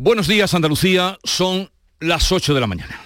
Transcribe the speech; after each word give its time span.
Buenos 0.00 0.28
días 0.28 0.54
Andalucía, 0.54 1.18
son 1.24 1.72
las 1.98 2.30
8 2.30 2.54
de 2.54 2.60
la 2.60 2.68
mañana. 2.68 3.00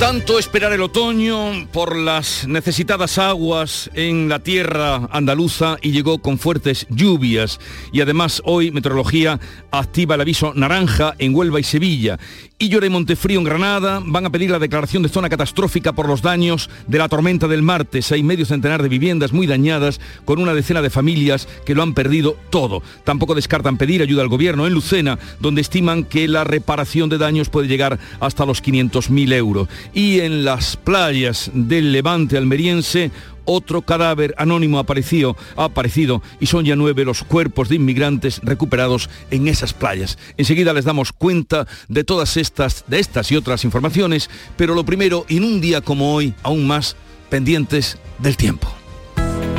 Tanto 0.00 0.40
esperar 0.40 0.72
el 0.72 0.82
otoño 0.82 1.68
por 1.70 1.94
las 1.94 2.48
necesitadas 2.48 3.18
aguas 3.18 3.90
en 3.94 4.28
la 4.28 4.40
tierra 4.40 5.08
andaluza 5.12 5.76
y 5.82 5.92
llegó 5.92 6.18
con 6.18 6.38
fuertes 6.38 6.86
lluvias. 6.88 7.60
Y 7.92 8.00
además 8.00 8.42
hoy 8.44 8.72
Meteorología 8.72 9.38
activa 9.70 10.16
el 10.16 10.22
aviso 10.22 10.52
naranja 10.54 11.14
en 11.18 11.32
Huelva 11.32 11.60
y 11.60 11.62
Sevilla 11.64 12.18
y 12.60 12.74
y 12.74 12.90
Montefrío 12.90 13.38
en 13.38 13.44
Granada 13.44 14.02
van 14.04 14.26
a 14.26 14.30
pedir 14.30 14.50
la 14.50 14.58
declaración 14.58 15.04
de 15.04 15.08
zona 15.08 15.28
catastrófica 15.28 15.92
por 15.92 16.08
los 16.08 16.22
daños 16.22 16.68
de 16.88 16.98
la 16.98 17.08
tormenta 17.08 17.46
del 17.46 17.62
martes. 17.62 18.10
Hay 18.10 18.24
medio 18.24 18.44
centenar 18.44 18.82
de 18.82 18.88
viviendas 18.88 19.32
muy 19.32 19.46
dañadas 19.46 20.00
con 20.24 20.40
una 20.40 20.54
decena 20.54 20.82
de 20.82 20.90
familias 20.90 21.46
que 21.64 21.76
lo 21.76 21.84
han 21.84 21.94
perdido 21.94 22.36
todo. 22.50 22.82
Tampoco 23.04 23.36
descartan 23.36 23.78
pedir 23.78 24.02
ayuda 24.02 24.22
al 24.22 24.28
gobierno 24.28 24.66
en 24.66 24.74
Lucena, 24.74 25.20
donde 25.38 25.60
estiman 25.60 26.02
que 26.02 26.26
la 26.26 26.42
reparación 26.42 27.08
de 27.08 27.18
daños 27.18 27.48
puede 27.48 27.68
llegar 27.68 28.00
hasta 28.18 28.44
los 28.44 28.60
500.000 28.60 29.32
euros. 29.34 29.68
Y 29.94 30.18
en 30.18 30.44
las 30.44 30.76
playas 30.76 31.52
del 31.54 31.92
levante 31.92 32.36
almeriense, 32.36 33.12
otro 33.48 33.82
cadáver 33.82 34.34
anónimo 34.36 34.78
apareció, 34.78 35.36
ha 35.56 35.64
aparecido 35.64 36.22
y 36.38 36.46
son 36.46 36.66
ya 36.66 36.76
nueve 36.76 37.04
los 37.04 37.24
cuerpos 37.24 37.68
de 37.68 37.76
inmigrantes 37.76 38.40
recuperados 38.44 39.08
en 39.30 39.48
esas 39.48 39.72
playas. 39.72 40.18
Enseguida 40.36 40.74
les 40.74 40.84
damos 40.84 41.12
cuenta 41.12 41.66
de 41.88 42.04
todas 42.04 42.36
estas, 42.36 42.84
de 42.86 43.00
estas 43.00 43.32
y 43.32 43.36
otras 43.36 43.64
informaciones, 43.64 44.28
pero 44.56 44.74
lo 44.74 44.84
primero, 44.84 45.24
en 45.28 45.44
un 45.44 45.60
día 45.60 45.80
como 45.80 46.14
hoy, 46.14 46.34
aún 46.42 46.66
más 46.66 46.96
pendientes 47.30 47.98
del 48.18 48.36
tiempo. 48.36 48.68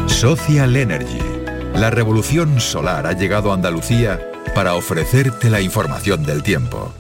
Social 0.06 0.76
Energy. 0.76 1.20
La 1.74 1.90
revolución 1.90 2.60
solar 2.60 3.08
ha 3.08 3.14
llegado 3.14 3.52
a 3.52 3.56
Andalucía 3.56 4.20
para 4.54 4.76
ofrecerte 4.76 5.50
la 5.50 5.62
información 5.62 6.26
del 6.26 6.44
tiempo. 6.44 6.94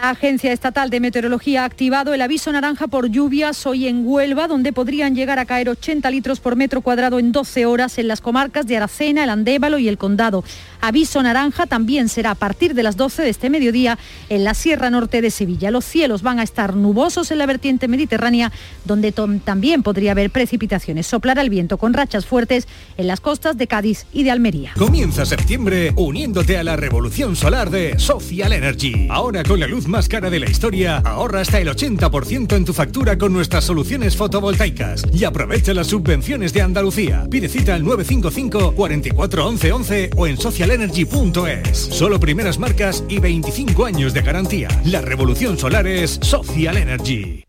La 0.00 0.10
Agencia 0.10 0.52
Estatal 0.52 0.90
de 0.90 1.00
Meteorología 1.00 1.62
ha 1.62 1.64
activado 1.64 2.14
el 2.14 2.22
aviso 2.22 2.52
naranja 2.52 2.86
por 2.86 3.10
lluvias 3.10 3.66
hoy 3.66 3.88
en 3.88 4.06
Huelva, 4.06 4.46
donde 4.46 4.72
podrían 4.72 5.16
llegar 5.16 5.40
a 5.40 5.44
caer 5.44 5.68
80 5.68 6.08
litros 6.12 6.38
por 6.38 6.54
metro 6.54 6.82
cuadrado 6.82 7.18
en 7.18 7.32
12 7.32 7.66
horas 7.66 7.98
en 7.98 8.06
las 8.06 8.20
comarcas 8.20 8.68
de 8.68 8.76
Aracena, 8.76 9.24
el 9.24 9.30
Andévalo 9.30 9.76
y 9.80 9.88
el 9.88 9.98
Condado. 9.98 10.44
Aviso 10.80 11.20
naranja 11.20 11.66
también 11.66 12.08
será 12.08 12.30
a 12.30 12.34
partir 12.36 12.74
de 12.74 12.84
las 12.84 12.96
12 12.96 13.22
de 13.24 13.30
este 13.30 13.50
mediodía 13.50 13.98
en 14.28 14.44
la 14.44 14.54
Sierra 14.54 14.88
Norte 14.88 15.20
de 15.20 15.32
Sevilla. 15.32 15.72
Los 15.72 15.84
cielos 15.84 16.22
van 16.22 16.38
a 16.38 16.44
estar 16.44 16.76
nubosos 16.76 17.32
en 17.32 17.38
la 17.38 17.46
vertiente 17.46 17.88
mediterránea, 17.88 18.52
donde 18.84 19.10
también 19.44 19.82
podría 19.82 20.12
haber 20.12 20.30
precipitaciones. 20.30 21.08
Soplará 21.08 21.42
el 21.42 21.50
viento 21.50 21.76
con 21.76 21.92
rachas 21.92 22.24
fuertes 22.24 22.68
en 22.98 23.08
las 23.08 23.18
costas 23.18 23.58
de 23.58 23.66
Cádiz 23.66 24.06
y 24.12 24.22
de 24.22 24.30
Almería. 24.30 24.74
Comienza 24.78 25.26
septiembre 25.26 25.92
uniéndote 25.96 26.56
a 26.56 26.62
la 26.62 26.76
revolución 26.76 27.34
solar 27.34 27.70
de 27.70 27.98
Social 27.98 28.52
Energy. 28.52 29.08
Ahora 29.10 29.42
con 29.42 29.58
la 29.58 29.66
luz 29.66 29.87
más 29.88 30.08
cara 30.08 30.30
de 30.30 30.38
la 30.38 30.48
historia, 30.48 30.98
ahorra 30.98 31.40
hasta 31.40 31.60
el 31.60 31.68
80% 31.68 32.54
en 32.54 32.64
tu 32.64 32.72
factura 32.72 33.18
con 33.18 33.32
nuestras 33.32 33.64
soluciones 33.64 34.16
fotovoltaicas 34.16 35.04
y 35.12 35.24
aprovecha 35.24 35.74
las 35.74 35.88
subvenciones 35.88 36.52
de 36.52 36.62
Andalucía. 36.62 37.26
Pide 37.30 37.48
cita 37.48 37.74
al 37.74 37.84
955 37.84 38.74
44 38.74 39.46
11 39.46 39.72
11 39.72 40.10
o 40.16 40.26
en 40.26 40.36
socialenergy.es. 40.36 41.78
Solo 41.78 42.20
primeras 42.20 42.58
marcas 42.58 43.02
y 43.08 43.18
25 43.18 43.84
años 43.84 44.14
de 44.14 44.22
garantía. 44.22 44.68
La 44.84 45.00
revolución 45.00 45.58
solar 45.58 45.86
es 45.86 46.18
Social 46.22 46.76
Energy. 46.76 47.44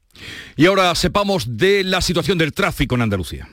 Y 0.55 0.65
ahora 0.65 0.93
sepamos 0.95 1.57
de 1.57 1.83
la 1.83 2.01
situación 2.01 2.37
del 2.37 2.53
tráfico 2.53 2.95
en 2.95 3.01
Andalucía. 3.03 3.49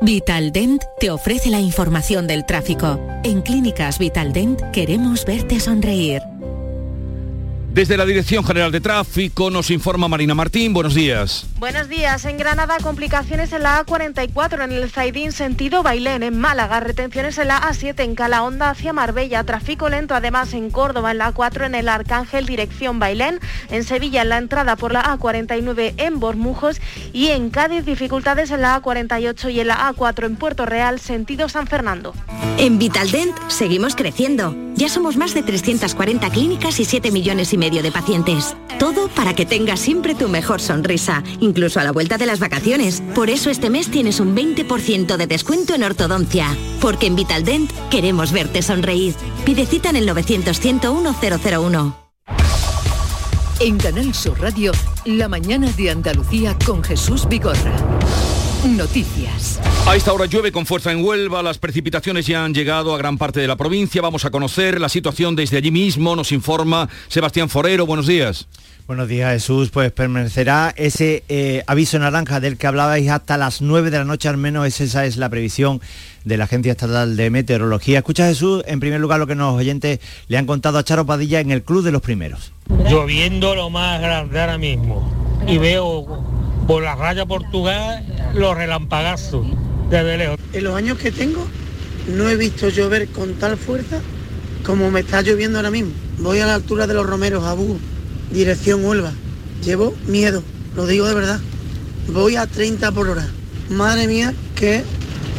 Vitaldent 0.00 0.82
te 1.00 1.10
ofrece 1.10 1.50
la 1.50 1.60
información 1.60 2.26
del 2.26 2.46
tráfico. 2.46 3.00
En 3.24 3.42
Clínicas 3.42 3.98
Vitaldent 3.98 4.60
queremos 4.72 5.24
verte 5.24 5.58
sonreír. 5.58 6.22
Desde 7.70 7.98
la 7.98 8.06
Dirección 8.06 8.44
General 8.44 8.72
de 8.72 8.80
Tráfico 8.80 9.50
nos 9.50 9.70
informa 9.70 10.08
Marina 10.08 10.34
Martín. 10.34 10.72
Buenos 10.72 10.94
días. 10.94 11.46
Buenos 11.58 11.88
días. 11.88 12.24
En 12.24 12.38
Granada, 12.38 12.78
complicaciones 12.82 13.52
en 13.52 13.62
la 13.62 13.84
A44 13.84 14.64
en 14.64 14.72
el 14.72 14.90
Zaidín 14.90 15.32
sentido 15.32 15.82
Bailén. 15.82 16.22
En 16.22 16.40
Málaga, 16.40 16.80
retenciones 16.80 17.36
en 17.36 17.48
la 17.48 17.60
A7 17.60 18.00
en 18.02 18.14
Calahonda 18.14 18.70
hacia 18.70 18.94
Marbella. 18.94 19.44
Tráfico 19.44 19.90
lento 19.90 20.14
además 20.14 20.54
en 20.54 20.70
Córdoba 20.70 21.10
en 21.10 21.18
la 21.18 21.34
A4 21.34 21.66
en 21.66 21.74
el 21.74 21.88
Arcángel 21.88 22.46
dirección 22.46 22.98
Bailén. 22.98 23.38
En 23.70 23.84
Sevilla 23.84 24.22
en 24.22 24.30
la 24.30 24.38
entrada 24.38 24.74
por 24.76 24.92
la 24.92 25.04
A49 25.04 25.92
en 25.98 26.20
Bormujos. 26.20 26.80
Y 27.12 27.28
en 27.28 27.50
Cádiz 27.50 27.84
dificultades 27.84 28.50
en 28.50 28.62
la 28.62 28.80
A48 28.80 29.52
y 29.52 29.60
en 29.60 29.68
la 29.68 29.92
A4 29.92 30.24
en 30.24 30.36
Puerto 30.36 30.64
Real 30.64 30.98
sentido 31.00 31.50
San 31.50 31.66
Fernando. 31.66 32.14
En 32.56 32.78
Vitaldent 32.78 33.36
seguimos 33.48 33.94
creciendo. 33.94 34.56
Ya 34.74 34.88
somos 34.88 35.16
más 35.16 35.34
de 35.34 35.42
340 35.42 36.30
clínicas 36.30 36.78
y 36.78 36.84
7 36.84 37.10
millones 37.10 37.52
y 37.52 37.57
medio 37.58 37.82
de 37.82 37.92
pacientes. 37.92 38.56
Todo 38.78 39.08
para 39.08 39.34
que 39.34 39.44
tengas 39.44 39.80
siempre 39.80 40.14
tu 40.14 40.28
mejor 40.28 40.60
sonrisa, 40.60 41.22
incluso 41.40 41.80
a 41.80 41.84
la 41.84 41.92
vuelta 41.92 42.16
de 42.16 42.26
las 42.26 42.40
vacaciones. 42.40 43.02
Por 43.14 43.28
eso 43.28 43.50
este 43.50 43.68
mes 43.68 43.90
tienes 43.90 44.20
un 44.20 44.34
20% 44.34 45.16
de 45.16 45.26
descuento 45.26 45.74
en 45.74 45.82
ortodoncia. 45.82 46.56
Porque 46.80 47.06
en 47.06 47.16
Vitaldent 47.16 47.70
queremos 47.90 48.32
verte 48.32 48.62
sonreír. 48.62 49.14
Pide 49.44 49.66
cita 49.66 49.90
en 49.90 49.96
el 49.96 50.06
900 50.06 50.58
101 50.58 51.14
001. 51.20 52.08
En 53.60 53.76
Canal 53.76 54.14
Sur 54.14 54.40
Radio, 54.40 54.70
la 55.04 55.28
mañana 55.28 55.68
de 55.72 55.90
Andalucía 55.90 56.56
con 56.64 56.84
Jesús 56.84 57.26
Vigorra. 57.28 57.74
Noticias. 58.66 59.60
A 59.86 59.94
esta 59.94 60.12
hora 60.12 60.26
llueve 60.26 60.50
con 60.50 60.66
fuerza 60.66 60.90
en 60.90 61.04
Huelva, 61.04 61.44
las 61.44 61.58
precipitaciones 61.58 62.26
ya 62.26 62.44
han 62.44 62.52
llegado 62.52 62.92
a 62.92 62.98
gran 62.98 63.16
parte 63.16 63.38
de 63.38 63.46
la 63.46 63.54
provincia. 63.54 64.02
Vamos 64.02 64.24
a 64.24 64.30
conocer 64.30 64.80
la 64.80 64.88
situación 64.88 65.36
desde 65.36 65.58
allí 65.58 65.70
mismo, 65.70 66.16
nos 66.16 66.32
informa 66.32 66.88
Sebastián 67.06 67.48
Forero. 67.48 67.86
Buenos 67.86 68.08
días. 68.08 68.48
Buenos 68.88 69.06
días 69.06 69.32
Jesús, 69.32 69.70
pues 69.70 69.92
permanecerá 69.92 70.74
ese 70.76 71.22
eh, 71.28 71.62
aviso 71.66 71.98
naranja 71.98 72.40
del 72.40 72.56
que 72.56 72.66
hablabais 72.66 73.08
hasta 73.10 73.36
las 73.36 73.60
9 73.60 73.90
de 73.90 73.98
la 73.98 74.04
noche 74.04 74.28
al 74.28 74.38
menos, 74.38 74.80
esa 74.80 75.04
es 75.04 75.18
la 75.18 75.28
previsión 75.28 75.80
de 76.24 76.36
la 76.36 76.44
Agencia 76.44 76.72
Estatal 76.72 77.16
de 77.16 77.30
Meteorología. 77.30 77.98
Escucha 77.98 78.26
Jesús, 78.26 78.64
en 78.66 78.80
primer 78.80 78.98
lugar 78.98 79.20
lo 79.20 79.26
que 79.26 79.36
los 79.36 79.54
oyentes 79.54 80.00
le 80.26 80.36
han 80.36 80.46
contado 80.46 80.78
a 80.78 80.84
Charo 80.84 81.06
Padilla 81.06 81.38
en 81.40 81.52
el 81.52 81.62
Club 81.62 81.84
de 81.84 81.92
los 81.92 82.02
Primeros. 82.02 82.52
Lloviendo 82.88 83.54
lo 83.54 83.70
más 83.70 84.00
grande 84.00 84.40
ahora 84.40 84.58
mismo 84.58 85.12
y 85.46 85.58
veo 85.58 86.37
por 86.68 86.82
la 86.82 86.94
raya 86.94 87.24
Portugal 87.24 88.04
los 88.34 88.54
relampagazos 88.54 89.46
desde 89.88 90.18
lejos. 90.18 90.38
En 90.52 90.64
los 90.64 90.76
años 90.76 90.98
que 90.98 91.10
tengo 91.10 91.44
no 92.14 92.28
he 92.28 92.36
visto 92.36 92.68
llover 92.68 93.08
con 93.08 93.34
tal 93.34 93.56
fuerza 93.56 94.00
como 94.64 94.90
me 94.90 95.00
está 95.00 95.22
lloviendo 95.22 95.58
ahora 95.58 95.70
mismo. 95.70 95.92
Voy 96.18 96.40
a 96.40 96.46
la 96.46 96.54
altura 96.54 96.86
de 96.86 96.92
los 96.92 97.06
Romeros, 97.06 97.42
a 97.44 97.54
Bú, 97.54 97.78
dirección 98.30 98.84
Huelva. 98.84 99.12
Llevo 99.64 99.94
miedo, 100.06 100.42
lo 100.76 100.86
digo 100.86 101.06
de 101.06 101.14
verdad. 101.14 101.40
Voy 102.08 102.36
a 102.36 102.46
30 102.46 102.92
por 102.92 103.08
hora. 103.08 103.26
Madre 103.70 104.06
mía, 104.06 104.34
qué 104.54 104.84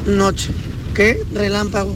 noche, 0.07 0.49
qué 0.95 1.23
relámpago. 1.31 1.95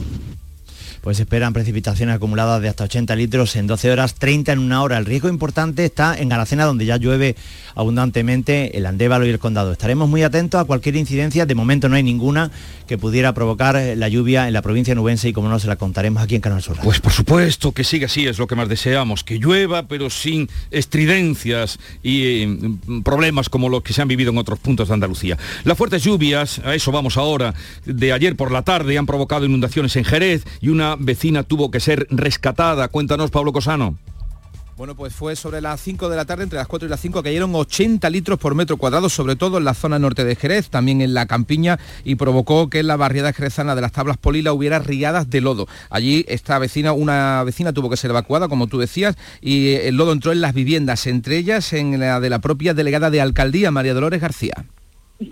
Pues 1.04 1.20
esperan 1.20 1.52
precipitaciones 1.52 2.14
acumuladas 2.14 2.62
de 2.62 2.70
hasta 2.70 2.84
80 2.84 3.14
litros 3.14 3.56
en 3.56 3.66
12 3.66 3.90
horas, 3.90 4.14
30 4.14 4.52
en 4.52 4.58
una 4.58 4.82
hora. 4.82 4.96
El 4.96 5.04
riesgo 5.04 5.28
importante 5.28 5.84
está 5.84 6.16
en 6.16 6.30
Garacena, 6.30 6.64
donde 6.64 6.86
ya 6.86 6.96
llueve 6.96 7.36
abundantemente 7.74 8.78
el 8.78 8.86
Andévalo 8.86 9.26
y 9.26 9.28
el 9.28 9.38
Condado. 9.38 9.70
Estaremos 9.70 10.08
muy 10.08 10.22
atentos 10.22 10.58
a 10.58 10.64
cualquier 10.64 10.96
incidencia, 10.96 11.44
de 11.44 11.54
momento 11.54 11.90
no 11.90 11.96
hay 11.96 12.02
ninguna 12.02 12.50
que 12.86 12.96
pudiera 12.96 13.34
provocar 13.34 13.78
la 13.96 14.08
lluvia 14.08 14.46
en 14.46 14.54
la 14.54 14.62
provincia 14.62 14.94
nubense 14.94 15.28
y 15.28 15.34
como 15.34 15.50
no 15.50 15.58
se 15.58 15.66
la 15.66 15.76
contaremos 15.76 16.22
aquí 16.22 16.36
en 16.36 16.40
Canal 16.40 16.62
Sur. 16.62 16.78
Pues 16.82 17.00
por 17.00 17.12
supuesto 17.12 17.72
que 17.72 17.84
siga 17.84 18.06
así, 18.06 18.26
es 18.26 18.38
lo 18.38 18.46
que 18.46 18.54
más 18.54 18.70
deseamos, 18.70 19.24
que 19.24 19.38
llueva 19.38 19.86
pero 19.88 20.08
sin 20.08 20.48
estridencias 20.70 21.78
y 22.02 22.22
eh, 22.24 22.58
problemas 23.04 23.50
como 23.50 23.68
los 23.68 23.82
que 23.82 23.92
se 23.92 24.00
han 24.00 24.08
vivido 24.08 24.30
en 24.30 24.38
otros 24.38 24.58
puntos 24.58 24.88
de 24.88 24.94
Andalucía. 24.94 25.36
Las 25.64 25.76
fuertes 25.76 26.02
lluvias, 26.02 26.60
a 26.60 26.74
eso 26.74 26.92
vamos 26.92 27.18
ahora, 27.18 27.54
de 27.84 28.12
ayer 28.14 28.36
por 28.36 28.50
la 28.50 28.62
tarde 28.62 28.96
han 28.96 29.04
provocado 29.04 29.44
inundaciones 29.44 29.96
en 29.96 30.04
Jerez 30.04 30.44
y 30.62 30.70
una 30.70 30.93
vecina 30.98 31.42
tuvo 31.42 31.70
que 31.70 31.80
ser 31.80 32.06
rescatada. 32.10 32.88
Cuéntanos, 32.88 33.30
Pablo 33.30 33.52
Cosano. 33.52 33.96
Bueno, 34.76 34.96
pues 34.96 35.14
fue 35.14 35.36
sobre 35.36 35.60
las 35.60 35.80
5 35.80 36.08
de 36.08 36.16
la 36.16 36.24
tarde, 36.24 36.42
entre 36.42 36.58
las 36.58 36.66
4 36.66 36.86
y 36.86 36.90
las 36.90 37.00
5, 37.00 37.22
cayeron 37.22 37.54
80 37.54 38.10
litros 38.10 38.40
por 38.40 38.56
metro 38.56 38.76
cuadrado, 38.76 39.08
sobre 39.08 39.36
todo 39.36 39.58
en 39.58 39.64
la 39.64 39.72
zona 39.72 40.00
norte 40.00 40.24
de 40.24 40.34
Jerez, 40.34 40.68
también 40.68 41.00
en 41.00 41.14
la 41.14 41.26
campiña, 41.26 41.78
y 42.02 42.16
provocó 42.16 42.68
que 42.68 42.80
en 42.80 42.88
la 42.88 42.96
barriada 42.96 43.32
jerezana 43.32 43.76
de 43.76 43.82
las 43.82 43.92
tablas 43.92 44.16
Polila 44.16 44.52
hubiera 44.52 44.80
riadas 44.80 45.30
de 45.30 45.40
lodo. 45.40 45.68
Allí 45.90 46.24
esta 46.26 46.58
vecina, 46.58 46.92
una 46.92 47.44
vecina 47.44 47.72
tuvo 47.72 47.88
que 47.88 47.96
ser 47.96 48.10
evacuada, 48.10 48.48
como 48.48 48.66
tú 48.66 48.78
decías, 48.78 49.14
y 49.40 49.74
el 49.74 49.96
lodo 49.96 50.12
entró 50.12 50.32
en 50.32 50.40
las 50.40 50.54
viviendas, 50.54 51.06
entre 51.06 51.38
ellas 51.38 51.72
en 51.72 52.00
la 52.00 52.18
de 52.18 52.30
la 52.30 52.40
propia 52.40 52.74
delegada 52.74 53.10
de 53.10 53.20
alcaldía, 53.20 53.70
María 53.70 53.94
Dolores 53.94 54.20
García. 54.20 54.64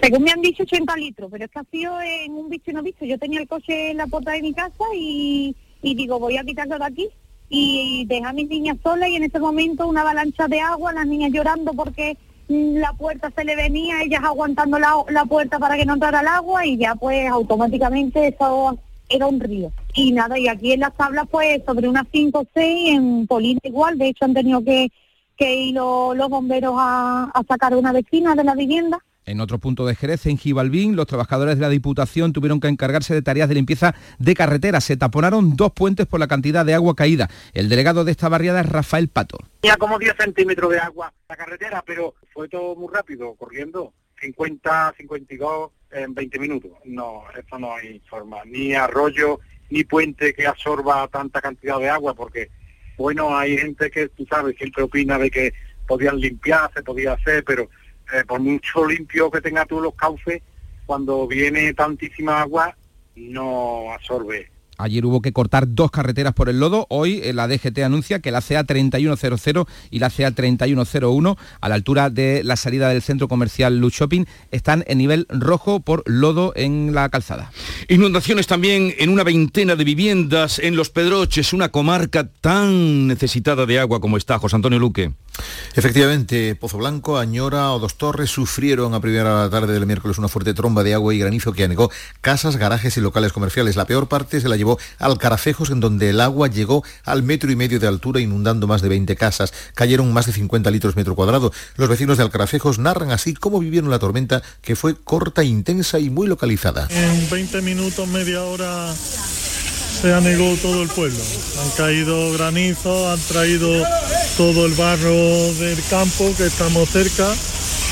Según 0.01 0.23
me 0.23 0.31
han 0.31 0.41
dicho 0.41 0.63
80 0.63 0.97
litros, 0.97 1.31
pero 1.31 1.45
es 1.45 1.51
que 1.51 1.59
ha 1.59 1.65
sido 1.65 2.01
en 2.01 2.33
un 2.33 2.49
bicho 2.49 2.71
y 2.71 2.75
no 2.75 2.83
visto. 2.83 3.05
Yo 3.05 3.19
tenía 3.19 3.41
el 3.41 3.49
coche 3.49 3.91
en 3.91 3.97
la 3.97 4.07
puerta 4.07 4.33
de 4.33 4.43
mi 4.43 4.53
casa 4.53 4.85
y, 4.95 5.57
digo, 5.83 6.21
voy 6.21 6.37
a 6.37 6.45
quitarlo 6.45 6.79
de 6.79 6.85
aquí 6.85 7.09
y 7.49 8.07
dejar 8.07 8.31
a 8.31 8.33
mis 8.33 8.49
niñas 8.49 8.79
solas 8.83 9.09
y 9.09 9.17
en 9.17 9.25
ese 9.25 9.39
momento 9.39 9.87
una 9.87 10.03
avalancha 10.03 10.47
de 10.49 10.61
agua, 10.61 10.93
las 10.93 11.07
niñas 11.07 11.33
llorando 11.33 11.73
porque 11.75 12.17
mm, 12.49 12.77
la 12.77 12.93
puerta 12.95 13.31
se 13.35 13.45
le 13.45 13.57
venía, 13.57 14.03
ellas 14.03 14.23
aguantando 14.25 14.79
la, 14.79 15.25
puerta 15.29 15.59
para 15.59 15.77
que 15.77 15.85
no 15.85 15.95
entrara 15.95 16.21
el 16.21 16.29
agua 16.29 16.65
y 16.65 16.79
ya 16.79 16.95
pues 16.95 17.29
automáticamente 17.29 18.29
eso 18.29 18.79
era 19.09 19.27
un 19.27 19.41
río. 19.41 19.71
Y 19.95 20.13
nada, 20.13 20.39
y 20.39 20.49
aquí 20.49 20.73
en 20.73 20.81
las 20.81 20.97
tablas 20.97 21.27
pues 21.31 21.63
sobre 21.67 21.89
unas 21.89 22.07
5 22.11 22.39
o 22.39 22.47
6, 22.55 22.97
en 22.97 23.27
Polina 23.27 23.61
igual, 23.65 23.99
de 23.99 24.09
hecho 24.09 24.25
han 24.25 24.35
tenido 24.35 24.65
que, 24.65 24.89
que 25.37 25.57
ir 25.57 25.75
los, 25.75 26.17
los 26.17 26.29
bomberos 26.31 26.75
a, 26.79 27.25
a 27.35 27.43
sacar 27.43 27.75
a 27.75 27.79
una 27.79 27.93
vecina 27.93 28.35
de 28.37 28.45
la 28.45 28.55
vivienda 28.55 29.03
en 29.25 29.41
otro 29.41 29.59
punto 29.59 29.87
de 29.87 29.95
Jerez, 29.95 30.27
en 30.27 30.37
Gibalbín, 30.37 30.97
los 30.97 31.07
trabajadores 31.07 31.57
de 31.57 31.63
la 31.63 31.69
Diputación 31.69 32.33
tuvieron 32.33 32.61
que 32.61 32.69
encargarse 32.69 33.15
de 33.15 33.23
tareas 33.23 33.49
de 33.49 33.55
limpieza 33.55 33.95
de 34.19 34.35
carreteras. 34.35 34.85
Se 34.85 34.97
taponaron 34.97 35.57
dos 35.57 35.73
puentes 35.73 36.07
por 36.07 36.21
la 36.21 36.27
cantidad 36.27 36.65
de 36.65 36.75
agua 36.75 36.97
caída. 36.97 37.29
El 37.55 37.69
delegado 37.69 38.05
de 38.05 38.11
esta 38.11 38.29
barriada 38.29 38.61
es 38.61 38.69
Rafael 38.69 39.09
Pato. 39.09 39.39
Tenía 39.61 39.77
como 39.77 39.99
10 39.99 40.15
centímetros 40.19 40.71
de 40.71 40.79
agua 40.79 41.13
la 41.29 41.37
carretera, 41.37 41.83
pero 41.87 42.15
fue 42.33 42.49
todo 42.49 42.75
muy 42.75 42.93
rápido, 42.93 43.35
corriendo. 43.35 43.93
50, 44.21 44.95
52 44.97 45.71
en 45.93 46.15
20 46.15 46.39
minutos. 46.39 46.71
No, 46.85 47.25
esto 47.37 47.59
no 47.59 47.75
hay 47.75 48.01
forma. 48.09 48.39
Ni 48.45 48.75
arroyo, 48.75 49.41
ni 49.71 49.85
puente 49.85 50.33
que 50.35 50.47
absorba 50.47 51.09
tanta 51.09 51.41
cantidad 51.41 51.79
de 51.79 51.89
agua, 51.89 52.15
porque, 52.15 52.51
bueno, 52.97 53.37
hay 53.37 53.59
gente 53.59 53.91
que, 53.91 54.09
tú 54.09 54.25
sabes, 54.27 54.57
siempre 54.57 54.85
opina 54.85 55.19
de 55.19 55.31
que 55.31 55.53
podían 55.87 56.19
limpiar, 56.19 56.71
se 56.75 56.83
podía 56.83 57.15
hacer, 57.15 57.45
pero 57.45 57.69
eh, 58.13 58.25
por 58.27 58.41
mucho 58.41 58.87
limpio 58.87 59.31
que 59.31 59.41
tenga 59.41 59.65
tú 59.65 59.81
los 59.81 59.95
cauces, 59.95 60.43
cuando 60.87 61.27
viene 61.27 61.75
tantísima 61.75 62.41
agua, 62.41 62.77
no 63.15 63.93
absorbe 63.93 64.52
Ayer 64.83 65.07
hubo 65.07 65.23
que 65.23 65.33
cortar 65.33 65.67
dos 65.69 65.93
carreteras 65.93 66.35
por 66.35 66.49
el 66.49 66.59
lodo. 66.59 66.87
Hoy 66.91 67.21
eh, 67.23 67.33
la 67.33 67.47
DGT 67.47 67.79
anuncia 67.85 68.19
que 68.19 68.33
la 68.33 68.43
CA 68.43 68.65
3100 68.65 69.65
y 69.91 70.01
la 70.01 70.11
CA 70.11 70.33
3101, 70.33 71.37
a 71.61 71.69
la 71.69 71.75
altura 71.77 72.11
de 72.11 72.43
la 72.43 72.57
salida 72.57 72.89
del 72.89 73.01
centro 73.01 73.29
comercial 73.29 73.79
Luz 73.79 73.95
Shopping, 73.95 74.25
están 74.51 74.83
en 74.89 74.99
nivel 74.99 75.27
rojo 75.29 75.79
por 75.79 76.03
lodo 76.07 76.53
en 76.57 76.95
la 76.95 77.09
calzada. 77.11 77.53
Inundaciones 77.89 78.49
también 78.49 78.93
en 78.99 79.11
una 79.11 79.23
veintena 79.23 79.77
de 79.77 79.85
viviendas 79.85 80.59
en 80.59 80.75
Los 80.75 80.91
Pedroches, 80.91 81.53
una 81.53 81.69
comarca 81.69 82.29
tan 82.41 83.07
necesitada 83.07 83.67
de 83.67 83.79
agua 83.79 84.01
como 84.01 84.17
está. 84.17 84.41
José 84.41 84.57
Antonio 84.57 84.81
Luque. 84.81 85.13
Efectivamente, 85.75 86.55
Pozo 86.57 86.79
Blanco, 86.79 87.19
Añora 87.19 87.73
o 87.73 87.79
Dos 87.79 87.97
Torres 87.97 88.31
sufrieron 88.31 88.95
a 88.95 89.01
primera 89.01 89.49
tarde 89.49 89.73
del 89.73 89.87
miércoles 89.87 90.19
una 90.19 90.29
fuerte 90.29 90.55
tromba 90.55 90.83
de 90.83 90.93
agua 90.93 91.15
y 91.15 91.19
granizo 91.19 91.53
que 91.53 91.65
anegó 91.65 91.91
casas, 92.21 92.57
garajes 92.57 92.97
y 92.97 93.01
locales 93.01 93.33
comerciales. 93.33 93.77
La 93.77 93.87
peor 93.87 94.09
parte 94.09 94.41
se 94.41 94.49
la 94.49 94.57
llevó 94.57 94.72
al 94.99 95.19
Carafejos, 95.19 95.71
en 95.71 95.81
donde 95.81 96.11
el 96.11 96.21
agua 96.21 96.49
llegó 96.49 96.85
al 97.05 97.23
metro 97.23 97.51
y 97.51 97.57
medio 97.57 97.81
de 97.81 97.87
altura, 97.87 98.21
inundando 98.21 98.67
más 98.67 98.83
de 98.83 98.89
20 98.89 99.17
casas. 99.17 99.53
Cayeron 99.75 100.13
más 100.13 100.27
de 100.27 100.33
50 100.33 100.71
litros 100.71 100.97
metro 100.97 101.15
cuadrado. 101.15 101.53
Los 101.77 101.89
vecinos 101.89 102.17
de 102.17 102.25
Alcarafejos 102.25 102.79
narran 102.79 103.11
así 103.11 103.35
cómo 103.35 103.59
vivieron 103.59 103.91
la 103.91 103.99
tormenta, 103.99 104.43
que 104.63 104.77
fue 104.77 104.95
corta, 104.95 105.45
intensa 105.45 105.99
y 105.99 106.11
muy 106.11 106.27
localizada. 106.27 106.89
En 106.91 107.29
20 107.31 107.63
minutos, 107.63 108.09
media 108.09 108.43
hora 108.43 108.93
se 110.03 110.13
anegó 110.13 110.57
todo 110.57 110.83
el 110.83 110.89
pueblo. 110.89 111.23
Han 111.63 111.71
caído 111.77 112.33
granizo, 112.33 113.11
han 113.11 113.21
traído 113.21 113.87
todo 114.37 114.67
el 114.67 114.75
barro 114.75 115.53
del 115.55 115.79
campo 115.89 116.33
que 116.37 116.47
estamos 116.47 116.89
cerca 116.89 117.33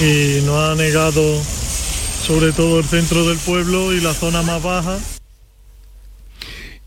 y 0.00 0.40
nos 0.44 0.56
ha 0.56 0.72
anegado 0.72 1.22
sobre 2.26 2.52
todo 2.52 2.78
el 2.78 2.84
centro 2.84 3.28
del 3.28 3.38
pueblo 3.38 3.92
y 3.92 4.00
la 4.00 4.14
zona 4.14 4.42
más 4.42 4.62
baja. 4.62 4.98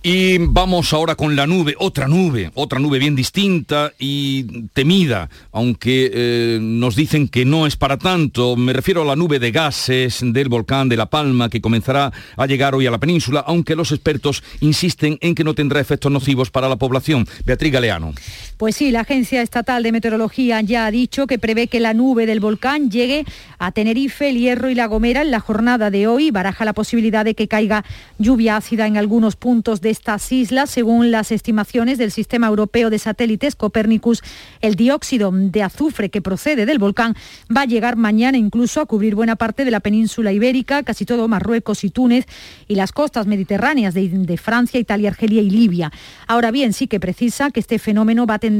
Y 0.06 0.38
vamos 0.38 0.92
ahora 0.92 1.16
con 1.16 1.38
la 1.38 1.48
nube, 1.48 1.76
otra 1.80 2.10
nube, 2.10 2.52
otra 2.56 2.78
nube 2.78 3.00
bien 3.00 3.16
distinta 3.16 3.94
y 3.98 4.68
temida, 4.74 5.30
aunque 5.54 6.12
eh, 6.14 6.60
nos 6.62 6.98
dicen 6.98 7.30
que 7.30 7.46
no 7.46 7.66
es 7.66 7.78
para 7.78 7.98
tanto. 7.98 8.58
Me 8.58 8.74
refiero 8.74 9.04
a 9.04 9.06
la 9.06 9.16
nube 9.16 9.40
de 9.40 9.54
gases 9.54 10.20
del 10.22 10.50
volcán 10.50 10.90
de 10.90 10.98
La 10.98 11.06
Palma 11.06 11.48
que 11.50 11.62
comenzará 11.62 12.12
a 12.36 12.46
llegar 12.46 12.76
hoy 12.76 12.86
a 12.86 12.92
la 12.92 12.98
península, 12.98 13.46
aunque 13.48 13.78
los 13.78 13.94
expertos 13.94 14.44
insisten 14.60 15.18
en 15.22 15.36
que 15.36 15.46
no 15.46 15.54
tendrá 15.54 15.80
efectos 15.80 16.12
nocivos 16.12 16.52
para 16.52 16.68
la 16.68 16.76
población. 16.76 17.26
Beatriz 17.46 17.72
Galeano. 17.72 18.14
Pues 18.58 18.76
sí, 18.76 18.92
la 18.92 19.02
Agencia 19.02 19.42
Estatal 19.42 19.84
de 19.84 19.92
Meteorología 19.92 20.62
ya 20.62 20.86
ha 20.86 20.92
dicho 20.92 21.28
que 21.28 21.40
prevé 21.40 21.68
que 21.68 21.80
la 21.80 21.94
nube 21.94 22.26
del 22.26 22.40
volcán 22.40 22.90
llegue 22.90 23.26
a 23.60 23.72
Tenerife, 23.72 24.30
El 24.30 24.38
Hierro 24.38 24.70
y 24.70 24.76
La 24.76 24.86
Gomera 24.86 25.22
en 25.22 25.32
la 25.32 25.42
jornada 25.42 25.90
de 25.90 26.08
hoy. 26.08 26.32
Baraja 26.32 26.64
la 26.64 26.74
posibilidad 26.74 27.26
de 27.26 27.36
que 27.36 27.50
caiga 27.50 27.84
lluvia 28.20 28.56
ácida 28.56 28.88
en 28.88 28.96
algunos 28.96 29.36
puntos 29.36 29.82
de 29.82 29.90
estas 29.90 30.32
islas. 30.32 30.70
Según 30.70 31.12
las 31.12 31.32
estimaciones 31.32 31.98
del 31.98 32.12
Sistema 32.12 32.48
Europeo 32.48 32.90
de 32.90 33.00
Satélites 33.00 33.56
Copernicus, 33.56 34.22
el 34.62 34.76
dióxido 34.76 35.32
de 35.34 35.62
azufre 35.62 36.10
que 36.10 36.22
procede 36.22 36.66
del 36.66 36.80
volcán 36.80 37.16
va 37.56 37.62
a 37.62 37.66
llegar 37.66 37.98
mañana 37.98 38.38
incluso 38.38 38.80
a 38.80 38.86
cubrir 38.86 39.16
buena 39.16 39.36
parte 39.36 39.66
de 39.66 39.72
la 39.72 39.82
península 39.82 40.32
ibérica, 40.32 40.84
casi 40.84 41.06
todo 41.06 41.28
Marruecos 41.28 41.84
y 41.84 41.90
Túnez 41.90 42.28
y 42.70 42.76
las 42.76 42.94
costas 42.94 43.28
mediterráneas 43.28 43.94
de, 43.94 44.08
de 44.08 44.38
Francia, 44.38 44.80
Italia, 44.80 45.10
Argelia 45.10 45.42
y 45.42 45.50
Libia. 45.50 45.92
Ahora 46.28 46.52
bien, 46.52 46.72
sí 46.72 46.88
que 46.88 47.02
precisa 47.02 47.52
que 47.52 47.60
este 47.60 47.78
fenómeno 47.78 48.26
va 48.26 48.36
a 48.36 48.40
tener 48.40 48.53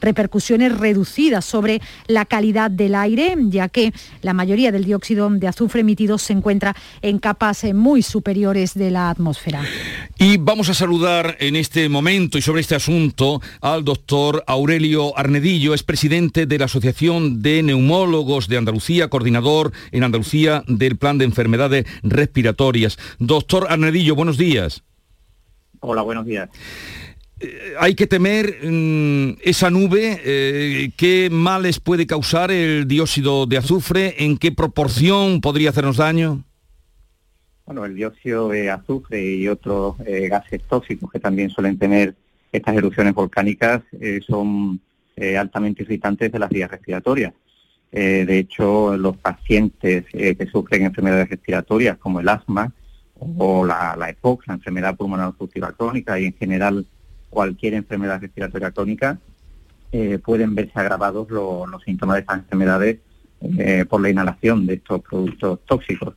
repercusiones 0.00 0.76
reducidas 0.76 1.44
sobre 1.44 1.80
la 2.06 2.24
calidad 2.24 2.70
del 2.70 2.94
aire, 2.94 3.34
ya 3.48 3.68
que 3.68 3.92
la 4.22 4.32
mayoría 4.32 4.72
del 4.72 4.84
dióxido 4.84 5.28
de 5.30 5.48
azufre 5.48 5.80
emitido 5.80 6.18
se 6.18 6.32
encuentra 6.32 6.74
en 7.02 7.18
capas 7.18 7.64
eh, 7.64 7.74
muy 7.74 8.02
superiores 8.02 8.74
de 8.74 8.90
la 8.90 9.10
atmósfera. 9.10 9.62
Y 10.18 10.36
vamos 10.36 10.68
a 10.68 10.74
saludar 10.74 11.36
en 11.40 11.56
este 11.56 11.88
momento 11.88 12.38
y 12.38 12.42
sobre 12.42 12.60
este 12.60 12.74
asunto 12.74 13.40
al 13.60 13.84
doctor 13.84 14.44
Aurelio 14.46 15.16
Arnedillo, 15.16 15.74
es 15.74 15.82
presidente 15.82 16.46
de 16.46 16.58
la 16.58 16.66
Asociación 16.66 17.42
de 17.42 17.62
Neumólogos 17.62 18.48
de 18.48 18.56
Andalucía, 18.56 19.08
coordinador 19.08 19.72
en 19.92 20.04
Andalucía 20.04 20.62
del 20.66 20.96
Plan 20.96 21.18
de 21.18 21.24
Enfermedades 21.24 21.86
Respiratorias. 22.02 22.98
Doctor 23.18 23.66
Arnedillo, 23.70 24.14
buenos 24.14 24.36
días. 24.36 24.82
Hola, 25.80 26.02
buenos 26.02 26.26
días. 26.26 26.50
Eh, 27.40 27.74
hay 27.78 27.94
que 27.94 28.06
temer 28.06 28.58
mm, 28.62 29.38
esa 29.42 29.70
nube, 29.70 30.20
eh, 30.24 30.90
qué 30.96 31.30
males 31.32 31.80
puede 31.80 32.06
causar 32.06 32.50
el 32.50 32.86
dióxido 32.86 33.46
de 33.46 33.56
azufre, 33.56 34.24
en 34.24 34.36
qué 34.36 34.52
proporción 34.52 35.40
podría 35.40 35.70
hacernos 35.70 35.96
daño. 35.96 36.44
Bueno, 37.64 37.86
el 37.86 37.94
dióxido 37.94 38.48
de 38.50 38.70
azufre 38.70 39.24
y 39.24 39.48
otros 39.48 39.96
eh, 40.04 40.28
gases 40.28 40.60
tóxicos 40.68 41.10
que 41.10 41.18
también 41.18 41.48
suelen 41.48 41.78
tener 41.78 42.14
estas 42.52 42.76
erupciones 42.76 43.14
volcánicas 43.14 43.82
eh, 44.00 44.20
son 44.26 44.80
altamente 45.38 45.82
irritantes 45.82 46.32
de 46.32 46.38
las 46.38 46.48
vías 46.48 46.70
respiratorias. 46.70 47.34
de 47.92 48.38
hecho, 48.38 48.96
los 48.96 49.18
pacientes 49.18 50.06
que 50.10 50.48
sufren 50.50 50.86
enfermedades 50.86 51.28
respiratorias 51.28 51.98
como 51.98 52.20
el 52.20 52.28
asma 52.30 52.72
o 53.18 53.66
la, 53.66 53.96
la 53.98 54.08
EPOC, 54.08 54.46
la 54.46 54.54
enfermedad 54.54 54.96
pulmonar 54.96 55.26
obstructiva 55.26 55.72
crónica 55.72 56.18
y 56.18 56.24
en 56.24 56.32
general 56.38 56.86
cualquier 57.30 57.74
enfermedad 57.74 58.20
respiratoria 58.20 58.70
crónica, 58.70 59.18
pueden 60.24 60.54
verse 60.54 60.72
agravados 60.74 61.28
los 61.30 61.82
síntomas 61.82 62.16
de 62.16 62.20
estas 62.20 62.38
enfermedades 62.38 62.98
por 63.88 64.00
la 64.00 64.10
inhalación 64.10 64.66
de 64.66 64.74
estos 64.74 65.00
productos 65.00 65.60
tóxicos. 65.66 66.14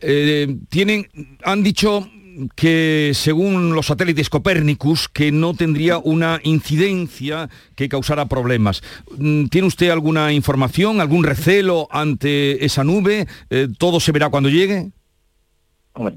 Eh, 0.00 0.56
tienen, 0.68 1.06
han 1.44 1.62
dicho 1.62 2.08
que 2.54 3.12
según 3.14 3.74
los 3.74 3.86
satélites 3.86 4.28
Copernicus, 4.28 5.08
que 5.08 5.32
no 5.32 5.54
tendría 5.54 5.98
una 5.98 6.40
incidencia 6.42 7.48
que 7.74 7.88
causara 7.88 8.26
problemas. 8.26 8.82
Mm, 9.16 9.46
¿Tiene 9.46 9.68
usted 9.68 9.90
alguna 9.90 10.32
información, 10.32 11.00
algún 11.00 11.24
recelo 11.24 11.88
ante 11.90 12.64
esa 12.64 12.84
nube? 12.84 13.26
Eh, 13.48 13.68
¿Todo 13.78 14.00
se 14.00 14.12
verá 14.12 14.28
cuando 14.28 14.48
llegue? 14.48 14.90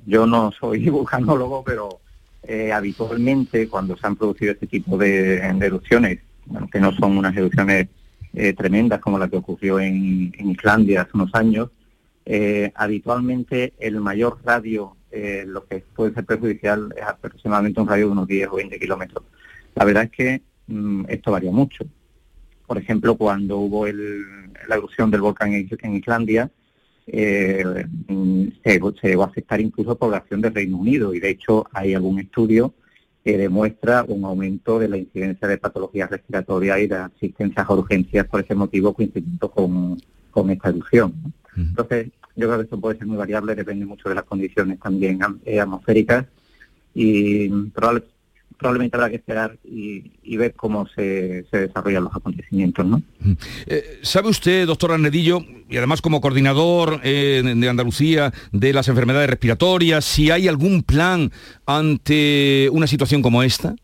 yo 0.06 0.28
no 0.28 0.52
soy 0.60 0.90
vulcanólogo, 0.90 1.64
pero 1.64 2.02
eh, 2.44 2.72
habitualmente 2.72 3.68
cuando 3.68 3.98
se 3.98 4.08
han 4.08 4.16
producido 4.16 4.54
este 4.54 4.68
tipo 4.68 4.98
de, 4.98 5.38
erupciones, 5.38 6.20
que 6.72 6.80
no 6.80 6.92
son 6.94 7.18
unas 7.18 7.36
erupciones 7.36 7.88
tremendas 8.58 9.00
como 9.00 9.18
la 9.18 9.28
que 9.28 9.38
ocurrió 9.38 9.80
en 9.80 10.32
Islandia 10.38 11.02
hace 11.02 11.12
unos 11.16 11.34
años, 11.34 11.70
eh, 12.32 12.72
habitualmente 12.76 13.74
el 13.80 14.00
mayor 14.02 14.38
radio, 14.46 14.96
eh, 15.10 15.46
lo 15.48 15.66
que 15.66 15.84
puede 15.96 16.14
ser 16.14 16.26
perjudicial, 16.26 16.94
es 16.96 17.02
aproximadamente 17.02 17.82
un 17.82 17.88
radio 17.88 18.06
de 18.06 18.12
unos 18.12 18.28
10 18.28 18.50
o 18.50 18.56
20 18.58 18.80
kilómetros. 18.80 19.24
La 19.74 19.84
verdad 19.84 20.04
es 20.04 20.12
que 20.12 20.42
mm, 20.68 21.06
esto 21.08 21.32
varía 21.32 21.52
mucho. 21.52 21.86
Por 22.68 22.78
ejemplo, 22.78 23.18
cuando 23.18 23.58
hubo 23.58 23.88
la 23.88 24.76
erupción 24.76 25.10
del 25.10 25.22
volcán 25.22 25.54
en, 25.54 25.96
Islandia, 25.96 26.52
eh, 27.12 27.86
mm, 28.08 28.48
se, 28.64 28.80
se, 29.02 29.08
llegó 29.08 29.24
a 29.24 29.28
afectar 29.28 29.60
incluso 29.62 29.98
población 29.98 30.42
del 30.42 30.54
Reino 30.54 30.78
Unido 30.78 31.14
y 31.14 31.20
de 31.20 31.30
hecho 31.30 31.66
hay 31.74 31.94
algún 31.94 32.20
estudio 32.20 32.74
que 33.24 33.38
demuestra 33.38 34.06
un 34.08 34.24
aumento 34.26 34.80
de 34.80 34.88
la 34.88 34.98
incidencia 34.98 35.48
de 35.48 35.58
patologías 35.58 36.10
respiratorias 36.10 36.80
y 36.80 36.88
de 36.88 36.96
asistencias 36.96 37.70
a 37.70 37.74
urgencias 37.74 38.26
por 38.28 38.42
ese 38.42 38.56
motivo 38.56 38.94
coincidiendo 38.94 39.52
con, 39.52 39.98
con 40.32 40.50
esta 40.50 40.70
erupción. 40.70 41.14
Entonces, 41.56 42.12
yo 42.36 42.48
creo 42.48 42.58
que 42.58 42.64
esto 42.64 42.80
puede 42.80 42.98
ser 42.98 43.08
muy 43.08 43.18
variable, 43.18 43.56
depende 43.56 43.86
mucho 43.86 44.08
de 44.08 44.16
las 44.16 44.24
condiciones 44.24 44.80
también 44.80 45.20
eh, 45.46 45.60
atmosféricas 45.60 46.26
y 46.94 47.50
probablemente 48.60 48.98
habrá 48.98 49.10
que 49.10 49.16
esperar 49.16 49.58
y, 49.64 50.38
ver 50.38 50.54
cómo 50.54 50.86
se, 50.88 51.46
desarrollan 51.52 52.04
los 52.04 52.16
acontecimientos. 52.16 52.86
¿no? 52.86 53.02
Eh, 53.66 54.00
¿Sabe 54.04 54.30
usted, 54.30 54.68
doctor 54.68 54.92
Arnedillo, 54.92 55.40
y 55.70 55.78
además 55.78 56.02
como 56.02 56.22
coordinador 56.22 57.00
eh, 57.04 57.42
de 57.44 57.70
Andalucía 57.70 58.32
de 58.52 58.74
las 58.74 58.90
enfermedades 58.90 59.30
respiratorias, 59.30 60.06
si 60.06 60.30
hay 60.30 60.48
algún 60.48 60.84
plan 60.84 61.32
ante 61.66 62.70
una 62.72 62.86
situación 62.86 63.22
como 63.22 63.42
esta? 63.42 63.76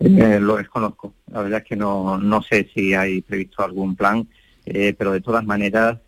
Eh, 0.00 0.38
lo 0.40 0.56
desconozco. 0.56 1.14
La 1.32 1.42
verdad 1.42 1.60
es 1.62 1.68
que 1.68 1.76
no, 1.76 2.18
no 2.18 2.42
sé 2.42 2.68
si 2.74 2.92
hay 2.92 3.22
previsto 3.22 3.64
algún 3.64 3.96
plan, 3.96 4.28
pero 4.98 5.12
de 5.12 5.20
todas 5.20 5.44
maneras 5.44 5.98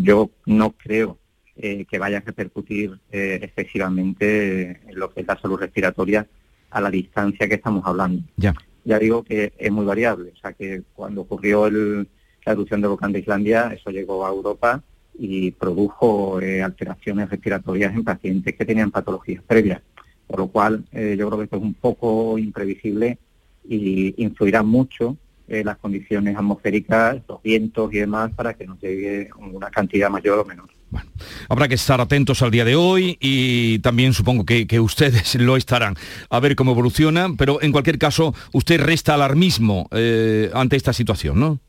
yo 0.00 0.30
no 0.46 0.70
creo 0.70 1.18
que 1.56 1.98
vaya 1.98 2.18
a 2.18 2.20
repercutir 2.20 3.00
excesivamente 3.10 4.80
en 4.88 4.94
lo 4.94 5.12
que 5.12 5.22
es 5.22 5.26
la 5.26 5.40
salud 5.40 5.58
respiratoria 5.58 6.24
a 6.70 6.80
la 6.80 6.90
distancia 6.90 7.48
que 7.48 7.54
estamos 7.54 7.84
hablando. 7.86 8.22
Ya. 8.36 8.54
Ya 8.84 8.98
digo 8.98 9.22
que 9.22 9.52
es 9.58 9.70
muy 9.70 9.84
variable, 9.84 10.32
o 10.34 10.40
sea 10.40 10.52
que 10.52 10.82
cuando 10.94 11.22
ocurrió 11.22 11.66
el, 11.66 12.08
la 12.44 12.52
erupción 12.52 12.80
del 12.80 12.90
volcán 12.90 13.12
de 13.12 13.20
Islandia, 13.20 13.72
eso 13.74 13.90
llegó 13.90 14.24
a 14.24 14.30
Europa 14.30 14.82
y 15.18 15.50
produjo 15.50 16.40
eh, 16.40 16.62
alteraciones 16.62 17.28
respiratorias 17.28 17.94
en 17.94 18.04
pacientes 18.04 18.54
que 18.54 18.64
tenían 18.64 18.90
patologías 18.90 19.42
previas, 19.42 19.82
por 20.26 20.38
lo 20.38 20.46
cual 20.48 20.84
eh, 20.92 21.16
yo 21.18 21.26
creo 21.26 21.38
que 21.38 21.44
esto 21.44 21.56
es 21.56 21.62
un 21.62 21.74
poco 21.74 22.38
imprevisible 22.38 23.18
y 23.68 24.14
influirá 24.22 24.62
mucho 24.62 25.16
eh, 25.48 25.64
las 25.64 25.76
condiciones 25.78 26.36
atmosféricas, 26.36 27.20
los 27.28 27.42
vientos 27.42 27.92
y 27.92 27.98
demás 27.98 28.30
para 28.34 28.54
que 28.54 28.66
nos 28.66 28.80
llegue 28.80 29.28
una 29.38 29.70
cantidad 29.70 30.08
mayor 30.08 30.38
o 30.38 30.44
menor. 30.44 30.68
Bueno, 30.90 31.10
habrá 31.48 31.68
que 31.68 31.74
estar 31.74 32.00
atentos 32.00 32.40
al 32.42 32.50
día 32.50 32.64
de 32.64 32.74
hoy 32.74 33.18
y 33.20 33.78
también 33.80 34.14
supongo 34.14 34.46
que, 34.46 34.80
ustedes 34.80 35.34
lo 35.40 35.56
estarán 35.56 35.94
a 36.30 36.40
ver 36.40 36.56
cómo 36.56 36.72
evoluciona, 36.72 37.28
pero 37.36 37.60
en 37.62 37.72
cualquier 37.72 37.98
caso 37.98 38.34
usted 38.52 38.80
resta 38.80 39.14
alarmismo 39.14 39.88
eh, 39.92 40.50
ante 40.54 40.76
esta 40.76 40.92
situación, 40.92 41.38
¿no? 41.40 41.60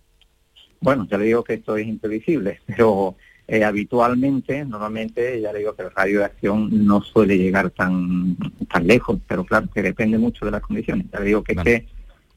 Bueno, 0.81 1.05
ya 1.11 1.17
le 1.17 1.25
digo 1.25 1.43
que 1.43 1.55
esto 1.55 1.75
es 1.75 1.85
imprevisible, 1.85 2.61
pero 2.67 3.15
eh, 3.47 3.63
habitualmente, 3.63 4.63
normalmente, 4.63 5.41
ya 5.41 5.51
le 5.51 5.59
digo 5.59 5.75
que 5.75 5.83
el 5.83 5.91
radio 5.91 6.19
de 6.19 6.25
acción 6.25 6.85
no 6.85 7.01
suele 7.01 7.37
llegar 7.37 7.71
tan, 7.71 8.37
tan 8.71 8.87
lejos, 8.87 9.19
pero 9.27 9.43
claro, 9.43 9.67
que 9.73 9.81
depende 9.81 10.17
mucho 10.17 10.45
de 10.45 10.51
las 10.51 10.61
condiciones. 10.61 11.07
Ya 11.11 11.19
le 11.19 11.25
digo 11.25 11.43
que, 11.43 11.55
que 11.55 11.87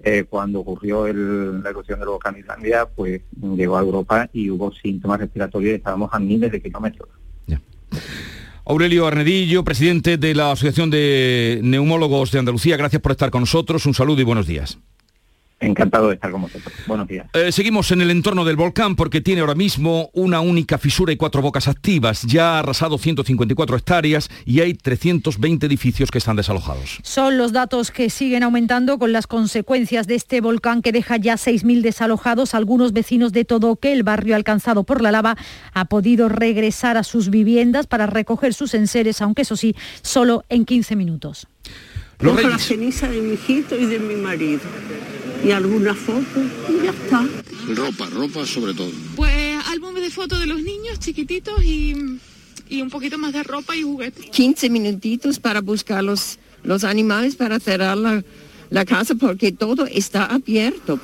eh, 0.03 0.25
cuando 0.29 0.61
ocurrió 0.61 1.07
la 1.07 1.71
erupción 1.71 2.01
del 2.01 2.09
volcán 2.09 2.37
Islandia, 2.39 2.87
pues 2.87 3.23
llegó 3.41 3.77
a 3.77 3.81
Europa 3.81 4.29
y 4.33 4.51
hubo 4.51 4.73
síntomas 4.73 5.21
respiratorios 5.21 5.73
y 5.73 5.75
estábamos 5.77 6.11
a 6.13 6.19
miles 6.19 6.51
de 6.51 6.61
kilómetros. 6.61 7.09
Aurelio 8.65 9.07
Arnedillo, 9.09 9.65
presidente 9.65 10.17
de 10.17 10.35
la 10.35 10.53
Asociación 10.53 10.89
de 10.89 11.61
Neumólogos 11.65 12.31
de 12.31 12.39
Andalucía, 12.39 12.77
gracias 12.77 13.03
por 13.03 13.13
estar 13.13 13.31
con 13.31 13.41
nosotros. 13.41 13.87
Un 13.87 13.95
saludo 13.95 14.21
y 14.21 14.25
buenos 14.25 14.47
días. 14.47 14.79
Encantado 15.63 16.09
de 16.09 16.15
estar 16.15 16.31
con 16.33 16.43
vosotros. 16.43 16.75
Buenos 16.89 17.07
días. 17.07 17.27
Eh, 17.35 17.53
seguimos 17.53 17.93
en 17.93 18.01
el 18.01 18.11
entorno 18.11 18.45
del 18.45 18.57
volcán 18.57 18.97
porque 18.97 19.21
tiene 19.21 19.43
ahora 19.43 19.55
mismo 19.55 20.11
una 20.13 20.41
única 20.41 20.77
fisura 20.77 21.13
y 21.13 21.17
cuatro 21.17 21.41
bocas 21.41 21.69
activas. 21.69 22.23
Ya 22.23 22.57
ha 22.57 22.59
arrasado 22.59 22.99
154 22.99 23.77
hectáreas 23.77 24.29
y 24.45 24.61
hay 24.61 24.75
320 24.75 25.67
edificios 25.67 26.11
que 26.11 26.19
están 26.19 26.35
desalojados. 26.35 26.99
Son 27.05 27.39
los 27.39 27.53
datos 27.53 27.93
que 27.93 28.11
siguen 28.11 28.43
aumentando 28.43 28.99
con 28.99 29.13
las 29.13 29.29
consecuencias 29.29 30.09
de 30.09 30.17
este 30.17 30.41
volcán 30.41 30.83
que 30.83 30.91
deja 30.91 31.17
ya 31.17 31.35
6.000 31.35 31.81
desalojados. 31.81 32.55
Algunos 32.55 32.93
vecinos 32.93 33.33
de 33.33 33.45
Todoque, 33.45 33.93
el 33.93 34.03
barrio 34.03 34.35
alcanzado 34.35 34.83
por 34.83 35.01
la 35.01 35.13
lava, 35.13 35.37
ha 35.75 35.85
podido 35.85 36.29
regresar 36.29 36.97
a 36.97 37.05
sus 37.05 37.31
viviendas 37.31 37.87
para 37.87 38.07
recoger 38.07 38.53
sus 38.53 38.75
enseres, 38.75 39.23
aunque 39.23 39.43
eso 39.43 39.57
sí, 39.57 39.77
solo 40.03 40.45
en 40.49 40.65
15 40.65 40.97
minutos. 40.97 41.47
Los 42.19 42.41
la 42.43 42.59
ceniza 42.59 43.09
de 43.09 43.21
mi 43.21 43.35
hijito 43.35 43.77
y 43.77 43.87
de 43.87 43.99
mi 43.99 44.15
marido 44.15 44.61
y 45.45 45.51
algunas 45.51 45.97
fotos 45.97 46.45
y 46.69 46.85
ya 46.85 46.91
está. 46.91 47.27
Ropa, 47.75 48.07
ropa 48.11 48.47
sobre 48.47 48.75
todo. 48.75 48.91
Pues 49.17 49.59
álbumes 49.69 50.03
de 50.03 50.11
fotos 50.11 50.41
de 50.41 50.47
los 50.47 50.63
niños 50.63 50.99
chiquititos 50.99 51.63
y, 51.65 51.95
un 51.95 52.91
poquito 52.91 53.19
más 53.19 53.33
de 53.33 53.43
ropa 53.43 53.77
y 53.77 53.83
juguetes. 53.83 54.31
15 54.31 54.71
minutitos 54.71 55.39
para 55.39 55.61
buscar 55.61 56.03
los, 56.03 56.39
los 56.63 56.85
animales 56.85 57.37
para 57.37 57.61
cerrar 57.61 57.97
la, 57.99 58.25
la 58.71 58.85
casa 58.85 59.15
porque 59.15 59.53
todo 59.53 59.87
está 59.87 60.25
abierto. 60.27 60.99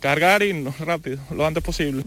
Cargar 0.00 0.42
y 0.42 0.52
rápido, 0.80 1.18
lo 1.30 1.46
antes 1.46 1.62
posible. 1.62 2.04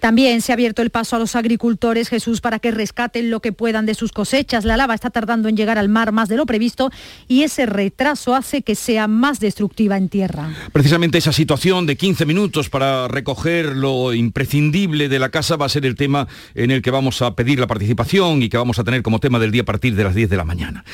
También 0.00 0.40
se 0.40 0.52
ha 0.52 0.54
abierto 0.54 0.82
el 0.82 0.90
paso 0.90 1.16
a 1.16 1.18
los 1.18 1.36
agricultores, 1.36 2.08
Jesús, 2.08 2.40
para 2.40 2.58
que 2.58 2.70
rescaten 2.70 3.30
lo 3.30 3.40
que 3.40 3.52
puedan 3.52 3.86
de 3.86 3.94
sus 3.94 4.12
cosechas. 4.12 4.64
La 4.64 4.76
lava 4.76 4.94
está 4.94 5.10
tardando 5.10 5.48
en 5.48 5.56
llegar 5.56 5.78
al 5.78 5.88
mar 5.88 6.12
más 6.12 6.28
de 6.28 6.36
lo 6.36 6.46
previsto 6.46 6.90
y 7.28 7.42
ese 7.42 7.66
retraso 7.66 8.34
hace 8.34 8.62
que 8.62 8.74
sea 8.74 9.08
más 9.08 9.40
destructiva 9.40 9.96
en 9.96 10.08
tierra. 10.08 10.50
Precisamente 10.72 11.18
esa 11.18 11.32
situación 11.32 11.86
de 11.86 11.96
15 11.96 12.26
minutos 12.26 12.68
para 12.68 13.08
recoger 13.08 13.76
lo 13.76 14.14
imprescindible 14.14 15.08
de 15.08 15.18
la 15.18 15.30
casa 15.30 15.56
va 15.56 15.66
a 15.66 15.68
ser 15.68 15.86
el 15.86 15.94
tema 15.94 16.28
en 16.54 16.70
el 16.70 16.82
que 16.82 16.90
vamos 16.90 17.22
a 17.22 17.34
pedir 17.34 17.58
la 17.58 17.66
participación 17.66 18.42
y 18.42 18.48
que 18.48 18.56
vamos 18.56 18.78
a 18.78 18.84
tener 18.84 19.02
como 19.02 19.20
tema 19.20 19.38
del 19.38 19.50
día 19.50 19.62
a 19.62 19.66
partir 19.66 19.94
de 19.94 20.04
las 20.04 20.14
10 20.14 20.30
de 20.30 20.36
la 20.36 20.44
mañana. 20.44 20.84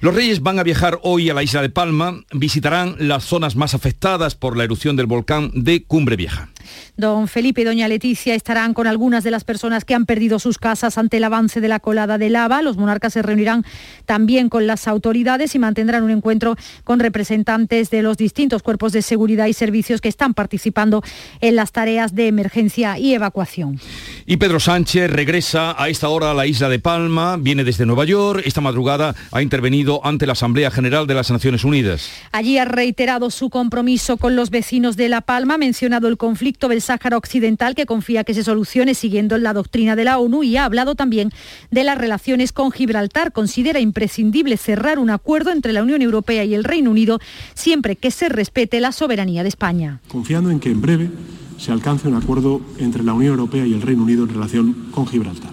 Los 0.00 0.14
Reyes 0.14 0.42
van 0.42 0.58
a 0.58 0.62
viajar 0.62 0.98
hoy 1.02 1.30
a 1.30 1.34
la 1.34 1.42
isla 1.42 1.62
de 1.62 1.70
Palma, 1.70 2.20
visitarán 2.32 2.96
las 2.98 3.24
zonas 3.24 3.56
más 3.56 3.74
afectadas 3.74 4.34
por 4.34 4.56
la 4.56 4.64
erupción 4.64 4.96
del 4.96 5.06
volcán 5.06 5.50
de 5.54 5.84
Cumbre 5.84 6.16
Vieja. 6.16 6.48
Don 6.96 7.28
Felipe 7.28 7.62
y 7.62 7.64
doña 7.64 7.88
Leticia 7.88 8.34
estarán 8.34 8.74
con 8.74 8.86
algunas 8.86 9.24
de 9.24 9.30
las 9.30 9.44
personas 9.44 9.84
que 9.84 9.94
han 9.94 10.06
perdido 10.06 10.38
sus 10.38 10.58
casas 10.58 10.98
ante 10.98 11.16
el 11.16 11.24
avance 11.24 11.60
de 11.60 11.68
la 11.68 11.80
colada 11.80 12.18
de 12.18 12.30
lava. 12.30 12.62
Los 12.62 12.76
monarcas 12.76 13.12
se 13.12 13.22
reunirán 13.22 13.64
también 14.06 14.48
con 14.48 14.66
las 14.66 14.88
autoridades 14.88 15.54
y 15.54 15.58
mantendrán 15.58 16.02
un 16.02 16.10
encuentro 16.10 16.56
con 16.84 17.00
representantes 17.00 17.90
de 17.90 18.02
los 18.02 18.16
distintos 18.16 18.62
cuerpos 18.62 18.92
de 18.92 19.02
seguridad 19.02 19.46
y 19.46 19.52
servicios 19.52 20.00
que 20.00 20.08
están 20.08 20.34
participando 20.34 21.02
en 21.40 21.56
las 21.56 21.72
tareas 21.72 22.14
de 22.14 22.28
emergencia 22.28 22.98
y 22.98 23.14
evacuación. 23.14 23.80
Y 24.26 24.36
Pedro 24.36 24.60
Sánchez 24.60 25.10
regresa 25.10 25.74
a 25.82 25.88
esta 25.88 26.08
hora 26.08 26.30
a 26.32 26.34
la 26.34 26.46
isla 26.46 26.68
de 26.68 26.78
Palma, 26.78 27.36
viene 27.38 27.64
desde 27.64 27.86
Nueva 27.86 28.04
York, 28.04 28.42
esta 28.44 28.60
madrugada 28.60 29.14
ha 29.32 29.42
intervenido 29.42 30.04
ante 30.04 30.26
la 30.26 30.32
Asamblea 30.32 30.70
General 30.70 31.06
de 31.06 31.14
las 31.14 31.30
Naciones 31.30 31.64
Unidas. 31.64 32.10
Allí 32.32 32.58
ha 32.58 32.64
reiterado 32.64 33.30
su 33.30 33.48
compromiso 33.48 34.16
con 34.16 34.36
los 34.36 34.50
vecinos 34.50 34.96
de 34.96 35.08
La 35.08 35.22
Palma, 35.22 35.54
ha 35.54 35.58
mencionado 35.58 36.08
el 36.08 36.16
conflicto 36.16 36.59
del 36.68 36.82
Sáhara 36.82 37.16
Occidental 37.16 37.74
que 37.74 37.86
confía 37.86 38.24
que 38.24 38.34
se 38.34 38.44
solucione 38.44 38.94
siguiendo 38.94 39.38
la 39.38 39.52
doctrina 39.52 39.96
de 39.96 40.04
la 40.04 40.18
ONU 40.18 40.42
y 40.42 40.56
ha 40.56 40.64
hablado 40.64 40.94
también 40.94 41.30
de 41.70 41.84
las 41.84 41.98
relaciones 41.98 42.52
con 42.52 42.70
Gibraltar. 42.70 43.32
Considera 43.32 43.80
imprescindible 43.80 44.56
cerrar 44.56 44.98
un 44.98 45.10
acuerdo 45.10 45.50
entre 45.50 45.72
la 45.72 45.82
Unión 45.82 46.02
Europea 46.02 46.44
y 46.44 46.54
el 46.54 46.64
Reino 46.64 46.90
Unido 46.90 47.18
siempre 47.54 47.96
que 47.96 48.10
se 48.10 48.28
respete 48.28 48.80
la 48.80 48.92
soberanía 48.92 49.42
de 49.42 49.48
España. 49.48 50.00
Confiando 50.08 50.50
en 50.50 50.60
que 50.60 50.70
en 50.70 50.80
breve 50.80 51.10
se 51.58 51.72
alcance 51.72 52.08
un 52.08 52.14
acuerdo 52.14 52.60
entre 52.78 53.02
la 53.02 53.12
Unión 53.12 53.32
Europea 53.32 53.66
y 53.66 53.74
el 53.74 53.82
Reino 53.82 54.02
Unido 54.02 54.24
en 54.24 54.30
relación 54.30 54.88
con 54.92 55.06
Gibraltar. 55.06 55.52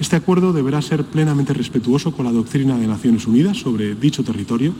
Este 0.00 0.16
acuerdo 0.16 0.52
deberá 0.52 0.82
ser 0.82 1.04
plenamente 1.04 1.54
respetuoso 1.54 2.12
con 2.12 2.26
la 2.26 2.32
doctrina 2.32 2.76
de 2.76 2.86
Naciones 2.86 3.26
Unidas 3.26 3.58
sobre 3.58 3.94
dicho 3.94 4.24
territorio 4.24 4.74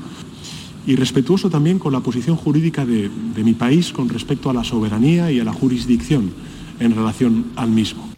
y 0.87 0.97
respetuoso 0.97 1.51
también 1.51 1.79
con 1.79 1.93
la 1.93 2.01
posición 2.01 2.37
jurídica 2.37 2.85
de, 2.85 3.09
mi 3.37 3.55
país 3.55 3.93
con 3.93 4.09
respecto 4.09 4.51
a 4.51 4.55
la 4.55 4.65
soberanía 4.65 5.31
y 5.31 5.41
a 5.41 5.45
la 5.45 5.53
jurisdicción 5.53 6.33
en 6.81 6.95
relación 6.95 7.53
al 7.57 7.71
mismo. 7.71 8.11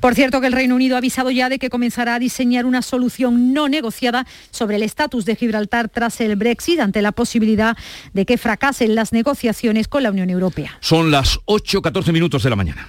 Por 0.00 0.14
cierto, 0.14 0.40
que 0.40 0.48
el 0.48 0.52
Reino 0.52 0.74
Unido 0.74 0.96
ha 0.96 0.98
avisado 0.98 1.30
ya 1.30 1.48
de 1.48 1.58
que 1.58 1.70
comenzará 1.70 2.16
a 2.16 2.18
diseñar 2.18 2.66
una 2.66 2.82
solución 2.82 3.54
no 3.54 3.68
negociada 3.68 4.26
sobre 4.50 4.76
el 4.76 4.82
estatus 4.82 5.24
de 5.24 5.36
Gibraltar 5.36 5.88
tras 5.88 6.20
el 6.20 6.36
Brexit, 6.36 6.80
ante 6.80 7.00
la 7.02 7.12
posibilidad 7.12 7.76
de 8.12 8.26
que 8.26 8.36
fracasen 8.36 8.94
las 8.94 9.12
negociaciones 9.12 9.88
con 9.88 10.02
la 10.02 10.10
Unión 10.10 10.28
Europea. 10.28 10.76
Son 10.80 11.10
las 11.10 11.38
8.14 11.46 12.12
minutos 12.12 12.42
de 12.42 12.50
la 12.50 12.56
mañana. 12.56 12.86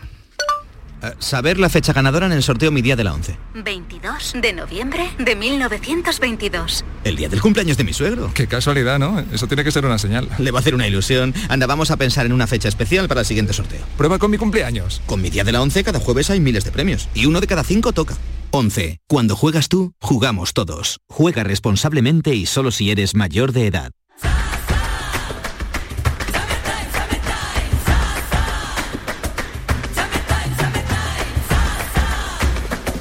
Eh, 1.03 1.13
saber 1.19 1.59
la 1.59 1.69
fecha 1.69 1.93
ganadora 1.93 2.25
en 2.25 2.31
el 2.31 2.43
sorteo 2.43 2.71
Mi 2.71 2.81
Día 2.81 2.95
de 2.95 3.03
la 3.03 3.13
11. 3.13 3.37
22 3.55 4.33
de 4.41 4.53
noviembre 4.53 5.09
de 5.17 5.35
1922. 5.35 6.85
El 7.03 7.15
día 7.15 7.29
del 7.29 7.41
cumpleaños 7.41 7.77
de 7.77 7.83
mi 7.83 7.93
suegro. 7.93 8.31
Qué 8.33 8.47
casualidad, 8.47 8.99
¿no? 8.99 9.19
Eso 9.31 9.47
tiene 9.47 9.63
que 9.63 9.71
ser 9.71 9.85
una 9.85 9.97
señal. 9.97 10.29
Le 10.37 10.51
va 10.51 10.59
a 10.59 10.61
hacer 10.61 10.75
una 10.75 10.87
ilusión. 10.87 11.33
Anda, 11.49 11.67
vamos 11.67 11.91
a 11.91 11.97
pensar 11.97 12.25
en 12.25 12.33
una 12.33 12.47
fecha 12.47 12.67
especial 12.67 13.07
para 13.07 13.21
el 13.21 13.25
siguiente 13.25 13.53
sorteo. 13.53 13.81
Prueba 13.97 14.19
con 14.19 14.31
mi 14.31 14.37
cumpleaños. 14.37 15.01
Con 15.05 15.21
Mi 15.21 15.29
Día 15.29 15.43
de 15.43 15.51
la 15.51 15.61
11 15.61 15.83
cada 15.83 15.99
jueves 15.99 16.29
hay 16.29 16.39
miles 16.39 16.63
de 16.63 16.71
premios. 16.71 17.09
Y 17.13 17.25
uno 17.25 17.41
de 17.41 17.47
cada 17.47 17.63
cinco 17.63 17.93
toca. 17.93 18.15
11. 18.51 18.99
Cuando 19.07 19.35
juegas 19.35 19.67
tú, 19.67 19.93
jugamos 19.99 20.53
todos. 20.53 20.99
Juega 21.09 21.43
responsablemente 21.43 22.33
y 22.33 22.45
solo 22.45 22.71
si 22.71 22.89
eres 22.89 23.15
mayor 23.15 23.51
de 23.51 23.67
edad. 23.67 23.91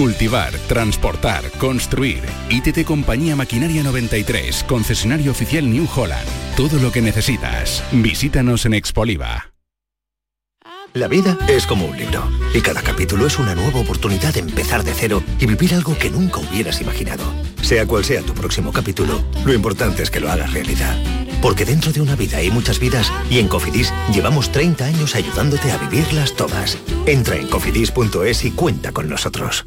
Cultivar, 0.00 0.50
transportar, 0.66 1.50
construir. 1.58 2.22
ITT 2.48 2.86
Compañía 2.86 3.36
Maquinaria 3.36 3.82
93, 3.82 4.64
concesionario 4.64 5.30
oficial 5.30 5.70
New 5.70 5.86
Holland. 5.94 6.26
Todo 6.56 6.78
lo 6.78 6.90
que 6.90 7.02
necesitas. 7.02 7.84
Visítanos 7.92 8.64
en 8.64 8.72
Expoliva. 8.72 9.52
La 10.94 11.06
vida 11.06 11.36
es 11.48 11.66
como 11.66 11.84
un 11.84 11.98
libro 11.98 12.26
y 12.54 12.62
cada 12.62 12.80
capítulo 12.80 13.26
es 13.26 13.38
una 13.38 13.54
nueva 13.54 13.80
oportunidad 13.80 14.32
de 14.32 14.40
empezar 14.40 14.84
de 14.84 14.94
cero 14.94 15.22
y 15.38 15.44
vivir 15.44 15.74
algo 15.74 15.94
que 15.98 16.08
nunca 16.08 16.40
hubieras 16.40 16.80
imaginado. 16.80 17.24
Sea 17.60 17.84
cual 17.84 18.02
sea 18.02 18.22
tu 18.22 18.32
próximo 18.32 18.72
capítulo, 18.72 19.22
lo 19.44 19.52
importante 19.52 20.02
es 20.02 20.10
que 20.10 20.20
lo 20.20 20.30
hagas 20.30 20.54
realidad. 20.54 20.96
Porque 21.42 21.66
dentro 21.66 21.92
de 21.92 22.00
una 22.00 22.16
vida 22.16 22.38
hay 22.38 22.50
muchas 22.50 22.80
vidas 22.80 23.12
y 23.28 23.38
en 23.38 23.48
Cofidis 23.48 23.92
llevamos 24.10 24.50
30 24.50 24.82
años 24.82 25.14
ayudándote 25.14 25.70
a 25.70 25.76
vivirlas 25.76 26.32
todas. 26.36 26.78
Entra 27.04 27.36
en 27.36 27.48
cofidis.es 27.48 28.46
y 28.46 28.52
cuenta 28.52 28.92
con 28.92 29.06
nosotros. 29.06 29.66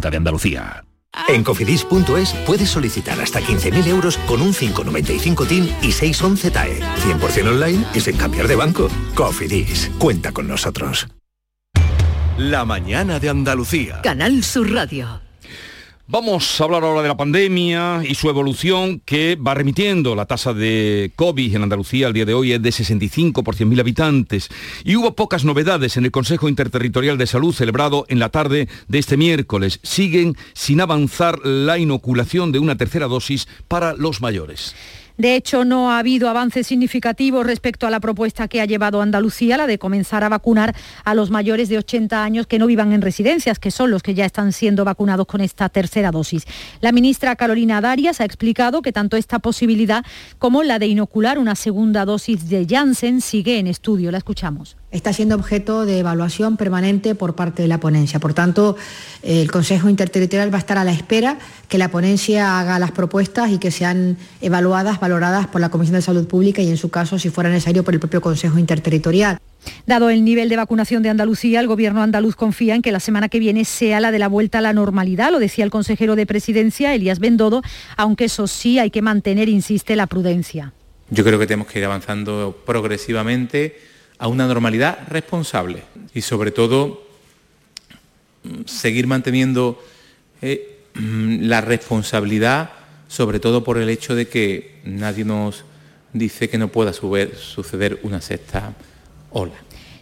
Junta 0.01 0.09
de 0.09 0.17
Andalucía. 0.17 0.83
En 1.27 1.43
cofidis.es 1.43 2.33
puedes 2.47 2.69
solicitar 2.69 3.21
hasta 3.21 3.39
15.000 3.39 3.85
euros 3.85 4.17
con 4.25 4.41
un 4.41 4.51
595 4.51 5.45
TIN 5.45 5.75
y 5.83 5.91
611 5.91 6.49
TAE. 6.49 6.79
100% 6.79 7.47
online 7.47 7.85
y 7.93 7.99
sin 7.99 8.17
cambiar 8.17 8.47
de 8.47 8.55
banco. 8.55 8.87
Cofidis, 9.13 9.91
cuenta 9.99 10.31
con 10.31 10.47
nosotros. 10.47 11.07
La 12.39 12.65
mañana 12.65 13.19
de 13.19 13.29
Andalucía. 13.29 14.01
Canal 14.01 14.43
Sur 14.43 14.71
Radio. 14.71 15.21
Vamos 16.11 16.59
a 16.59 16.65
hablar 16.65 16.83
ahora 16.83 17.01
de 17.01 17.07
la 17.07 17.15
pandemia 17.15 18.01
y 18.03 18.15
su 18.15 18.27
evolución 18.27 18.99
que 18.99 19.37
va 19.37 19.53
remitiendo. 19.53 20.13
La 20.13 20.25
tasa 20.25 20.53
de 20.53 21.13
COVID 21.15 21.55
en 21.55 21.63
Andalucía 21.63 22.07
al 22.07 22.11
día 22.11 22.25
de 22.25 22.33
hoy 22.33 22.51
es 22.51 22.61
de 22.61 22.73
65 22.73 23.45
por 23.45 23.55
100.000 23.55 23.79
habitantes. 23.79 24.49
Y 24.83 24.97
hubo 24.97 25.15
pocas 25.15 25.45
novedades 25.45 25.95
en 25.95 26.03
el 26.03 26.11
Consejo 26.11 26.49
Interterritorial 26.49 27.17
de 27.17 27.27
Salud 27.27 27.55
celebrado 27.55 28.05
en 28.09 28.19
la 28.19 28.27
tarde 28.27 28.67
de 28.89 28.99
este 28.99 29.15
miércoles. 29.15 29.79
Siguen 29.83 30.35
sin 30.51 30.81
avanzar 30.81 31.39
la 31.45 31.77
inoculación 31.77 32.51
de 32.51 32.59
una 32.59 32.75
tercera 32.75 33.07
dosis 33.07 33.47
para 33.69 33.93
los 33.93 34.19
mayores. 34.19 34.75
De 35.21 35.35
hecho, 35.35 35.65
no 35.65 35.91
ha 35.91 35.99
habido 35.99 36.29
avances 36.29 36.65
significativos 36.65 37.45
respecto 37.45 37.85
a 37.85 37.91
la 37.91 37.99
propuesta 37.99 38.47
que 38.47 38.59
ha 38.59 38.65
llevado 38.65 39.03
Andalucía, 39.03 39.55
la 39.55 39.67
de 39.67 39.77
comenzar 39.77 40.23
a 40.23 40.29
vacunar 40.29 40.75
a 41.03 41.13
los 41.13 41.29
mayores 41.29 41.69
de 41.69 41.77
80 41.77 42.23
años 42.23 42.47
que 42.47 42.57
no 42.57 42.65
vivan 42.65 42.91
en 42.91 43.03
residencias, 43.03 43.59
que 43.59 43.69
son 43.69 43.91
los 43.91 44.01
que 44.01 44.15
ya 44.15 44.25
están 44.25 44.51
siendo 44.51 44.83
vacunados 44.83 45.27
con 45.27 45.41
esta 45.41 45.69
tercera 45.69 46.09
dosis. 46.09 46.47
La 46.79 46.91
ministra 46.91 47.35
Carolina 47.35 47.81
Darias 47.81 48.19
ha 48.19 48.25
explicado 48.25 48.81
que 48.81 48.93
tanto 48.93 49.15
esta 49.15 49.37
posibilidad 49.37 50.03
como 50.39 50.63
la 50.63 50.79
de 50.79 50.87
inocular 50.87 51.37
una 51.37 51.53
segunda 51.53 52.03
dosis 52.03 52.49
de 52.49 52.65
Janssen 52.67 53.21
sigue 53.21 53.59
en 53.59 53.67
estudio. 53.67 54.09
La 54.09 54.17
escuchamos 54.17 54.80
está 54.91 55.13
siendo 55.13 55.35
objeto 55.35 55.85
de 55.85 55.99
evaluación 55.99 56.57
permanente 56.57 57.15
por 57.15 57.35
parte 57.35 57.61
de 57.61 57.67
la 57.67 57.79
ponencia. 57.79 58.19
Por 58.19 58.33
tanto, 58.33 58.75
el 59.23 59.49
Consejo 59.49 59.89
Interterritorial 59.89 60.53
va 60.53 60.57
a 60.57 60.59
estar 60.59 60.77
a 60.77 60.83
la 60.83 60.91
espera 60.91 61.39
que 61.69 61.77
la 61.77 61.89
ponencia 61.89 62.59
haga 62.59 62.77
las 62.77 62.91
propuestas 62.91 63.51
y 63.51 63.57
que 63.57 63.71
sean 63.71 64.17
evaluadas, 64.41 64.99
valoradas 64.99 65.47
por 65.47 65.61
la 65.61 65.69
Comisión 65.69 65.95
de 65.95 66.01
Salud 66.01 66.27
Pública 66.27 66.61
y, 66.61 66.69
en 66.69 66.77
su 66.77 66.89
caso, 66.89 67.17
si 67.17 67.29
fuera 67.29 67.49
necesario, 67.49 67.83
por 67.83 67.93
el 67.93 67.99
propio 67.99 68.21
Consejo 68.21 68.59
Interterritorial. 68.59 69.37
Dado 69.85 70.09
el 70.09 70.25
nivel 70.25 70.49
de 70.49 70.57
vacunación 70.57 71.03
de 71.03 71.09
Andalucía, 71.09 71.59
el 71.59 71.67
gobierno 71.67 72.01
andaluz 72.01 72.35
confía 72.35 72.75
en 72.75 72.81
que 72.81 72.91
la 72.91 72.99
semana 72.99 73.29
que 73.29 73.39
viene 73.39 73.63
sea 73.63 73.99
la 73.99 74.11
de 74.11 74.19
la 74.19 74.27
vuelta 74.27 74.57
a 74.57 74.61
la 74.61 74.73
normalidad, 74.73 75.31
lo 75.31 75.39
decía 75.39 75.63
el 75.63 75.71
consejero 75.71 76.15
de 76.15 76.25
presidencia, 76.25 76.93
Elías 76.95 77.19
Bendodo, 77.19 77.61
aunque 77.95 78.25
eso 78.25 78.47
sí 78.47 78.79
hay 78.79 78.89
que 78.89 79.01
mantener, 79.01 79.49
insiste, 79.49 79.95
la 79.95 80.07
prudencia. 80.07 80.73
Yo 81.11 81.23
creo 81.23 81.37
que 81.37 81.45
tenemos 81.45 81.67
que 81.67 81.79
ir 81.79 81.85
avanzando 81.85 82.57
progresivamente 82.65 83.90
a 84.21 84.27
una 84.27 84.45
normalidad 84.45 84.99
responsable 85.09 85.81
y 86.13 86.21
sobre 86.21 86.51
todo 86.51 87.07
seguir 88.65 89.07
manteniendo 89.07 89.83
eh, 90.43 90.83
la 90.93 91.59
responsabilidad, 91.59 92.69
sobre 93.07 93.39
todo 93.39 93.63
por 93.63 93.79
el 93.79 93.89
hecho 93.89 94.13
de 94.13 94.27
que 94.27 94.79
nadie 94.85 95.25
nos 95.25 95.65
dice 96.13 96.49
que 96.49 96.59
no 96.59 96.67
pueda 96.67 96.93
suceder 96.93 97.99
una 98.03 98.21
sexta 98.21 98.75
ola. 99.31 99.55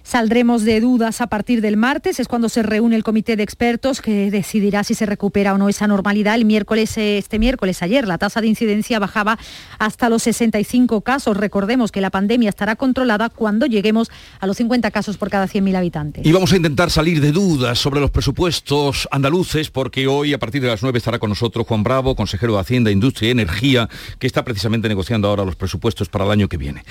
Saldremos 0.10 0.64
de 0.64 0.82
dudas 0.82 1.22
a 1.22 1.28
partir 1.28 1.62
del 1.62 1.78
martes, 1.78 2.20
es 2.20 2.28
cuando 2.28 2.50
se 2.50 2.64
reúne 2.64 2.96
el 2.96 3.04
comité 3.04 3.36
de 3.36 3.44
expertos 3.44 4.02
que 4.02 4.32
decidirá 4.32 4.84
si 4.84 4.96
se 4.96 5.06
recupera 5.06 5.54
o 5.54 5.60
no 5.60 5.70
esa 5.70 5.86
normalidad. 5.86 6.34
El 6.34 6.46
miércoles, 6.46 6.98
este 6.98 7.38
miércoles, 7.38 7.84
ayer, 7.84 8.08
la 8.08 8.18
tasa 8.18 8.42
de 8.42 8.48
incidencia 8.48 8.98
bajaba 8.98 9.38
hasta 9.78 10.10
los 10.10 10.24
65 10.24 11.02
casos. 11.02 11.38
Recordemos 11.38 11.92
que 11.92 12.02
la 12.02 12.10
pandemia 12.10 12.50
estará 12.50 12.76
controlada 12.76 13.30
cuando 13.30 13.68
lleguemos 13.68 14.10
a 14.40 14.48
los 14.48 14.58
50 14.58 14.90
casos 14.90 15.18
por 15.18 15.30
cada 15.30 15.46
100.000 15.46 15.76
habitantes. 15.76 16.26
Y 16.26 16.32
vamos 16.32 16.54
a 16.54 16.56
intentar 16.56 16.90
salir 16.90 17.22
de 17.22 17.32
dudas 17.32 17.78
sobre 17.78 18.00
los 18.00 18.10
presupuestos 18.10 19.08
andaluces, 19.12 19.70
porque 19.70 20.08
hoy 20.08 20.34
a 20.34 20.40
partir 20.40 20.64
de 20.64 20.70
las 20.70 20.82
9 20.82 20.98
estará 20.98 21.20
con 21.20 21.30
nosotros 21.30 21.68
Juan 21.68 21.84
Bravo, 21.84 22.16
consejero 22.16 22.54
de 22.54 22.62
Hacienda, 22.62 22.90
Industria 22.90 23.28
y 23.28 23.32
Energía, 23.34 23.88
que 24.18 24.26
está 24.26 24.44
precisamente 24.44 24.90
negociando 24.90 25.28
ahora 25.28 25.46
los 25.46 25.56
presupuestos 25.56 26.10
para 26.10 26.26
el 26.26 26.32
año 26.32 26.50
que 26.50 26.58
viene. 26.58 26.84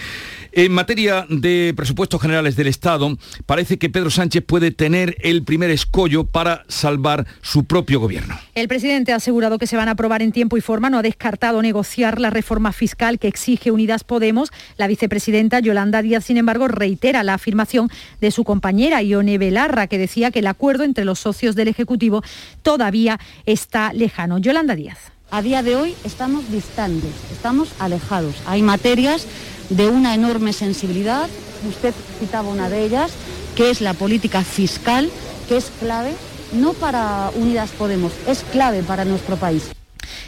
En 0.52 0.70
materia 0.70 1.26
de 1.28 1.74
presupuestos 1.76 2.22
generales 2.22 2.54
del 2.54 2.68
Estado, 2.68 3.07
parece 3.46 3.78
que 3.78 3.88
Pedro 3.88 4.10
Sánchez 4.10 4.44
puede 4.46 4.70
tener 4.70 5.16
el 5.20 5.44
primer 5.44 5.70
escollo 5.70 6.24
para 6.24 6.64
salvar 6.68 7.26
su 7.42 7.64
propio 7.64 8.00
gobierno. 8.00 8.38
El 8.54 8.68
presidente 8.68 9.12
ha 9.12 9.16
asegurado 9.16 9.58
que 9.58 9.66
se 9.66 9.76
van 9.76 9.88
a 9.88 9.92
aprobar 9.92 10.22
en 10.22 10.32
tiempo 10.32 10.56
y 10.56 10.60
forma, 10.60 10.90
no 10.90 10.98
ha 10.98 11.02
descartado 11.02 11.62
negociar 11.62 12.20
la 12.20 12.30
reforma 12.30 12.72
fiscal 12.72 13.18
que 13.18 13.28
exige 13.28 13.70
Unidas 13.70 14.04
Podemos. 14.04 14.50
La 14.76 14.86
vicepresidenta 14.86 15.60
Yolanda 15.60 16.02
Díaz, 16.02 16.24
sin 16.24 16.36
embargo, 16.36 16.68
reitera 16.68 17.22
la 17.22 17.34
afirmación 17.34 17.90
de 18.20 18.30
su 18.30 18.44
compañera 18.44 19.02
Ione 19.02 19.38
Belarra, 19.38 19.86
que 19.86 19.98
decía 19.98 20.30
que 20.30 20.40
el 20.40 20.46
acuerdo 20.46 20.84
entre 20.84 21.04
los 21.04 21.18
socios 21.18 21.54
del 21.54 21.68
Ejecutivo 21.68 22.22
todavía 22.62 23.18
está 23.46 23.92
lejano. 23.92 24.38
Yolanda 24.38 24.74
Díaz. 24.74 24.98
A 25.30 25.42
día 25.42 25.62
de 25.62 25.76
hoy 25.76 25.94
estamos 26.04 26.50
distantes, 26.50 27.10
estamos 27.30 27.68
alejados. 27.78 28.34
Hay 28.46 28.62
materias 28.62 29.26
de 29.70 29.88
una 29.88 30.14
enorme 30.14 30.52
sensibilidad 30.52 31.28
usted 31.66 31.94
citaba 32.20 32.48
una 32.48 32.68
de 32.68 32.84
ellas, 32.84 33.12
que 33.56 33.70
es 33.70 33.80
la 33.80 33.94
política 33.94 34.42
fiscal, 34.42 35.10
que 35.48 35.56
es 35.56 35.70
clave, 35.80 36.12
no 36.52 36.72
para 36.74 37.30
Unidas 37.34 37.70
Podemos, 37.70 38.12
es 38.26 38.44
clave 38.52 38.82
para 38.82 39.04
nuestro 39.04 39.36
país. 39.36 39.70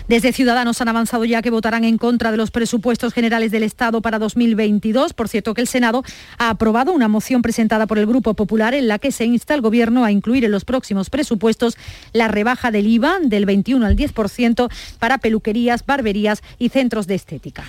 Desde 0.09 0.33
Ciudadanos 0.33 0.81
han 0.81 0.88
avanzado 0.88 1.24
ya 1.24 1.40
que 1.40 1.50
votarán 1.50 1.85
en 1.85 1.96
contra 1.96 2.33
de 2.33 2.37
los 2.37 2.50
presupuestos 2.50 3.12
generales 3.12 3.53
del 3.53 3.62
Estado 3.62 4.03
para 4.03 4.18
2022. 4.18 5.12
Por 5.12 5.29
cierto, 5.29 5.55
que 5.55 5.61
el 5.61 5.68
Senado 5.68 6.03
ha 6.37 6.50
aprobado 6.50 6.92
una 6.92 7.07
moción 7.07 7.42
presentada 7.42 7.87
por 7.87 7.96
el 7.96 8.07
Grupo 8.07 8.35
Popular 8.35 8.74
en 8.74 8.88
la 8.88 8.98
que 8.98 9.12
se 9.12 9.24
insta 9.24 9.55
al 9.55 9.61
Gobierno 9.61 10.05
a 10.05 10.11
incluir 10.11 10.44
en 10.44 10.50
los 10.50 10.64
próximos 10.64 11.11
presupuestos 11.11 11.76
la 12.12 12.26
rebaja 12.26 12.72
del 12.72 12.88
IVA 12.88 13.18
del 13.22 13.46
21 13.46 13.87
al 13.87 13.96
10% 13.96 14.68
para 14.98 15.18
peluquerías, 15.18 15.87
barberías 15.87 16.42
y 16.59 16.70
centros 16.70 17.07
de 17.07 17.14
estética. 17.14 17.64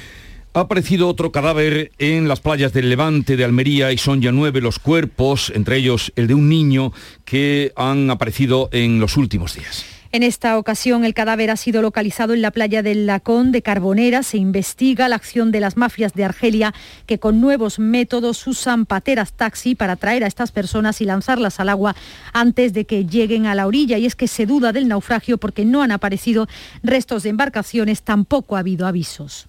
Ha 0.53 0.59
aparecido 0.59 1.07
otro 1.07 1.31
cadáver 1.31 1.93
en 1.97 2.27
las 2.27 2.41
playas 2.41 2.73
del 2.73 2.89
Levante, 2.89 3.37
de 3.37 3.45
Almería, 3.45 3.93
y 3.93 3.97
son 3.97 4.21
ya 4.21 4.33
nueve 4.33 4.59
los 4.59 4.79
cuerpos, 4.79 5.49
entre 5.55 5.77
ellos 5.77 6.11
el 6.17 6.27
de 6.27 6.33
un 6.33 6.49
niño, 6.49 6.91
que 7.23 7.71
han 7.77 8.09
aparecido 8.09 8.67
en 8.73 8.99
los 8.99 9.15
últimos 9.15 9.55
días. 9.55 9.85
En 10.11 10.23
esta 10.23 10.57
ocasión 10.57 11.05
el 11.05 11.13
cadáver 11.13 11.51
ha 11.51 11.55
sido 11.55 11.81
localizado 11.81 12.33
en 12.33 12.41
la 12.41 12.51
playa 12.51 12.83
del 12.83 13.05
Lacón 13.05 13.53
de 13.53 13.61
Carbonera. 13.61 14.23
Se 14.23 14.37
investiga 14.37 15.07
la 15.07 15.15
acción 15.15 15.53
de 15.53 15.61
las 15.61 15.77
mafias 15.77 16.13
de 16.15 16.25
Argelia 16.25 16.73
que 17.05 17.17
con 17.17 17.39
nuevos 17.39 17.79
métodos 17.79 18.45
usan 18.45 18.85
pateras 18.85 19.31
taxi 19.31 19.73
para 19.73 19.95
traer 19.95 20.25
a 20.25 20.27
estas 20.27 20.51
personas 20.51 20.99
y 20.99 21.05
lanzarlas 21.05 21.61
al 21.61 21.69
agua 21.69 21.95
antes 22.33 22.73
de 22.73 22.83
que 22.83 23.05
lleguen 23.05 23.45
a 23.45 23.55
la 23.55 23.67
orilla. 23.67 23.97
Y 23.97 24.05
es 24.05 24.17
que 24.17 24.27
se 24.27 24.45
duda 24.45 24.73
del 24.73 24.89
naufragio 24.89 25.37
porque 25.37 25.63
no 25.63 25.81
han 25.81 25.91
aparecido 25.91 26.49
restos 26.83 27.23
de 27.23 27.29
embarcaciones, 27.29 28.01
tampoco 28.01 28.57
ha 28.57 28.59
habido 28.59 28.87
avisos. 28.87 29.47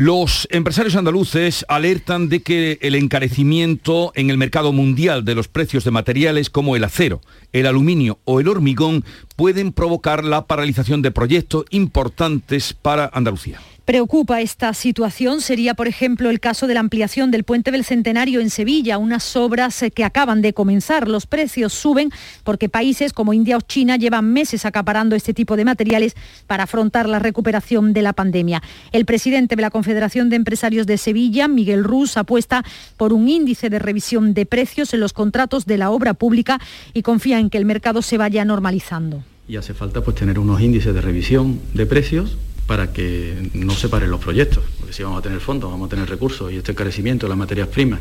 Los 0.00 0.46
empresarios 0.52 0.94
andaluces 0.94 1.66
alertan 1.68 2.28
de 2.28 2.40
que 2.40 2.78
el 2.82 2.94
encarecimiento 2.94 4.12
en 4.14 4.30
el 4.30 4.38
mercado 4.38 4.72
mundial 4.72 5.24
de 5.24 5.34
los 5.34 5.48
precios 5.48 5.82
de 5.82 5.90
materiales 5.90 6.50
como 6.50 6.76
el 6.76 6.84
acero, 6.84 7.20
el 7.52 7.66
aluminio 7.66 8.20
o 8.22 8.38
el 8.38 8.46
hormigón 8.46 9.04
pueden 9.34 9.72
provocar 9.72 10.22
la 10.22 10.46
paralización 10.46 11.02
de 11.02 11.10
proyectos 11.10 11.64
importantes 11.70 12.74
para 12.74 13.10
Andalucía. 13.12 13.58
Preocupa 13.88 14.42
esta 14.42 14.74
situación. 14.74 15.40
Sería, 15.40 15.72
por 15.72 15.88
ejemplo, 15.88 16.28
el 16.28 16.40
caso 16.40 16.66
de 16.66 16.74
la 16.74 16.80
ampliación 16.80 17.30
del 17.30 17.44
puente 17.44 17.70
del 17.70 17.86
Centenario 17.86 18.40
en 18.40 18.50
Sevilla, 18.50 18.98
unas 18.98 19.34
obras 19.34 19.82
eh, 19.82 19.90
que 19.90 20.04
acaban 20.04 20.42
de 20.42 20.52
comenzar. 20.52 21.08
Los 21.08 21.24
precios 21.24 21.72
suben 21.72 22.10
porque 22.44 22.68
países 22.68 23.14
como 23.14 23.32
India 23.32 23.56
o 23.56 23.62
China 23.62 23.96
llevan 23.96 24.30
meses 24.30 24.66
acaparando 24.66 25.16
este 25.16 25.32
tipo 25.32 25.56
de 25.56 25.64
materiales 25.64 26.16
para 26.46 26.64
afrontar 26.64 27.08
la 27.08 27.18
recuperación 27.18 27.94
de 27.94 28.02
la 28.02 28.12
pandemia. 28.12 28.62
El 28.92 29.06
presidente 29.06 29.56
de 29.56 29.62
la 29.62 29.70
Confederación 29.70 30.28
de 30.28 30.36
Empresarios 30.36 30.86
de 30.86 30.98
Sevilla, 30.98 31.48
Miguel 31.48 31.82
Ruz, 31.82 32.18
apuesta 32.18 32.66
por 32.98 33.14
un 33.14 33.26
índice 33.26 33.70
de 33.70 33.78
revisión 33.78 34.34
de 34.34 34.44
precios 34.44 34.92
en 34.92 35.00
los 35.00 35.14
contratos 35.14 35.64
de 35.64 35.78
la 35.78 35.88
obra 35.88 36.12
pública 36.12 36.60
y 36.92 37.00
confía 37.00 37.38
en 37.38 37.48
que 37.48 37.56
el 37.56 37.64
mercado 37.64 38.02
se 38.02 38.18
vaya 38.18 38.44
normalizando. 38.44 39.24
Y 39.48 39.56
hace 39.56 39.72
falta 39.72 40.02
pues 40.02 40.14
tener 40.14 40.38
unos 40.38 40.60
índices 40.60 40.92
de 40.92 41.00
revisión 41.00 41.58
de 41.72 41.86
precios 41.86 42.36
para 42.68 42.92
que 42.92 43.50
no 43.54 43.72
se 43.72 43.88
paren 43.88 44.10
los 44.10 44.20
proyectos, 44.20 44.62
porque 44.78 44.92
si 44.92 45.02
vamos 45.02 45.20
a 45.20 45.22
tener 45.22 45.40
fondos, 45.40 45.70
vamos 45.70 45.86
a 45.86 45.88
tener 45.88 46.06
recursos 46.06 46.52
y 46.52 46.56
este 46.58 46.72
encarecimiento 46.72 47.24
de 47.24 47.30
las 47.30 47.38
materias 47.38 47.68
primas 47.68 48.00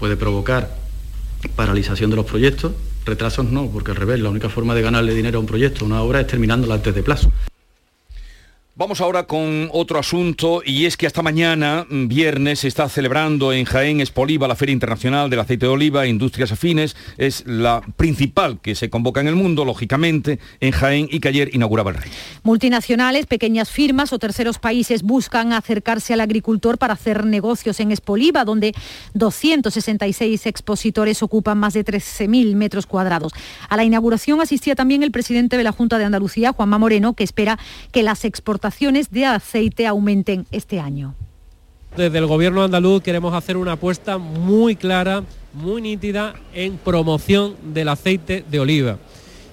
puede 0.00 0.16
provocar 0.16 0.76
paralización 1.54 2.10
de 2.10 2.16
los 2.16 2.26
proyectos, 2.26 2.72
retrasos 3.06 3.46
no, 3.46 3.70
porque 3.70 3.92
al 3.92 3.96
revés, 3.96 4.18
la 4.18 4.28
única 4.28 4.48
forma 4.48 4.74
de 4.74 4.82
ganarle 4.82 5.14
dinero 5.14 5.38
a 5.38 5.40
un 5.40 5.46
proyecto, 5.46 5.84
a 5.84 5.86
una 5.86 6.02
obra, 6.02 6.20
es 6.20 6.26
terminándola 6.26 6.74
antes 6.74 6.92
de 6.92 7.04
plazo. 7.04 7.30
Vamos 8.80 9.02
ahora 9.02 9.24
con 9.24 9.68
otro 9.74 9.98
asunto 9.98 10.62
y 10.64 10.86
es 10.86 10.96
que 10.96 11.06
hasta 11.06 11.20
mañana, 11.20 11.84
mm, 11.86 12.08
viernes, 12.08 12.60
se 12.60 12.68
está 12.68 12.88
celebrando 12.88 13.52
en 13.52 13.66
Jaén 13.66 14.00
Espoliva 14.00 14.48
la 14.48 14.56
Feria 14.56 14.72
Internacional 14.72 15.28
del 15.28 15.40
Aceite 15.40 15.66
de 15.66 15.72
Oliva 15.72 16.06
e 16.06 16.08
Industrias 16.08 16.50
Afines. 16.50 16.96
Es 17.18 17.46
la 17.46 17.82
principal 17.98 18.58
que 18.62 18.74
se 18.74 18.88
convoca 18.88 19.20
en 19.20 19.28
el 19.28 19.36
mundo, 19.36 19.66
lógicamente, 19.66 20.38
en 20.60 20.72
Jaén 20.72 21.08
y 21.10 21.20
que 21.20 21.28
ayer 21.28 21.50
inauguraba 21.52 21.90
el 21.90 21.98
rey. 21.98 22.10
Multinacionales, 22.42 23.26
pequeñas 23.26 23.68
firmas 23.68 24.14
o 24.14 24.18
terceros 24.18 24.58
países 24.58 25.02
buscan 25.02 25.52
acercarse 25.52 26.14
al 26.14 26.22
agricultor 26.22 26.78
para 26.78 26.94
hacer 26.94 27.26
negocios 27.26 27.80
en 27.80 27.92
Espoliva, 27.92 28.46
donde 28.46 28.72
266 29.12 30.46
expositores 30.46 31.22
ocupan 31.22 31.58
más 31.58 31.74
de 31.74 31.84
13.000 31.84 32.54
metros 32.54 32.86
cuadrados. 32.86 33.34
A 33.68 33.76
la 33.76 33.84
inauguración 33.84 34.40
asistía 34.40 34.74
también 34.74 35.02
el 35.02 35.10
presidente 35.10 35.58
de 35.58 35.64
la 35.64 35.72
Junta 35.72 35.98
de 35.98 36.06
Andalucía, 36.06 36.54
Juanma 36.54 36.78
Moreno, 36.78 37.12
que 37.12 37.24
espera 37.24 37.58
que 37.92 38.02
las 38.02 38.24
exportaciones 38.24 38.69
de 39.10 39.26
aceite 39.26 39.86
aumenten 39.86 40.46
este 40.50 40.80
año. 40.80 41.14
Desde 41.96 42.18
el 42.18 42.26
Gobierno 42.26 42.62
andaluz 42.62 43.02
queremos 43.02 43.34
hacer 43.34 43.56
una 43.56 43.72
apuesta 43.72 44.18
muy 44.18 44.76
clara, 44.76 45.24
muy 45.52 45.82
nítida 45.82 46.34
en 46.54 46.76
promoción 46.78 47.56
del 47.74 47.88
aceite 47.88 48.44
de 48.48 48.60
oliva. 48.60 48.98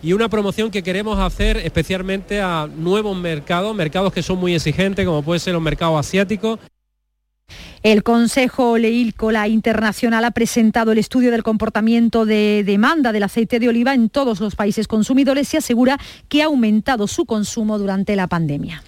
Y 0.04 0.14
una 0.14 0.30
promoción 0.30 0.70
que 0.70 0.84
queremos 0.84 1.18
hacer 1.18 1.58
especialmente 1.58 2.40
a 2.40 2.68
nuevos 2.68 3.18
mercados, 3.18 3.76
mercados 3.76 4.14
que 4.14 4.22
son 4.22 4.38
muy 4.38 4.54
exigentes, 4.54 5.06
como 5.06 5.24
puede 5.24 5.40
ser 5.40 5.54
los 5.54 5.62
mercados 5.62 6.00
asiáticos. 6.00 6.60
El 7.84 8.04
Consejo 8.04 8.72
Oleícola 8.72 9.48
Internacional 9.48 10.26
ha 10.26 10.32
presentado 10.32 10.92
el 10.92 10.98
estudio 10.98 11.32
del 11.32 11.44
comportamiento 11.44 12.26
de 12.26 12.64
demanda 12.66 13.12
del 13.12 13.24
aceite 13.24 13.60
de 13.60 13.70
oliva 13.70 13.94
en 13.94 14.10
todos 14.10 14.40
los 14.40 14.56
países 14.56 14.88
consumidores 14.88 15.54
y 15.54 15.58
asegura 15.58 16.00
que 16.28 16.42
ha 16.42 16.46
aumentado 16.46 17.08
su 17.08 17.26
consumo 17.26 17.78
durante 17.78 18.16
la 18.16 18.28
pandemia. 18.28 18.84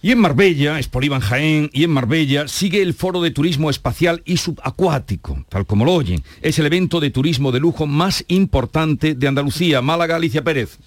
Y 0.00 0.10
en 0.10 0.18
Marbella, 0.18 0.78
Espoliva 0.78 1.16
en 1.16 1.22
Jaén, 1.22 1.70
y 1.72 1.84
en 1.84 1.90
Marbella 1.90 2.46
sigue 2.46 2.82
el 2.82 2.92
Foro 2.92 3.22
de 3.22 3.30
Turismo 3.30 3.70
Espacial 3.70 4.20
y 4.26 4.36
Subacuático, 4.36 5.46
tal 5.48 5.64
como 5.64 5.86
lo 5.86 5.94
oyen. 5.94 6.22
Es 6.42 6.58
el 6.58 6.66
evento 6.66 7.00
de 7.00 7.10
turismo 7.10 7.52
de 7.52 7.60
lujo 7.60 7.86
más 7.86 8.22
importante 8.28 9.14
de 9.14 9.28
Andalucía. 9.28 9.80
Málaga, 9.80 10.16
Alicia 10.16 10.44
Pérez. 10.44 10.78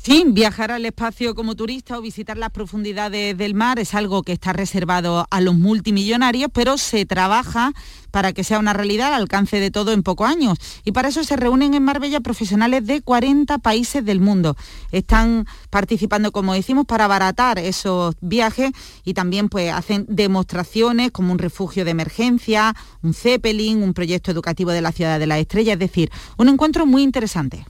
Sí, 0.00 0.24
viajar 0.28 0.70
al 0.70 0.86
espacio 0.86 1.34
como 1.34 1.56
turista 1.56 1.98
o 1.98 2.00
visitar 2.00 2.38
las 2.38 2.50
profundidades 2.50 3.36
del 3.36 3.54
mar 3.54 3.80
es 3.80 3.94
algo 3.94 4.22
que 4.22 4.32
está 4.32 4.52
reservado 4.52 5.26
a 5.28 5.40
los 5.40 5.56
multimillonarios, 5.56 6.50
pero 6.54 6.78
se 6.78 7.04
trabaja 7.04 7.72
para 8.12 8.32
que 8.32 8.44
sea 8.44 8.60
una 8.60 8.72
realidad 8.72 9.12
al 9.12 9.22
alcance 9.22 9.58
de 9.58 9.72
todo 9.72 9.92
en 9.92 10.04
pocos 10.04 10.30
años. 10.30 10.56
Y 10.84 10.92
para 10.92 11.08
eso 11.08 11.24
se 11.24 11.36
reúnen 11.36 11.74
en 11.74 11.82
Marbella 11.82 12.20
profesionales 12.20 12.86
de 12.86 13.02
40 13.02 13.58
países 13.58 14.04
del 14.04 14.20
mundo. 14.20 14.56
Están 14.92 15.46
participando, 15.68 16.30
como 16.30 16.54
decimos, 16.54 16.86
para 16.86 17.04
abaratar 17.04 17.58
esos 17.58 18.14
viajes 18.20 18.70
y 19.04 19.14
también 19.14 19.48
pues 19.48 19.72
hacen 19.72 20.06
demostraciones 20.08 21.10
como 21.10 21.32
un 21.32 21.38
refugio 21.38 21.84
de 21.84 21.90
emergencia, 21.90 22.74
un 23.02 23.14
Zeppelin, 23.14 23.82
un 23.82 23.94
proyecto 23.94 24.30
educativo 24.30 24.70
de 24.70 24.80
la 24.80 24.92
Ciudad 24.92 25.18
de 25.18 25.26
la 25.26 25.40
Estrella, 25.40 25.72
es 25.72 25.78
decir, 25.78 26.10
un 26.38 26.48
encuentro 26.48 26.86
muy 26.86 27.02
interesante. 27.02 27.66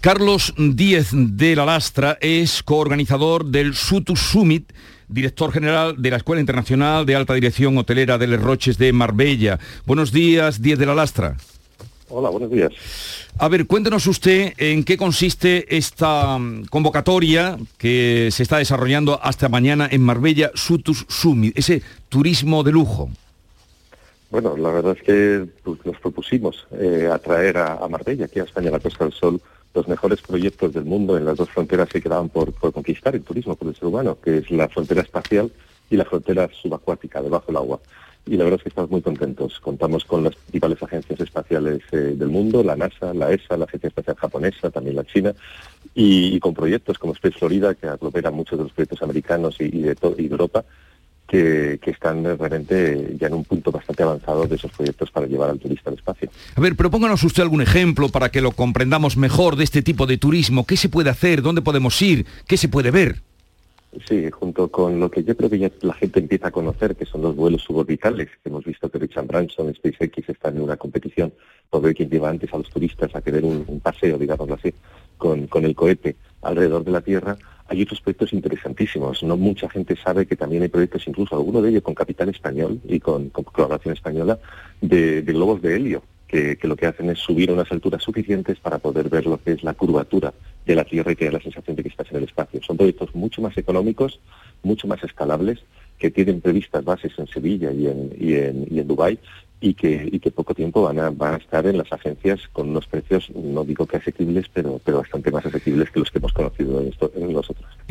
Carlos 0.00 0.54
Díez 0.56 1.08
de 1.12 1.56
la 1.56 1.64
Lastra 1.64 2.18
es 2.20 2.62
coorganizador 2.62 3.46
del 3.46 3.74
Sutus 3.74 4.20
Summit, 4.20 4.72
director 5.08 5.50
general 5.50 6.00
de 6.00 6.10
la 6.10 6.18
Escuela 6.18 6.40
Internacional 6.40 7.04
de 7.04 7.16
Alta 7.16 7.34
Dirección 7.34 7.76
Hotelera 7.76 8.16
de 8.16 8.28
Les 8.28 8.40
Roches 8.40 8.78
de 8.78 8.92
Marbella. 8.92 9.58
Buenos 9.86 10.12
días, 10.12 10.62
Díez 10.62 10.78
de 10.78 10.86
la 10.86 10.94
Lastra. 10.94 11.36
Hola, 12.10 12.30
buenos 12.30 12.48
días. 12.48 12.70
A 13.38 13.48
ver, 13.48 13.66
cuéntenos 13.66 14.06
usted 14.06 14.52
en 14.56 14.84
qué 14.84 14.96
consiste 14.96 15.76
esta 15.76 16.38
mm, 16.38 16.66
convocatoria 16.66 17.58
que 17.76 18.28
se 18.30 18.44
está 18.44 18.58
desarrollando 18.58 19.18
hasta 19.20 19.48
mañana 19.48 19.88
en 19.90 20.02
Marbella, 20.02 20.52
Sutus 20.54 21.06
Summit, 21.08 21.58
ese 21.58 21.82
turismo 22.08 22.62
de 22.62 22.70
lujo. 22.70 23.10
Bueno, 24.30 24.56
la 24.56 24.70
verdad 24.70 24.96
es 24.96 25.02
que 25.02 25.44
nos 25.84 25.98
propusimos 25.98 26.68
eh, 26.70 27.08
atraer 27.12 27.58
a, 27.58 27.84
a 27.84 27.88
Marbella, 27.88 28.26
aquí 28.26 28.38
a 28.38 28.44
España, 28.44 28.68
a 28.68 28.72
la 28.72 28.78
Costa 28.78 29.04
del 29.04 29.12
Sol, 29.12 29.40
los 29.74 29.88
mejores 29.88 30.20
proyectos 30.22 30.72
del 30.72 30.84
mundo 30.84 31.16
en 31.16 31.24
las 31.24 31.36
dos 31.36 31.50
fronteras 31.50 31.88
que 31.88 32.00
quedaban 32.00 32.28
por, 32.28 32.52
conquistar 32.54 33.14
el 33.14 33.22
turismo 33.22 33.54
por 33.54 33.68
el 33.68 33.74
ser 33.74 33.86
humano, 33.86 34.18
que 34.20 34.38
es 34.38 34.50
la 34.50 34.68
frontera 34.68 35.02
espacial 35.02 35.52
y 35.90 35.96
la 35.96 36.04
frontera 36.04 36.48
subacuática, 36.60 37.22
debajo 37.22 37.46
del 37.46 37.56
agua. 37.56 37.80
Y 38.26 38.36
la 38.36 38.44
verdad 38.44 38.58
es 38.58 38.64
que 38.64 38.68
estamos 38.68 38.90
muy 38.90 39.00
contentos. 39.00 39.58
Contamos 39.60 40.04
con 40.04 40.22
las 40.22 40.34
principales 40.34 40.82
agencias 40.82 41.18
espaciales 41.20 41.80
eh, 41.92 42.14
del 42.14 42.28
mundo, 42.28 42.62
la 42.62 42.76
NASA, 42.76 43.14
la 43.14 43.32
ESA, 43.32 43.56
la 43.56 43.64
Agencia 43.64 43.88
Espacial 43.88 44.16
Japonesa, 44.16 44.70
también 44.70 44.96
la 44.96 45.04
China, 45.04 45.32
y, 45.94 46.38
con 46.40 46.52
proyectos 46.52 46.98
como 46.98 47.14
Space 47.14 47.38
Florida, 47.38 47.74
que 47.74 47.86
aglomera 47.86 48.30
muchos 48.30 48.58
de 48.58 48.64
los 48.64 48.72
proyectos 48.72 49.02
americanos 49.02 49.56
y, 49.60 49.68
de, 49.68 49.96
y 50.18 50.28
de 50.28 50.30
Europa, 50.30 50.64
que, 51.28 51.78
están 51.86 52.24
realmente 52.24 53.14
ya 53.20 53.26
en 53.26 53.34
un 53.34 53.44
punto 53.44 53.70
bastante 53.70 54.02
avanzado 54.02 54.46
de 54.46 54.56
esos 54.56 54.72
proyectos 54.72 55.10
para 55.10 55.26
llevar 55.26 55.50
al 55.50 55.58
turista 55.58 55.90
al 55.90 55.96
espacio. 55.96 56.30
A 56.56 56.60
ver, 56.60 56.74
propónganos 56.74 57.22
usted 57.22 57.42
algún 57.42 57.60
ejemplo 57.60 58.08
para 58.08 58.30
que 58.30 58.40
lo 58.40 58.52
comprendamos 58.52 59.16
mejor 59.16 59.56
de 59.56 59.64
este 59.64 59.82
tipo 59.82 60.06
de 60.06 60.16
turismo. 60.16 60.66
¿Qué 60.66 60.76
se 60.76 60.88
puede 60.88 61.10
hacer? 61.10 61.42
¿Dónde 61.42 61.62
podemos 61.62 62.00
ir? 62.02 62.26
¿Qué 62.46 62.56
se 62.56 62.68
puede 62.68 62.90
ver? 62.90 63.20
Sí, 64.06 64.30
junto 64.30 64.68
con 64.68 65.00
lo 65.00 65.10
que 65.10 65.22
yo 65.24 65.36
creo 65.36 65.50
que 65.50 65.58
ya 65.58 65.70
la 65.82 65.94
gente 65.94 66.20
empieza 66.20 66.48
a 66.48 66.50
conocer, 66.50 66.94
que 66.96 67.06
son 67.06 67.22
los 67.22 67.36
vuelos 67.36 67.62
suborbitales, 67.62 68.28
que 68.42 68.48
hemos 68.48 68.64
visto 68.64 68.88
que 68.90 68.98
Richard 68.98 69.26
Branson, 69.26 69.74
SpaceX 69.74 70.28
están 70.28 70.56
en 70.56 70.62
una 70.62 70.76
competición 70.76 71.32
por 71.68 71.82
ver 71.82 71.94
quién 71.94 72.08
lleva 72.08 72.30
antes 72.30 72.52
a 72.52 72.58
los 72.58 72.68
turistas 72.70 73.14
a 73.14 73.22
querer 73.22 73.44
un, 73.44 73.64
un 73.66 73.80
paseo, 73.80 74.18
digámoslo 74.18 74.54
así, 74.54 74.72
con, 75.16 75.46
con 75.46 75.64
el 75.64 75.74
cohete 75.74 76.16
alrededor 76.42 76.84
de 76.84 76.92
la 76.92 77.00
Tierra 77.00 77.36
hay 77.68 77.82
otros 77.82 78.00
proyectos 78.00 78.32
interesantísimos. 78.32 79.22
No 79.22 79.36
mucha 79.36 79.68
gente 79.68 79.94
sabe 79.96 80.26
que 80.26 80.36
también 80.36 80.62
hay 80.62 80.68
proyectos, 80.68 81.06
incluso 81.06 81.36
alguno 81.36 81.60
de 81.62 81.70
ellos 81.70 81.82
con 81.82 81.94
capital 81.94 82.30
español 82.30 82.80
y 82.88 82.98
con, 82.98 83.28
colaboración 83.30 83.94
española, 83.94 84.38
de, 84.80 85.22
globos 85.22 85.60
de 85.60 85.76
helio, 85.76 86.02
que, 86.26 86.58
lo 86.62 86.76
que 86.76 86.86
hacen 86.86 87.10
es 87.10 87.18
subir 87.18 87.50
a 87.50 87.52
unas 87.52 87.70
alturas 87.70 88.02
suficientes 88.02 88.58
para 88.58 88.78
poder 88.78 89.08
ver 89.08 89.26
lo 89.26 89.42
que 89.42 89.52
es 89.52 89.62
la 89.62 89.74
curvatura 89.74 90.32
de 90.64 90.74
la 90.74 90.84
Tierra 90.84 91.12
y 91.12 91.16
tener 91.16 91.34
la 91.34 91.40
sensación 91.40 91.76
de 91.76 91.82
que 91.82 91.90
estás 91.90 92.10
en 92.10 92.18
el 92.18 92.24
espacio. 92.24 92.62
Son 92.62 92.76
proyectos 92.76 93.14
mucho 93.14 93.42
más 93.42 93.56
económicos, 93.58 94.18
mucho 94.62 94.86
más 94.86 95.02
escalables, 95.04 95.60
que 95.98 96.10
tienen 96.10 96.40
previstas 96.40 96.84
bases 96.84 97.12
en 97.18 97.26
Sevilla 97.26 97.72
y 97.72 97.86
en, 97.86 98.12
y 98.18 98.34
en, 98.34 98.66
y 98.70 98.78
en 98.78 98.88
Dubái 98.88 99.18
y 99.60 99.74
que, 99.74 100.08
y 100.10 100.20
que 100.20 100.30
poco 100.30 100.54
tiempo 100.54 100.82
van 100.82 100.98
a, 100.98 101.10
van 101.10 101.34
a 101.34 101.36
estar 101.38 101.66
en 101.66 101.78
las 101.78 101.92
agencias 101.92 102.40
con 102.52 102.70
unos 102.70 102.86
precios, 102.86 103.30
no 103.34 103.64
digo 103.64 103.86
que 103.86 103.96
asequibles, 103.96 104.46
pero, 104.52 104.80
pero 104.84 104.98
bastante 104.98 105.30
más 105.30 105.44
asequibles 105.44 105.90
que 105.90 106.00
los 106.00 106.10
que 106.10 106.18
hemos 106.18 106.32
conocido 106.32 106.80
en, 106.80 106.88
esto, 106.88 107.10
los. 107.16 107.48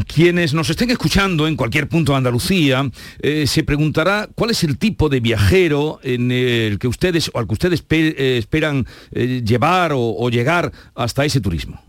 Quienes 0.08 0.54
nos 0.54 0.70
estén 0.70 0.90
escuchando 0.92 1.48
en 1.48 1.56
cualquier 1.56 1.90
punto 1.90 2.14
de 2.14 2.20
Andalucía, 2.20 2.90
eh, 3.22 3.48
se 3.48 3.64
preguntará 3.64 4.30
cuál 4.36 4.52
es 4.52 4.64
el 4.64 4.78
tipo 4.78 5.10
de 5.10 5.20
viajero 5.20 6.00
en 6.04 6.32
el 6.32 6.80
que 6.80 6.88
ustedes 6.88 7.30
o 7.34 7.40
al 7.40 7.48
que 7.48 7.54
ustedes 7.54 7.84
eh, 7.90 8.38
esperan 8.38 8.86
eh, 9.12 9.42
llevar 9.46 9.92
o 9.94 10.30
llegar 10.30 10.72
hasta 10.96 11.26
ese 11.26 11.42
turismo. 11.42 11.87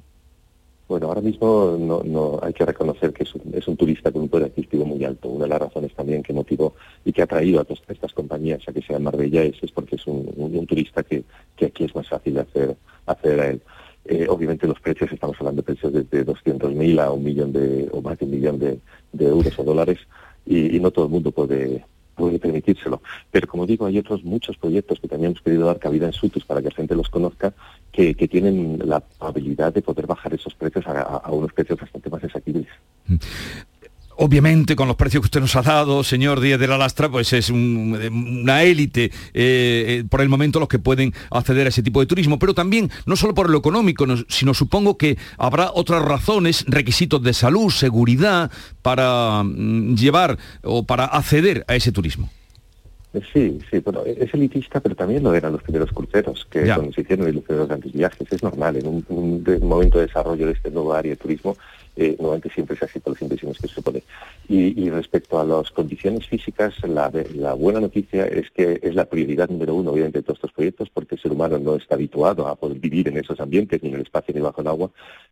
Bueno, 0.89 1.09
ahora 1.09 1.21
mismo 1.21 1.77
no, 1.79 2.03
no 2.03 2.41
hay 2.43 2.55
que 2.55 2.65
reconocer 2.65 3.13
que 3.13 3.25
es 3.25 3.35
un, 3.35 3.43
es 3.53 3.69
un, 3.69 3.77
turista 3.77 4.11
con 4.11 4.23
un 4.23 4.29
poder 4.31 4.47
adquisitivo 4.47 4.87
muy 4.87 5.05
alto. 5.05 5.29
Una 5.29 5.45
de 5.45 5.51
las 5.51 5.61
razones 5.61 5.95
también 5.95 6.23
que 6.23 6.33
motivó 6.33 6.75
y 7.05 7.13
que 7.13 7.21
ha 7.21 7.27
traído 7.27 7.61
a 7.61 7.65
todas 7.65 7.83
estas 7.89 8.15
compañías 8.15 8.67
a 8.67 8.73
que 8.73 8.81
sean 8.81 9.03
Marbella 9.03 9.43
es, 9.43 9.63
es 9.63 9.71
porque 9.71 9.97
es 9.97 10.07
un, 10.07 10.67
turista 10.67 11.03
que, 11.03 11.25
que, 11.57 11.67
aquí 11.67 11.85
es 11.85 11.95
más 11.95 12.09
fácil 12.09 12.35
de 12.35 12.41
hacer, 12.41 12.77
hacer 13.05 13.41
a 13.41 13.51
él. 13.51 13.63
Eh, 14.07 14.27
obviamente 14.31 14.67
los 14.67 14.81
precios, 14.81 15.13
estamos 15.13 15.37
hablando 15.39 15.61
de 15.61 15.67
precios 15.67 15.93
desde 15.93 16.25
200.000 16.25 17.01
a 17.01 17.13
un 17.13 17.23
millón 17.23 17.53
de, 17.53 17.89
o 17.93 18.01
más 18.01 18.19
de 18.19 18.25
un 18.25 18.31
millón 18.31 18.59
de, 18.59 18.81
euros 19.19 19.59
o 19.59 19.65
dólares, 19.65 19.99
y 20.47 20.81
no 20.81 20.91
todo 20.91 21.05
el 21.05 21.11
mundo 21.11 21.31
puede, 21.31 21.85
puede 22.19 22.39
permitírselo. 22.39 23.01
Pero 23.31 23.47
como 23.47 23.65
digo, 23.65 23.87
hay 23.87 23.99
otros 23.99 24.25
muchos 24.25 24.57
proyectos 24.59 25.01
que 25.01 25.09
también 25.09 25.31
hemos 25.31 25.43
querido 25.43 25.67
dar 25.67 25.79
cabida 25.79 26.07
en 26.07 26.13
Sutus 26.13 26.45
para 26.45 26.61
que 26.61 26.69
la 26.69 26.75
gente 26.75 26.95
los 26.95 27.09
conozca, 27.09 27.55
que, 27.93 28.15
tienen 28.29 28.79
la 28.85 29.03
habilidad 29.21 29.73
de 29.73 29.81
poder 29.81 30.07
bajar 30.07 30.35
esos 30.35 30.55
precios 30.55 30.85
a, 30.87 31.31
unos 31.31 31.53
precios 31.53 31.81
bastante 31.81 32.11
más 32.11 32.23
asequibles. 32.23 32.69
Obviamente 34.19 34.77
con 34.77 34.89
los 34.89 34.97
precios 34.97 35.23
que 35.23 35.27
usted 35.27 35.41
nos 35.41 35.57
ha 35.57 35.63
dado, 35.63 36.03
señor 36.03 36.41
Díez 36.41 36.59
de 36.59 36.67
la 36.67 36.77
Lastra, 36.77 37.09
pues 37.09 37.33
es 37.33 37.51
una 37.51 38.63
élite 38.63 39.05
eh, 39.05 39.11
eh, 39.35 40.05
por 40.09 40.21
el 40.21 40.29
momento 40.29 40.59
los 40.59 40.69
que 40.69 40.79
pueden 40.79 41.13
acceder 41.31 41.67
a 41.67 41.69
ese 41.71 41.83
tipo 41.83 42.01
de 42.01 42.07
turismo, 42.07 42.39
pero 42.39 42.53
también 42.53 42.91
no 43.07 43.17
solo 43.17 43.35
por 43.35 43.49
lo 43.49 43.59
económico, 43.59 44.05
sino 44.29 44.55
supongo 44.55 44.99
que 44.99 45.17
habrá 45.39 45.71
otras 45.73 46.03
razones, 46.03 46.65
requisitos 46.67 47.23
de 47.23 47.33
salud, 47.33 47.71
seguridad, 47.71 48.51
para 48.83 49.43
mm, 49.45 49.95
llevar 49.95 50.39
o 50.63 50.85
para 50.85 51.05
acceder 51.05 51.65
a 51.69 51.77
ese 51.77 51.93
turismo. 51.93 52.29
Sí, 53.33 53.59
sí, 53.71 53.79
bueno, 53.79 54.03
es 54.05 54.33
elitista, 54.35 54.81
pero 54.81 54.95
también 54.95 55.23
lo 55.23 55.35
eran 55.35 55.53
los 55.53 55.63
primeros 55.63 55.91
cruceros, 55.93 56.47
que 56.51 56.65
cuando 56.65 56.93
se 56.93 57.01
hicieron 57.01 57.33
los 57.33 57.43
primeros 57.43 57.69
grandes 57.69 57.93
viajes, 57.93 58.27
es 58.31 58.43
normal, 58.43 58.77
en 58.77 58.87
un, 58.87 59.45
momento 59.63 59.99
de 59.99 60.07
desarrollo 60.07 60.47
de 60.47 60.53
este 60.53 60.71
nuevo 60.71 60.93
área 60.93 61.13
de 61.13 61.17
turismo, 61.17 61.57
eh, 61.99 62.15
normalmente 62.19 62.51
siempre 62.51 62.77
se 62.77 62.85
hace 62.85 63.01
por 63.01 63.13
las 63.13 63.23
inversiones 63.23 63.59
que 63.59 63.67
se 63.67 63.75
supone. 63.75 64.05
Y, 64.49 64.89
respecto 64.89 65.39
a 65.39 65.45
las 65.45 65.71
condiciones 65.71 66.27
físicas, 66.27 66.75
la, 66.85 67.11
buena 67.55 67.81
noticia 67.81 68.25
es 68.27 68.51
que 68.51 68.81
es 68.83 68.95
la 68.95 69.05
prioridad 69.05 69.51
número 69.51 69.75
uno, 69.75 69.91
obviamente, 69.91 70.21
de 70.21 70.23
todos 70.23 70.39
estos 70.39 70.53
proyectos, 70.53 70.89
porque 70.91 71.17
el 71.17 71.21
ser 71.21 71.33
humano 71.33 71.59
no 71.59 71.75
está 71.75 71.97
habituado 71.97 72.47
a 72.47 72.55
poder 72.55 72.79
vivir 72.79 73.09
en 73.09 73.19
esos 73.19 73.41
ambientes, 73.41 73.83
ni 73.83 73.89
en 73.91 73.97
el 73.97 74.03
espacio 74.03 74.33
ni 74.35 74.41
bajo 74.41 74.61
el 74.61 74.69
agua, 74.69 74.91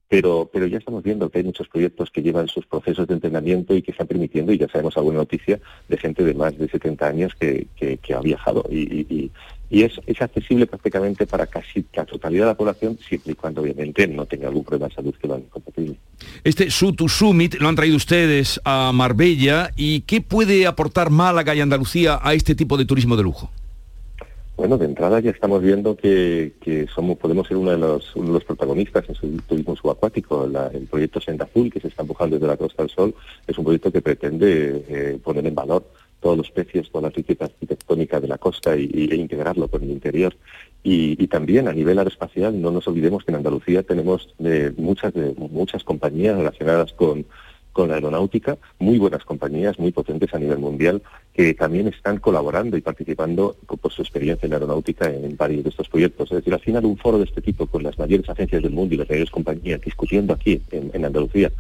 pero, 0.09 0.51
pero 0.53 0.67
ya 0.67 0.79
estamos 0.79 1.03
viendo 1.03 1.31
que 1.31 1.39
hay 1.39 1.45
muchos 1.45 1.69
proyectos 1.69 2.11
que 2.11 2.23
llevan 2.23 2.49
sus 2.49 2.67
procesos 2.67 3.07
de 3.07 3.15
entrenamiento 3.15 3.75
y 3.75 3.83
que 3.83 3.93
están 3.93 4.09
permitiendo, 4.09 4.53
y 4.53 4.59
ya 4.59 4.69
sabemos 4.69 4.97
alguna 4.97 5.19
noticia, 5.19 5.61
de 5.89 5.97
gente 5.97 6.25
de 6.25 6.35
más 6.35 6.59
de 6.59 6.69
70 6.69 7.07
años 7.07 7.33
que, 7.37 7.69
ha 8.15 8.21
viajado. 8.21 8.65
y 8.71 9.31
es, 9.71 9.99
accesible 10.21 10.67
prácticamente 10.67 11.27
para 11.27 11.47
casi 11.47 11.85
la 11.95 12.05
totalidad 12.05 12.45
de 12.45 12.51
la 12.51 12.57
población, 12.57 12.99
siempre 13.07 13.33
y 13.33 13.35
cuando 13.35 13.63
obviamente 13.63 14.07
no 14.07 14.27
tenga 14.27 14.49
algún 14.49 14.65
problema 14.65 14.89
de 14.89 14.95
salud 14.95 15.15
que 15.15 15.27
lo 15.27 15.35
haga 15.35 15.45
incompatible. 15.45 15.97
Este 16.45 16.71
Sutu 16.71 17.09
Summit 17.09 17.57
lo 17.57 17.69
han 17.69 17.77
traído 17.77 17.97
ustedes 17.97 18.61
a 18.65 18.93
Marbella 18.93 19.71
y 19.77 20.01
¿qué 20.03 20.21
puede 20.21 20.67
aportar 20.67 21.11
Málaga 21.11 21.55
y 21.55 21.61
Andalucía 21.61 22.21
a 22.23 22.35
este 22.35 22.55
tipo 22.55 22.77
de 22.77 22.85
turismo 22.85 23.17
de 23.17 23.23
lujo? 23.23 23.51
Bueno, 24.57 24.79
de 24.79 24.87
entrada 24.87 25.21
ya 25.21 25.31
estamos 25.31 25.63
viendo 25.63 25.97
que, 25.97 26.55
somos, 26.95 27.19
podemos 27.19 27.47
ser 27.47 27.59
uno 27.59 27.73
de, 27.73 27.79
los, 27.79 28.17
los 28.17 28.43
protagonistas 28.43 29.07
en 29.07 29.15
su 29.15 29.29
turismo 29.47 29.77
subacuático. 29.77 30.49
el 30.73 30.87
proyecto 30.87 31.21
Senda 31.21 31.45
Azul, 31.45 31.71
que 31.71 31.79
se 31.79 31.89
está 31.89 32.03
empujando 32.03 32.37
desde 32.37 32.47
la 32.47 32.57
Costa 32.57 32.83
del 32.83 32.91
Sol, 32.91 33.15
es 33.47 33.59
un 33.59 33.65
proyecto 33.65 33.93
que 33.93 34.01
pretende 34.01 34.85
eh, 34.89 35.19
poner 35.23 35.47
en 35.47 35.55
valor 35.55 35.85
todos 36.21 36.37
los 36.37 36.51
pecios, 36.51 36.91
toda 36.91 37.09
la 37.09 37.15
riqueza 37.15 37.45
arquitectónica 37.47 38.21
de 38.21 38.29
la 38.29 38.39
costa 38.39 38.77
y, 38.77 39.09
e 39.11 39.17
integrarlo 39.17 39.69
con 39.69 39.83
el 39.83 39.91
interior. 39.91 40.37
Y, 40.83 41.27
también 41.27 41.67
a 41.67 41.73
nivel 41.73 41.99
aeroespacial, 41.99 42.61
no 42.61 42.71
nos 42.71 42.87
olvidemos 42.87 43.25
que 43.25 43.33
en 43.33 43.37
Andalucía 43.37 43.83
tenemos 43.83 44.35
eh, 44.39 44.73
muchas, 44.77 45.13
muchas 45.37 45.83
compañías 45.83 46.37
relacionadas 46.37 46.93
con, 46.93 47.27
con 47.77 47.91
la 47.91 47.97
aeronáutica, 47.97 48.57
muy 48.79 48.99
buenas 48.99 49.23
compañías, 49.27 49.79
muy 49.79 49.93
potentes 49.93 50.33
a 50.33 50.39
nivel 50.39 50.59
mundial, 50.59 51.03
que 51.35 51.53
también 51.53 51.87
están 51.89 52.17
colaborando 52.21 52.79
y 52.79 52.81
participando 52.81 53.55
por 53.67 53.93
su 53.93 54.01
experiencia 54.01 54.47
en 54.47 54.55
aeronáutica 54.55 55.11
en 55.11 55.37
varios 55.37 55.63
de 55.63 55.69
estos 55.69 55.91
proyectos. 55.91 56.33
Es 56.33 56.39
decir, 56.39 56.55
al 56.55 56.61
final 56.61 56.87
un 56.87 56.97
foro 56.97 57.19
de 57.19 57.25
este 57.25 57.43
tipo 57.43 57.67
con 57.67 57.83
las 57.83 57.99
mayores 57.99 58.31
agencias 58.31 58.63
del 58.63 58.73
mundo 58.73 58.95
y 58.95 58.97
las 58.97 59.11
mayores 59.11 59.31
compañías 59.31 59.83
discutiendo 59.83 60.33
aquí 60.33 60.63
en, 60.71 61.05
Andalucía 61.05 61.53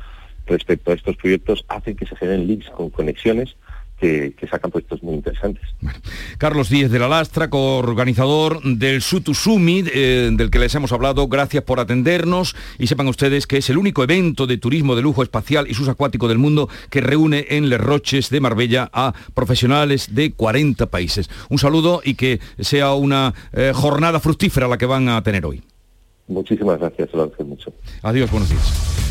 respecto 0.47 0.91
a 0.91 0.95
estos 0.95 1.17
proyectos 1.19 1.67
hacen 1.69 1.97
que 1.97 2.07
se 2.07 2.17
generen 2.17 2.47
links 2.47 2.71
con 2.71 2.89
conexiones 2.89 3.55
que, 3.99 4.35
sacan 4.51 4.71
proyectos 4.71 5.03
muy 5.03 5.15
interesantes. 5.15 5.63
Carlos 6.39 6.69
Díez 6.69 6.91
de 6.91 6.99
la 6.99 7.09
Lastra, 7.09 7.51
coorganizador 7.51 8.63
del 8.63 9.03
Sutu 9.03 9.35
Summit, 9.35 9.89
eh, 9.93 10.31
del 10.33 10.51
que 10.51 10.59
les 10.59 10.75
hemos 10.75 10.93
hablado, 10.93 11.27
gracias 11.29 11.65
por 11.65 11.81
atendernos 11.81 12.55
y 12.79 12.87
sepan 12.87 13.09
ustedes 13.09 13.47
que 13.47 13.59
es 13.59 13.71
el 13.71 13.79
único 13.79 14.03
evento 14.03 14.47
de 14.47 14.59
turismo 14.59 14.95
de 14.95 15.03
lujo 15.03 15.23
espacial 15.23 15.67
y 15.69 15.75
subacuático 15.75 16.29
del 16.29 16.39
mundo 16.39 16.69
que 16.91 17.01
reúne 17.01 17.47
en 17.51 17.69
Les 17.69 17.81
Roches 17.81 18.31
de 18.31 18.41
Marbella 18.41 18.91
a 18.93 19.15
profesionales 19.35 20.15
de 20.15 20.33
40 20.33 20.87
países. 20.87 21.31
Un 21.49 21.59
saludo 21.59 22.01
y 22.05 22.15
que 22.15 22.41
sea 22.59 22.95
una 22.95 23.35
eh, 23.53 23.73
jornada 23.75 24.21
fructífera 24.21 24.69
la 24.69 24.79
que 24.79 24.87
van 24.87 25.09
a 25.09 25.23
tener 25.23 25.47
hoy. 25.47 25.63
Muchísimas 26.29 26.79
gracias, 26.79 27.09
lo 27.13 27.31
mucho. 27.45 27.73
Adiós, 28.03 28.31
buenos 28.31 28.49
días. 28.49 29.06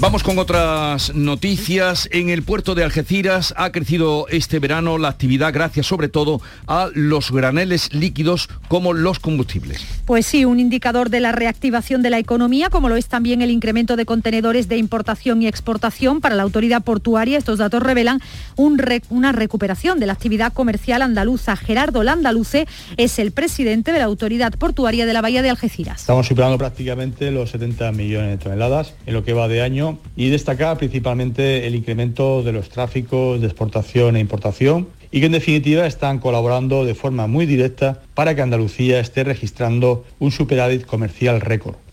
Vamos 0.00 0.24
con 0.24 0.38
otras 0.40 1.14
noticias. 1.14 2.08
En 2.10 2.28
el 2.28 2.42
puerto 2.42 2.74
de 2.74 2.82
Algeciras 2.82 3.54
ha 3.56 3.70
crecido 3.70 4.26
este 4.28 4.58
verano 4.58 4.98
la 4.98 5.08
actividad 5.08 5.52
gracias 5.52 5.86
sobre 5.86 6.08
todo 6.08 6.40
a 6.66 6.88
los 6.94 7.30
graneles 7.30 7.94
líquidos 7.94 8.48
como 8.66 8.92
los 8.92 9.20
combustibles. 9.20 9.86
Pues 10.04 10.26
sí, 10.26 10.44
un 10.44 10.58
indicador 10.58 11.10
de 11.10 11.20
la 11.20 11.30
reactivación 11.30 12.02
de 12.02 12.10
la 12.10 12.18
economía, 12.18 12.70
como 12.70 12.88
lo 12.88 12.96
es 12.96 13.06
también 13.06 13.40
el 13.40 13.52
incremento 13.52 13.94
de 13.94 14.04
contenedores 14.04 14.68
de 14.68 14.78
importación 14.78 15.42
y 15.42 15.46
exportación 15.46 16.20
para 16.20 16.34
la 16.34 16.42
autoridad 16.42 16.82
portuaria. 16.82 17.38
Estos 17.38 17.58
datos 17.58 17.82
revelan 17.82 18.20
una 18.56 19.30
recuperación 19.30 20.00
de 20.00 20.06
la 20.06 20.14
actividad 20.14 20.52
comercial 20.52 21.02
andaluza. 21.02 21.56
Gerardo 21.56 22.02
Landaluce 22.02 22.66
es 22.96 23.18
el 23.20 23.30
presidente 23.30 23.92
de 23.92 24.00
la 24.00 24.04
autoridad 24.06 24.54
portuaria 24.54 25.06
de 25.06 25.12
la 25.12 25.22
Bahía 25.22 25.42
de 25.42 25.50
Algeciras. 25.50 26.00
Estamos 26.00 26.26
superando 26.26 26.58
prácticamente 26.58 27.30
los 27.30 27.50
70 27.50 27.92
millones 27.92 28.30
de 28.30 28.38
toneladas 28.38 28.94
en 29.06 29.14
lo 29.14 29.24
que 29.24 29.32
va 29.32 29.46
de 29.46 29.62
año 29.62 29.83
y 30.16 30.28
destaca 30.28 30.76
principalmente 30.76 31.66
el 31.66 31.74
incremento 31.74 32.42
de 32.42 32.52
los 32.52 32.68
tráficos 32.68 33.40
de 33.40 33.46
exportación 33.46 34.16
e 34.16 34.20
importación 34.20 34.88
y 35.10 35.20
que 35.20 35.26
en 35.26 35.32
definitiva 35.32 35.86
están 35.86 36.18
colaborando 36.18 36.84
de 36.84 36.94
forma 36.94 37.26
muy 37.26 37.46
directa 37.46 38.02
para 38.14 38.34
que 38.34 38.42
Andalucía 38.42 38.98
esté 38.98 39.22
registrando 39.22 40.04
un 40.18 40.32
superávit 40.32 40.86
comercial 40.86 41.40
récord. 41.40 41.83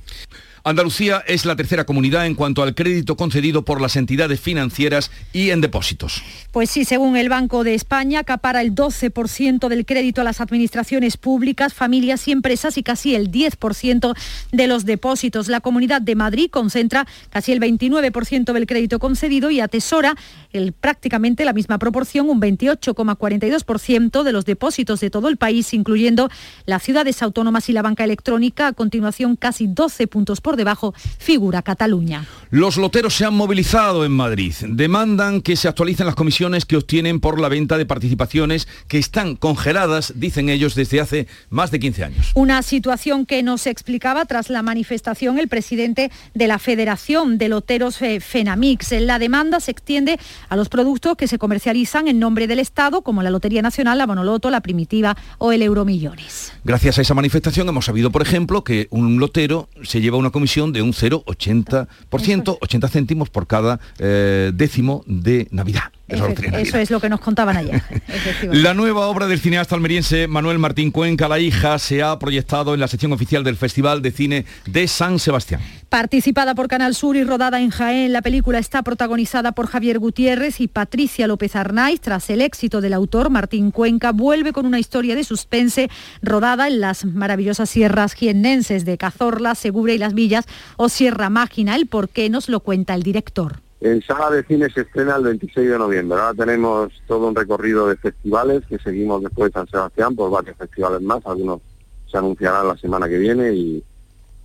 Andalucía 0.63 1.24
es 1.26 1.45
la 1.45 1.56
tercera 1.56 1.86
comunidad 1.86 2.28
en 2.28 2.36
cuanto 2.36 2.62
al 2.62 2.76
crédito 2.76 3.17
concedido 3.17 3.65
por 3.65 3.82
las 3.82 3.95
entidades 3.95 4.39
financieras 4.39 5.10
y 5.34 5.50
en 5.50 5.60
depósitos. 5.60 6.21
Pues 6.52 6.69
sí, 6.69 6.86
según 6.86 7.17
el 7.17 7.30
Banco 7.30 7.63
de 7.63 7.74
España, 7.74 8.19
acapara 8.19 8.62
el 8.62 8.76
12% 8.76 9.69
del 9.69 9.86
crédito 9.88 10.21
a 10.21 10.24
las 10.24 10.39
administraciones 10.39 11.17
públicas, 11.17 11.74
familias 11.74 12.28
y 12.28 12.32
empresas 12.32 12.78
y 12.78 12.84
casi 12.84 13.15
el 13.15 13.32
10% 13.32 14.15
de 14.52 14.67
los 14.67 14.86
depósitos. 14.86 15.47
La 15.47 15.62
Comunidad 15.62 16.02
de 16.02 16.15
Madrid 16.15 16.52
concentra 16.52 17.08
casi 17.32 17.54
el 17.54 17.60
29% 17.60 18.54
del 18.54 18.67
crédito 18.67 19.00
concedido 19.00 19.50
y 19.50 19.62
atesora 19.62 20.15
el, 20.54 20.74
prácticamente 20.74 21.43
la 21.43 21.54
misma 21.54 21.80
proporción, 21.80 22.30
un 22.30 22.39
28,42% 22.39 24.24
de 24.24 24.32
los 24.32 24.45
depósitos 24.45 25.00
de 25.00 25.10
todo 25.10 25.28
el 25.28 25.38
país, 25.38 25.74
incluyendo 25.74 26.30
las 26.65 26.84
ciudades 26.84 27.24
autónomas 27.24 27.67
y 27.69 27.74
la 27.74 27.82
banca 27.82 28.04
electrónica. 28.04 28.67
A 28.67 28.74
continuación, 28.74 29.36
casi 29.36 29.65
12 29.65 30.06
puntos 30.06 30.39
por 30.41 30.50
por 30.51 30.57
debajo 30.57 30.93
figura 31.17 31.61
Cataluña. 31.61 32.25
Los 32.49 32.75
loteros 32.75 33.15
se 33.15 33.23
han 33.23 33.33
movilizado 33.33 34.03
en 34.03 34.11
Madrid. 34.11 34.53
Demandan 34.67 35.39
que 35.39 35.55
se 35.55 35.69
actualicen 35.69 36.05
las 36.05 36.15
comisiones 36.15 36.65
que 36.65 36.75
obtienen 36.75 37.21
por 37.21 37.39
la 37.39 37.47
venta 37.47 37.77
de 37.77 37.85
participaciones 37.85 38.67
que 38.89 38.97
están 38.97 39.37
congeladas, 39.37 40.11
dicen 40.17 40.49
ellos, 40.49 40.75
desde 40.75 40.99
hace 40.99 41.27
más 41.49 41.71
de 41.71 41.79
15 41.79 42.03
años. 42.03 42.31
Una 42.35 42.63
situación 42.63 43.25
que 43.25 43.43
nos 43.43 43.65
explicaba 43.65 44.25
tras 44.25 44.49
la 44.49 44.61
manifestación 44.61 45.39
el 45.39 45.47
presidente 45.47 46.11
de 46.33 46.47
la 46.47 46.59
Federación 46.59 47.37
de 47.37 47.47
Loteros 47.47 48.01
eh, 48.01 48.19
Fenamix. 48.19 48.91
La 48.91 49.19
demanda 49.19 49.61
se 49.61 49.71
extiende 49.71 50.19
a 50.49 50.57
los 50.57 50.67
productos 50.67 51.15
que 51.15 51.29
se 51.29 51.37
comercializan 51.37 52.09
en 52.09 52.19
nombre 52.19 52.47
del 52.47 52.59
Estado, 52.59 53.03
como 53.03 53.23
la 53.23 53.29
Lotería 53.29 53.61
Nacional, 53.61 53.99
la 53.99 54.05
Bonoloto, 54.05 54.49
la 54.49 54.59
Primitiva 54.59 55.15
o 55.37 55.53
el 55.53 55.61
Euromillones. 55.61 56.51
Gracias 56.65 56.97
a 56.97 57.01
esa 57.03 57.13
manifestación 57.13 57.69
hemos 57.69 57.85
sabido, 57.85 58.11
por 58.11 58.21
ejemplo, 58.21 58.65
que 58.65 58.87
un 58.89 59.17
lotero 59.17 59.69
se 59.83 60.01
lleva 60.01 60.17
una 60.17 60.31
comisión 60.31 60.40
comisión 60.41 60.73
de 60.73 60.82
un 60.82 60.91
0,80%, 60.91 62.58
80 62.60 62.88
céntimos 62.88 63.30
por 63.30 63.45
cada 63.45 63.80
eh, 63.99 64.51
décimo 64.56 65.04
de 65.06 65.47
Navidad. 65.51 65.91
Eso, 66.12 66.78
es 66.78 66.91
lo 66.91 67.00
que 67.00 67.10
nos 67.10 67.19
contaban 67.19 67.58
ayer. 67.58 67.82
la 68.52 68.74
nueva 68.74 69.08
obra 69.08 69.28
del 69.28 69.39
cineasta 69.39 69.76
almeriense 69.76 70.28
Manuel 70.28 70.60
Martín 70.60 70.91
Cuenca, 70.91 71.28
La 71.28 71.39
hija, 71.39 71.80
se 71.80 72.04
ha 72.04 72.17
proyectado 72.19 72.74
en 72.74 72.80
la 72.80 72.88
sección 72.88 73.13
oficial 73.13 73.43
del 73.43 73.56
Festival 73.56 74.02
de 74.02 74.12
Cine 74.12 74.45
de 74.65 74.88
San 74.88 75.19
Sebastián. 75.19 75.62
Participada 75.89 76.56
por 76.56 76.67
Canal 76.67 76.95
Sur 76.95 77.17
y 77.17 77.24
rodada 77.24 77.62
en 77.62 77.69
Jaén, 77.69 78.13
la 78.13 78.21
película 78.21 78.60
está 78.60 78.82
protagonizada 78.82 79.52
por 79.52 79.67
Javier 79.67 80.00
Gutiérrez 80.00 80.62
y 80.62 80.67
Patricia 80.67 81.28
López 81.28 81.56
Arnaiz. 81.56 82.00
Tras 82.00 82.30
el 82.30 82.41
éxito 82.41 82.82
del 82.82 82.93
autor, 82.93 83.30
Martín 83.30 83.71
Cuenca 83.71 84.12
vuelve 84.12 84.54
con 84.54 84.65
una 84.65 84.80
historia 84.80 85.15
de 85.15 85.24
suspense 85.24 85.89
rodada 86.21 86.67
en 86.67 86.80
las 86.80 87.06
maravillosas 87.06 87.69
sierras 87.69 88.13
jiennenses 88.13 88.86
de 88.86 88.97
Cazorla, 88.97 89.56
Segura 89.56 89.93
y 89.93 89.97
Las 89.97 90.13
Villas 90.13 90.45
o 90.78 90.89
Sierra 90.89 91.30
Mágina. 91.30 91.76
El 91.76 91.88
por 91.88 92.10
qué 92.10 92.30
nos 92.30 92.50
lo 92.50 92.62
cuenta 92.62 92.93
el 92.93 93.04
director. 93.04 93.62
En 93.82 94.00
sala 94.04 94.30
de 94.30 94.44
cine 94.44 94.70
se 94.70 94.82
estrena 94.82 95.15
el 95.15 95.24
26 95.24 95.67
de 95.72 95.78
noviembre. 95.80 96.20
Ahora 96.20 96.46
tenemos 96.46 96.94
todo 97.08 97.28
un 97.28 97.36
recorrido 97.36 97.88
de 97.88 97.98
festivales 97.98 98.62
que 98.70 98.78
seguimos 98.78 99.24
después 99.24 99.52
de 99.52 99.60
San 99.60 99.67
Sebastián 99.67 100.15
por 100.15 100.30
varios 100.30 100.56
festivales 100.56 101.02
más. 101.02 101.26
Algunos 101.26 101.62
se 102.06 102.15
anunciarán 102.15 102.67
la 102.67 102.78
semana 102.78 103.10
que 103.10 103.17
viene 103.17 103.52
y, 103.54 103.84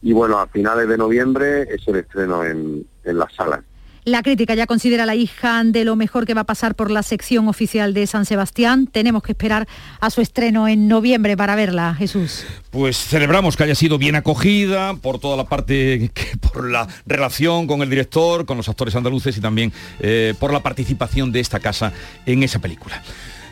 y 0.00 0.12
bueno, 0.14 0.38
a 0.38 0.46
finales 0.46 0.88
de 0.88 0.96
noviembre 0.96 1.62
es 1.64 1.86
el 1.86 1.96
estreno 1.96 2.44
en, 2.44 2.86
en 3.04 3.18
las 3.18 3.34
salas. 3.34 3.60
La 4.06 4.22
crítica 4.22 4.54
ya 4.54 4.68
considera 4.68 5.02
a 5.02 5.06
la 5.06 5.16
hija 5.16 5.64
de 5.64 5.84
lo 5.84 5.96
mejor 5.96 6.26
que 6.26 6.34
va 6.34 6.42
a 6.42 6.44
pasar 6.44 6.76
por 6.76 6.92
la 6.92 7.02
sección 7.02 7.48
oficial 7.48 7.92
de 7.92 8.06
San 8.06 8.24
Sebastián. 8.24 8.86
Tenemos 8.86 9.20
que 9.24 9.32
esperar 9.32 9.66
a 10.00 10.10
su 10.10 10.20
estreno 10.20 10.68
en 10.68 10.86
noviembre 10.86 11.36
para 11.36 11.56
verla, 11.56 11.92
Jesús. 11.96 12.44
Pues 12.70 12.96
celebramos 12.96 13.56
que 13.56 13.64
haya 13.64 13.74
sido 13.74 13.98
bien 13.98 14.14
acogida 14.14 14.94
por 14.94 15.18
toda 15.18 15.36
la 15.36 15.46
parte, 15.46 16.12
por 16.52 16.70
la 16.70 16.86
relación 17.04 17.66
con 17.66 17.82
el 17.82 17.90
director, 17.90 18.46
con 18.46 18.56
los 18.56 18.68
actores 18.68 18.94
andaluces 18.94 19.36
y 19.38 19.40
también 19.40 19.72
eh, 19.98 20.34
por 20.38 20.52
la 20.52 20.62
participación 20.62 21.32
de 21.32 21.40
esta 21.40 21.58
casa 21.58 21.92
en 22.26 22.44
esa 22.44 22.60
película. 22.60 23.02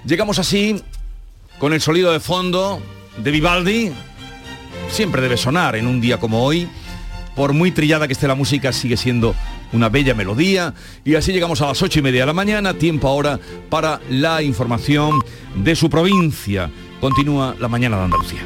Llegamos 0.07 0.39
así 0.39 0.81
con 1.59 1.73
el 1.73 1.81
sonido 1.81 2.13
de 2.13 2.21
fondo 2.21 2.81
de 3.17 3.31
Vivaldi. 3.33 3.91
Siempre 4.89 5.21
debe 5.21 5.37
sonar 5.37 5.75
en 5.75 5.89
un 5.89 6.01
día 6.01 6.21
como 6.21 6.45
hoy. 6.45 6.69
Por 7.35 7.55
muy 7.55 7.73
trillada 7.73 8.07
que 8.07 8.13
esté 8.13 8.29
la 8.29 8.37
música, 8.37 8.73
sigue 8.73 8.97
siendo 8.97 9.35
una 9.75 9.89
bella 9.89 10.15
melodía. 10.15 10.73
Y 11.05 11.17
así 11.17 11.33
llegamos 11.33 11.61
a 11.61 11.67
las 11.67 11.83
ocho 11.83 11.99
y 11.99 12.03
media 12.03 12.21
de 12.21 12.27
la 12.27 12.33
mañana, 12.33 12.75
tiempo 12.75 13.09
ahora 13.09 13.39
para 13.69 14.01
la 14.09 14.43
información 14.43 15.23
de 15.55 15.77
su 15.77 15.91
provincia. 15.91 16.71
Continúa 17.01 17.55
la 17.61 17.69
mañana 17.69 17.99
de 17.99 18.05
Andalucía. 18.05 18.41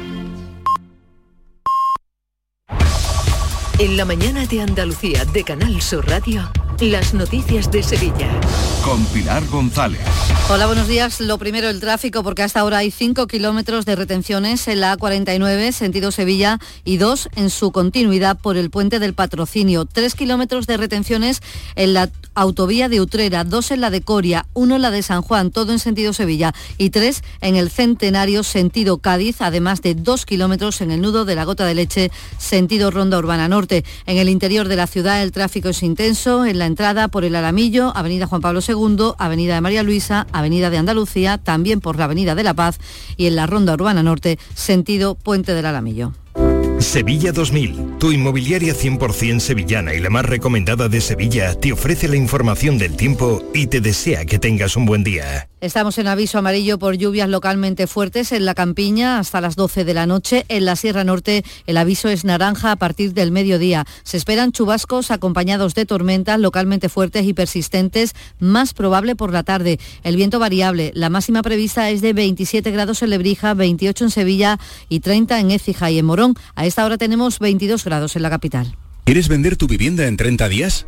En 3.77 3.95
la 3.95 4.03
mañana 4.03 4.45
de 4.45 4.61
Andalucía 4.61 5.23
de 5.23 5.43
Canal 5.45 5.81
Sur 5.81 6.05
Radio. 6.05 6.51
Las 6.81 7.13
noticias 7.13 7.69
de 7.71 7.83
Sevilla. 7.83 8.29
Con 8.85 9.03
Pilar 9.07 9.45
González. 9.47 9.99
Hola, 10.49 10.65
buenos 10.65 10.87
días. 10.87 11.19
Lo 11.19 11.37
primero, 11.37 11.67
el 11.67 11.81
tráfico, 11.81 12.23
porque 12.23 12.41
hasta 12.41 12.61
ahora 12.61 12.77
hay 12.77 12.89
5 12.89 13.27
kilómetros 13.27 13.85
de 13.85 13.97
retenciones 13.97 14.65
en 14.69 14.79
la 14.79 14.97
A49, 14.97 15.73
sentido 15.73 16.11
Sevilla, 16.11 16.57
y 16.85 16.95
2 16.95 17.29
en 17.35 17.49
su 17.49 17.73
continuidad 17.73 18.39
por 18.39 18.55
el 18.55 18.69
puente 18.69 18.99
del 18.99 19.13
patrocinio. 19.13 19.83
3 19.83 20.15
kilómetros 20.15 20.67
de 20.67 20.77
retenciones 20.77 21.41
en 21.75 21.93
la 21.93 22.09
autovía 22.33 22.87
de 22.87 23.01
Utrera, 23.01 23.43
2 23.43 23.71
en 23.71 23.81
la 23.81 23.89
de 23.89 24.01
Coria, 24.01 24.45
1 24.53 24.77
en 24.77 24.81
la 24.81 24.91
de 24.91 25.03
San 25.03 25.21
Juan, 25.21 25.51
todo 25.51 25.73
en 25.73 25.79
sentido 25.79 26.13
Sevilla, 26.13 26.53
y 26.77 26.91
3 26.91 27.21
en 27.41 27.57
el 27.57 27.69
Centenario, 27.69 28.43
sentido 28.43 28.99
Cádiz, 28.99 29.41
además 29.41 29.81
de 29.81 29.95
2 29.95 30.25
kilómetros 30.25 30.79
en 30.79 30.91
el 30.91 31.01
nudo 31.01 31.25
de 31.25 31.35
la 31.35 31.43
Gota 31.43 31.65
de 31.65 31.75
Leche, 31.75 32.11
sentido 32.37 32.89
Ronda 32.89 33.17
Urbana 33.17 33.49
Norte. 33.49 33.83
En 34.05 34.17
el 34.17 34.29
interior 34.29 34.69
de 34.69 34.77
la 34.77 34.87
ciudad 34.87 35.21
el 35.21 35.33
tráfico 35.33 35.69
es 35.69 35.83
intenso, 35.83 36.45
en 36.45 36.57
la 36.57 36.68
entrada 36.69 37.09
por 37.09 37.25
el 37.25 37.35
Alamillo, 37.35 37.91
Avenida 37.95 38.27
Juan 38.27 38.41
Pablo 38.41 38.61
II, 38.65 39.15
Avenida 39.17 39.55
de 39.55 39.61
María 39.61 39.83
Luisa, 39.83 40.25
Avenida 40.31 40.69
de 40.69 40.77
Andalucía, 40.77 41.37
también 41.37 41.81
por 41.81 41.97
la 41.97 42.05
Avenida 42.05 42.35
de 42.35 42.43
la 42.43 42.53
Paz 42.53 42.79
y 43.17 43.25
en 43.25 43.35
la 43.35 43.45
Ronda 43.45 43.73
Urbana 43.73 44.03
Norte, 44.03 44.39
sentido 44.55 45.15
Puente 45.15 45.53
del 45.53 45.65
Alamillo. 45.65 46.13
Sevilla 46.79 47.33
2000, 47.33 47.97
tu 47.99 48.13
inmobiliaria 48.13 48.73
100% 48.73 49.39
sevillana 49.39 49.93
y 49.93 49.99
la 49.99 50.09
más 50.09 50.25
recomendada 50.25 50.87
de 50.87 51.01
Sevilla, 51.01 51.53
te 51.59 51.73
ofrece 51.73 52.07
la 52.07 52.15
información 52.15 52.77
del 52.77 52.95
tiempo 52.95 53.43
y 53.53 53.67
te 53.67 53.81
desea 53.81 54.23
que 54.23 54.39
tengas 54.39 54.77
un 54.77 54.85
buen 54.85 55.03
día. 55.03 55.48
Estamos 55.61 55.97
en 55.97 56.07
aviso 56.07 56.37
amarillo 56.37 56.79
por 56.79 56.95
lluvias 56.95 57.27
localmente 57.27 57.85
fuertes 57.85 58.31
en 58.31 58.45
la 58.45 58.55
campiña 58.55 59.19
hasta 59.19 59.41
las 59.41 59.57
12 59.57 59.83
de 59.83 59.93
la 59.93 60.05
noche. 60.05 60.45
En 60.47 60.63
la 60.63 60.77
Sierra 60.77 61.03
Norte 61.03 61.43
el 61.67 61.75
aviso 61.75 62.07
es 62.07 62.23
naranja 62.23 62.71
a 62.71 62.77
partir 62.77 63.13
del 63.13 63.33
mediodía. 63.33 63.85
Se 64.03 64.15
esperan 64.15 64.53
chubascos 64.53 65.11
acompañados 65.11 65.75
de 65.75 65.85
tormentas 65.85 66.39
localmente 66.39 66.87
fuertes 66.87 67.25
y 67.25 67.33
persistentes, 67.33 68.15
más 68.39 68.73
probable 68.73 69.17
por 69.17 69.33
la 69.33 69.43
tarde. 69.43 69.79
El 70.03 70.15
viento 70.15 70.39
variable. 70.39 70.91
La 70.95 71.09
máxima 71.09 71.41
prevista 71.41 71.89
es 71.89 71.99
de 71.99 72.13
27 72.13 72.71
grados 72.71 73.01
en 73.01 73.09
Lebrija, 73.09 73.53
28 73.53 74.05
en 74.05 74.11
Sevilla 74.11 74.59
y 74.87 75.01
30 75.01 75.41
en 75.41 75.51
Écija 75.51 75.91
y 75.91 75.99
en 75.99 76.05
Morón. 76.05 76.35
A 76.55 76.65
esta 76.67 76.85
hora 76.85 76.97
tenemos 76.97 77.39
22 77.39 77.83
grados 77.83 78.15
en 78.15 78.21
la 78.21 78.29
capital. 78.29 78.77
¿Quieres 79.03 79.27
vender 79.27 79.57
tu 79.57 79.67
vivienda 79.67 80.07
en 80.07 80.15
30 80.15 80.47
días? 80.47 80.87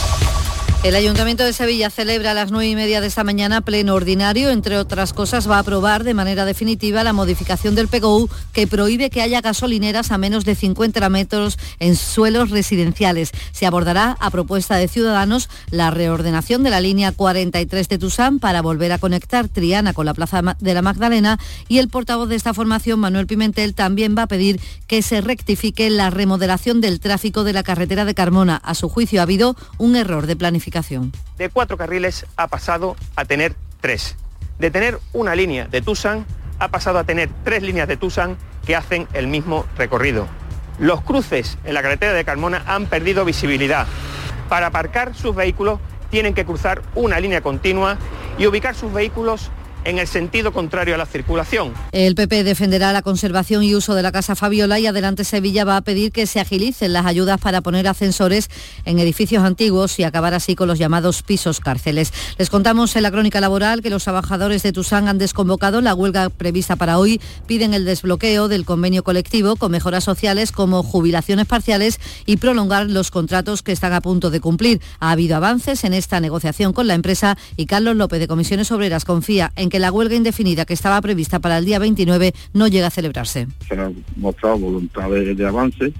El 0.83 0.95
Ayuntamiento 0.95 1.43
de 1.43 1.53
Sevilla 1.53 1.91
celebra 1.91 2.31
a 2.31 2.33
las 2.33 2.49
nueve 2.49 2.67
y 2.67 2.75
media 2.75 3.01
de 3.01 3.07
esta 3.07 3.23
mañana 3.23 3.61
pleno 3.61 3.93
ordinario. 3.93 4.49
Entre 4.49 4.79
otras 4.79 5.13
cosas, 5.13 5.47
va 5.47 5.57
a 5.57 5.59
aprobar 5.59 6.03
de 6.03 6.15
manera 6.15 6.43
definitiva 6.43 7.03
la 7.03 7.13
modificación 7.13 7.75
del 7.75 7.87
PGU 7.87 8.27
que 8.51 8.65
prohíbe 8.65 9.11
que 9.11 9.21
haya 9.21 9.41
gasolineras 9.41 10.11
a 10.11 10.17
menos 10.17 10.43
de 10.43 10.55
50 10.55 11.07
metros 11.09 11.59
en 11.77 11.95
suelos 11.95 12.49
residenciales. 12.49 13.29
Se 13.51 13.67
abordará, 13.67 14.17
a 14.19 14.31
propuesta 14.31 14.75
de 14.75 14.87
Ciudadanos, 14.87 15.49
la 15.69 15.91
reordenación 15.91 16.63
de 16.63 16.71
la 16.71 16.81
línea 16.81 17.11
43 17.11 17.87
de 17.87 17.99
Tusán 17.99 18.39
para 18.39 18.63
volver 18.63 18.91
a 18.91 18.97
conectar 18.97 19.47
Triana 19.49 19.93
con 19.93 20.07
la 20.07 20.15
Plaza 20.15 20.41
de 20.59 20.73
la 20.73 20.81
Magdalena 20.81 21.37
y 21.67 21.77
el 21.77 21.89
portavoz 21.89 22.27
de 22.27 22.37
esta 22.37 22.55
formación, 22.55 22.99
Manuel 22.99 23.27
Pimentel, 23.27 23.75
también 23.75 24.15
va 24.17 24.23
a 24.23 24.27
pedir 24.27 24.59
que 24.87 25.03
se 25.03 25.21
rectifique 25.21 25.91
la 25.91 26.09
remodelación 26.09 26.81
del 26.81 26.99
tráfico 26.99 27.43
de 27.43 27.53
la 27.53 27.61
carretera 27.61 28.03
de 28.03 28.15
Carmona. 28.15 28.55
A 28.55 28.73
su 28.73 28.89
juicio 28.89 29.19
ha 29.19 29.23
habido 29.23 29.55
un 29.77 29.95
error 29.95 30.25
de 30.25 30.35
planificación. 30.35 30.70
De 31.37 31.49
cuatro 31.49 31.77
carriles 31.77 32.25
ha 32.37 32.47
pasado 32.47 32.95
a 33.15 33.25
tener 33.25 33.55
tres. 33.81 34.15
De 34.59 34.71
tener 34.71 34.99
una 35.13 35.35
línea 35.35 35.67
de 35.67 35.81
Tucson 35.81 36.25
ha 36.59 36.69
pasado 36.69 36.99
a 36.99 37.03
tener 37.03 37.29
tres 37.43 37.63
líneas 37.63 37.87
de 37.87 37.97
Tucson 37.97 38.37
que 38.65 38.75
hacen 38.75 39.07
el 39.13 39.27
mismo 39.27 39.65
recorrido. 39.77 40.27
Los 40.79 41.01
cruces 41.01 41.57
en 41.63 41.73
la 41.73 41.81
carretera 41.81 42.13
de 42.13 42.23
Carmona 42.23 42.63
han 42.67 42.85
perdido 42.85 43.25
visibilidad. 43.25 43.87
Para 44.49 44.67
aparcar 44.67 45.15
sus 45.15 45.35
vehículos 45.35 45.79
tienen 46.09 46.33
que 46.33 46.45
cruzar 46.45 46.81
una 46.95 47.19
línea 47.19 47.41
continua 47.41 47.97
y 48.37 48.47
ubicar 48.47 48.75
sus 48.75 48.93
vehículos 48.93 49.49
en 49.83 49.99
el 49.99 50.07
sentido 50.07 50.53
contrario 50.53 50.95
a 50.95 50.97
la 50.97 51.05
circulación. 51.05 51.73
El 51.91 52.15
PP 52.15 52.43
defenderá 52.43 52.93
la 52.93 53.01
conservación 53.01 53.63
y 53.63 53.75
uso 53.75 53.95
de 53.95 54.03
la 54.03 54.11
Casa 54.11 54.35
Fabiola 54.35 54.79
y 54.79 54.87
Adelante 54.87 55.23
Sevilla 55.23 55.65
va 55.65 55.77
a 55.77 55.81
pedir 55.81 56.11
que 56.11 56.27
se 56.27 56.39
agilicen 56.39 56.93
las 56.93 57.05
ayudas 57.05 57.39
para 57.39 57.61
poner 57.61 57.87
ascensores 57.87 58.49
en 58.85 58.99
edificios 58.99 59.43
antiguos 59.43 59.99
y 59.99 60.03
acabar 60.03 60.33
así 60.33 60.55
con 60.55 60.67
los 60.67 60.79
llamados 60.79 61.23
pisos 61.23 61.59
cárceles. 61.59 62.13
Les 62.37 62.49
contamos 62.49 62.95
en 62.95 63.03
la 63.03 63.11
crónica 63.11 63.41
laboral 63.41 63.81
que 63.81 63.89
los 63.89 64.03
trabajadores 64.03 64.63
de 64.63 64.71
Tusán 64.71 65.07
han 65.07 65.17
desconvocado 65.17 65.81
la 65.81 65.95
huelga 65.95 66.29
prevista 66.29 66.75
para 66.75 66.99
hoy, 66.99 67.19
piden 67.47 67.73
el 67.73 67.85
desbloqueo 67.85 68.47
del 68.47 68.65
convenio 68.65 69.03
colectivo 69.03 69.55
con 69.55 69.71
mejoras 69.71 70.03
sociales 70.03 70.51
como 70.51 70.83
jubilaciones 70.83 71.47
parciales 71.47 71.99
y 72.25 72.37
prolongar 72.37 72.89
los 72.89 73.09
contratos 73.09 73.63
que 73.63 73.71
están 73.71 73.93
a 73.93 74.01
punto 74.01 74.29
de 74.29 74.39
cumplir. 74.39 74.81
Ha 74.99 75.11
habido 75.11 75.35
avances 75.35 75.83
en 75.83 75.93
esta 75.93 76.19
negociación 76.19 76.73
con 76.73 76.87
la 76.87 76.93
empresa 76.93 77.37
y 77.57 77.65
Carlos 77.65 77.95
López 77.95 78.19
de 78.19 78.27
Comisiones 78.27 78.71
Obreras 78.71 79.05
confía 79.05 79.51
en 79.55 79.70
que 79.71 79.79
la 79.79 79.91
huelga 79.91 80.15
indefinida 80.15 80.65
que 80.65 80.73
estaba 80.73 81.01
prevista 81.01 81.39
para 81.39 81.57
el 81.57 81.65
día 81.65 81.79
29 81.79 82.33
no 82.53 82.67
llega 82.67 82.87
a 82.87 82.91
celebrarse. 82.91 83.47
Se 83.67 83.73
ha 83.73 83.91
mostrado 84.17 84.59
voluntad 84.59 85.09
de, 85.09 85.47
avance, 85.47 85.91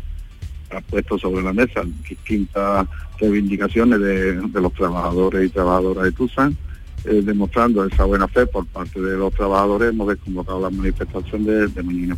ha 0.70 0.82
puesto 0.82 1.18
sobre 1.18 1.42
la 1.42 1.54
mesa 1.54 1.82
distintas 2.08 2.88
reivindicaciones 3.20 4.00
de, 4.00 4.34
de 4.42 4.62
los 4.62 4.74
trabajadores 4.74 5.48
y 5.48 5.50
trabajadoras 5.50 6.04
de 6.04 6.12
Tucson 6.12 6.58
eh, 7.06 7.22
demostrando 7.24 7.86
esa 7.86 8.06
buena 8.06 8.28
fe 8.28 8.46
por 8.46 8.66
parte 8.68 9.00
de 9.02 9.18
los 9.18 9.34
trabajadores, 9.34 9.90
hemos 9.90 10.08
desconvocado 10.08 10.62
la 10.62 10.70
manifestación 10.70 11.44
de, 11.46 11.68
de 11.68 11.84
mañana. 11.84 12.18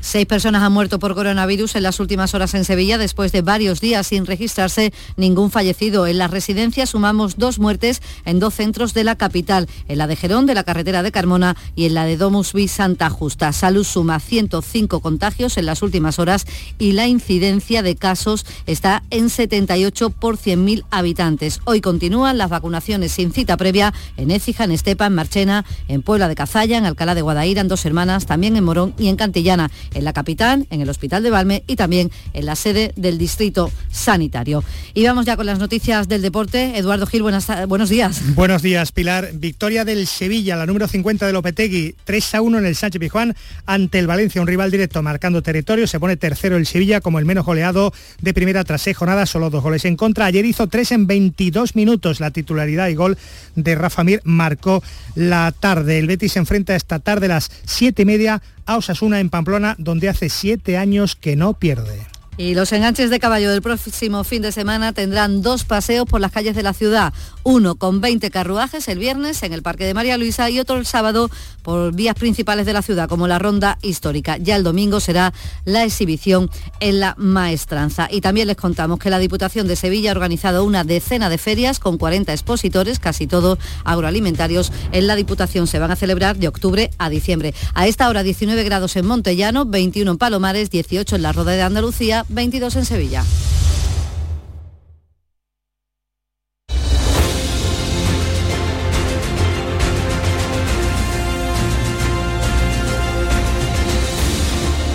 Seis 0.00 0.26
personas 0.26 0.62
han 0.62 0.72
muerto 0.72 0.98
por 0.98 1.14
coronavirus 1.14 1.76
en 1.76 1.82
las 1.82 2.00
últimas 2.00 2.34
horas 2.34 2.54
en 2.54 2.64
Sevilla 2.64 2.98
después 2.98 3.32
de 3.32 3.42
varios 3.42 3.80
días 3.80 4.06
sin 4.06 4.26
registrarse 4.26 4.92
ningún 5.16 5.50
fallecido. 5.50 6.06
En 6.06 6.18
las 6.18 6.30
residencias 6.30 6.90
sumamos 6.90 7.36
dos 7.38 7.58
muertes 7.58 8.02
en 8.24 8.38
dos 8.38 8.54
centros 8.54 8.92
de 8.92 9.04
la 9.04 9.16
capital, 9.16 9.68
en 9.88 9.98
la 9.98 10.06
de 10.06 10.16
Gerón 10.16 10.46
de 10.46 10.54
la 10.54 10.64
carretera 10.64 11.02
de 11.02 11.12
Carmona 11.12 11.56
y 11.74 11.86
en 11.86 11.94
la 11.94 12.04
de 12.04 12.16
Domus 12.16 12.52
B 12.52 12.68
Santa 12.68 13.08
Justa. 13.10 13.52
Salud 13.52 13.84
suma 13.84 14.20
105 14.20 15.00
contagios 15.00 15.56
en 15.56 15.66
las 15.66 15.82
últimas 15.82 16.18
horas 16.18 16.46
y 16.78 16.92
la 16.92 17.06
incidencia 17.06 17.82
de 17.82 17.96
casos 17.96 18.44
está 18.66 19.02
en 19.10 19.30
78 19.30 20.10
por 20.10 20.36
100.000 20.36 20.84
habitantes. 20.90 21.60
Hoy 21.64 21.80
continúan 21.80 22.36
las 22.36 22.50
vacunaciones 22.50 23.12
sin 23.12 23.32
cita 23.32 23.56
previa 23.56 23.94
Écija, 24.30 24.64
en 24.64 24.72
Estepa, 24.72 25.06
en 25.06 25.14
Marchena, 25.14 25.64
en 25.88 26.02
Puebla 26.02 26.28
de 26.28 26.34
Cazalla, 26.34 26.78
en 26.78 26.86
Alcalá 26.86 27.14
de 27.14 27.22
Guadaira, 27.22 27.60
en 27.60 27.68
Dos 27.68 27.84
Hermanas, 27.84 28.26
también 28.26 28.56
en 28.56 28.64
Morón 28.64 28.94
y 28.98 29.08
en 29.08 29.16
Cantillana. 29.16 29.70
en 29.94 30.04
la 30.04 30.12
capital, 30.12 30.66
en 30.70 30.80
el 30.80 30.88
Hospital 30.88 31.22
de 31.22 31.30
Valme 31.30 31.62
y 31.66 31.76
también 31.76 32.10
en 32.32 32.46
la 32.46 32.56
sede 32.56 32.92
del 32.96 33.18
Distrito 33.18 33.70
Sanitario. 33.90 34.64
Y 34.92 35.04
vamos 35.04 35.26
ya 35.26 35.36
con 35.36 35.46
las 35.46 35.58
noticias 35.58 36.08
del 36.08 36.22
deporte. 36.22 36.78
Eduardo 36.78 37.06
Gil, 37.06 37.22
buenas, 37.22 37.46
buenos 37.68 37.88
días. 37.88 38.20
Buenos 38.34 38.62
días, 38.62 38.92
Pilar. 38.92 39.30
Victoria 39.34 39.84
del 39.84 40.06
Sevilla, 40.06 40.56
la 40.56 40.66
número 40.66 40.88
50 40.88 41.26
de 41.26 41.32
Lopetegui, 41.32 41.94
3 42.04 42.34
a 42.34 42.42
1 42.42 42.58
en 42.58 42.66
el 42.66 42.74
Sánchez 42.74 43.00
Pijuán 43.00 43.34
ante 43.66 43.98
el 43.98 44.06
Valencia, 44.06 44.40
un 44.40 44.46
rival 44.46 44.70
directo 44.70 45.02
marcando 45.02 45.42
territorio. 45.42 45.86
Se 45.86 46.00
pone 46.00 46.16
tercero 46.16 46.56
el 46.56 46.66
Sevilla 46.66 47.00
como 47.00 47.18
el 47.18 47.24
menos 47.24 47.44
goleado 47.44 47.92
de 48.20 48.34
primera 48.34 48.64
tras 48.64 48.82
seis 48.82 48.96
jornadas, 48.96 49.30
solo 49.30 49.50
dos 49.50 49.62
goles 49.62 49.84
en 49.84 49.96
contra. 49.96 50.26
Ayer 50.26 50.44
hizo 50.44 50.66
tres 50.66 50.92
en 50.92 51.06
22 51.06 51.76
minutos. 51.76 52.20
La 52.20 52.30
titularidad 52.30 52.88
y 52.88 52.94
gol 52.94 53.16
de 53.54 53.74
Rafa 53.74 54.04
Mir 54.04 54.13
marcó 54.24 54.82
la 55.14 55.52
tarde. 55.52 55.98
El 55.98 56.06
Betis 56.06 56.32
se 56.32 56.38
enfrenta 56.38 56.76
esta 56.76 56.98
tarde 56.98 57.26
a 57.26 57.30
las 57.30 57.50
siete 57.64 58.02
y 58.02 58.04
media 58.04 58.42
a 58.66 58.76
Osasuna 58.76 59.20
en 59.20 59.30
Pamplona, 59.30 59.74
donde 59.78 60.08
hace 60.08 60.28
siete 60.28 60.76
años 60.76 61.16
que 61.16 61.36
no 61.36 61.54
pierde. 61.54 62.13
Y 62.36 62.54
los 62.54 62.72
enganches 62.72 63.10
de 63.10 63.20
caballo 63.20 63.50
del 63.50 63.62
próximo 63.62 64.24
fin 64.24 64.42
de 64.42 64.50
semana 64.50 64.92
tendrán 64.92 65.40
dos 65.40 65.64
paseos 65.64 66.04
por 66.04 66.20
las 66.20 66.32
calles 66.32 66.56
de 66.56 66.64
la 66.64 66.72
ciudad, 66.72 67.12
uno 67.44 67.76
con 67.76 68.00
20 68.00 68.30
carruajes 68.30 68.88
el 68.88 68.98
viernes 68.98 69.42
en 69.42 69.52
el 69.52 69.62
Parque 69.62 69.84
de 69.84 69.94
María 69.94 70.18
Luisa 70.18 70.50
y 70.50 70.58
otro 70.58 70.76
el 70.76 70.86
sábado 70.86 71.30
por 71.62 71.94
vías 71.94 72.14
principales 72.14 72.66
de 72.66 72.72
la 72.72 72.82
ciudad, 72.82 73.08
como 73.08 73.28
la 73.28 73.38
Ronda 73.38 73.78
Histórica. 73.82 74.36
Ya 74.36 74.56
el 74.56 74.64
domingo 74.64 75.00
será 75.00 75.32
la 75.64 75.84
exhibición 75.84 76.50
en 76.80 77.00
la 77.00 77.14
Maestranza. 77.18 78.08
Y 78.10 78.20
también 78.20 78.48
les 78.48 78.56
contamos 78.56 78.98
que 78.98 79.10
la 79.10 79.18
Diputación 79.18 79.66
de 79.66 79.76
Sevilla 79.76 80.10
ha 80.10 80.14
organizado 80.14 80.64
una 80.64 80.84
decena 80.84 81.28
de 81.30 81.38
ferias 81.38 81.78
con 81.78 81.98
40 81.98 82.32
expositores, 82.32 82.98
casi 82.98 83.26
todos 83.26 83.58
agroalimentarios. 83.84 84.72
En 84.92 85.06
la 85.06 85.16
Diputación 85.16 85.66
se 85.66 85.78
van 85.78 85.90
a 85.90 85.96
celebrar 85.96 86.36
de 86.36 86.48
octubre 86.48 86.90
a 86.98 87.08
diciembre. 87.08 87.54
A 87.74 87.86
esta 87.86 88.08
hora 88.08 88.22
19 88.22 88.64
grados 88.64 88.96
en 88.96 89.06
Montellano, 89.06 89.64
21 89.64 90.10
en 90.10 90.18
Palomares, 90.18 90.70
18 90.70 91.16
en 91.16 91.22
la 91.22 91.32
Roda 91.32 91.52
de 91.52 91.62
Andalucía, 91.62 92.23
22 92.28 92.76
en 92.76 92.84
Sevilla. 92.84 93.24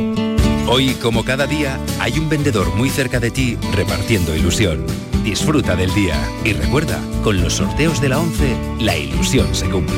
Hoy, 0.68 0.94
como 0.94 1.24
cada 1.24 1.46
día, 1.46 1.78
hay 2.00 2.18
un 2.18 2.28
vendedor 2.28 2.74
muy 2.74 2.90
cerca 2.90 3.20
de 3.20 3.30
ti 3.30 3.56
repartiendo 3.72 4.34
ilusión. 4.34 4.84
Disfruta 5.22 5.76
del 5.76 5.94
día 5.94 6.16
y 6.44 6.52
recuerda, 6.52 7.00
con 7.22 7.40
los 7.40 7.52
sorteos 7.54 8.00
de 8.00 8.08
la 8.08 8.18
11, 8.18 8.56
la 8.80 8.96
ilusión 8.96 9.54
se 9.54 9.70
cumple. 9.70 9.94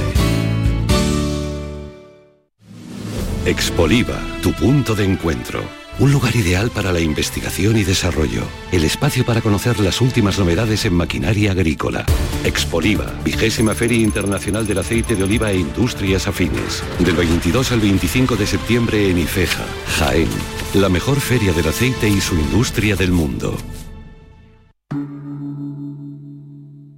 Expoliva, 3.47 4.21
tu 4.43 4.53
punto 4.53 4.95
de 4.95 5.05
encuentro. 5.05 5.63
Un 6.01 6.13
lugar 6.13 6.37
ideal 6.37 6.71
para 6.71 6.93
la 6.93 7.01
investigación 7.01 7.77
y 7.77 7.83
desarrollo. 7.83 8.43
El 8.71 8.85
espacio 8.85 9.25
para 9.25 9.41
conocer 9.41 9.81
las 9.81 10.01
últimas 10.01 10.39
novedades 10.39 10.85
en 10.85 10.95
maquinaria 10.95 11.51
agrícola. 11.51 12.07
Expoliva, 12.45 13.13
vigésima 13.25 13.75
Feria 13.75 13.99
Internacional 13.99 14.65
del 14.65 14.79
Aceite 14.79 15.17
de 15.17 15.25
Oliva 15.25 15.51
e 15.51 15.57
Industrias 15.57 16.29
Afines. 16.29 16.85
Del 17.01 17.17
22 17.17 17.73
al 17.73 17.81
25 17.81 18.37
de 18.37 18.47
septiembre 18.47 19.11
en 19.11 19.19
Ifeja, 19.19 19.67
Jaén. 19.99 20.29
La 20.75 20.89
mejor 20.89 21.19
feria 21.19 21.53
del 21.53 21.67
aceite 21.67 22.09
y 22.09 22.21
su 22.21 22.37
industria 22.37 22.95
del 22.95 23.11
mundo. 23.11 23.57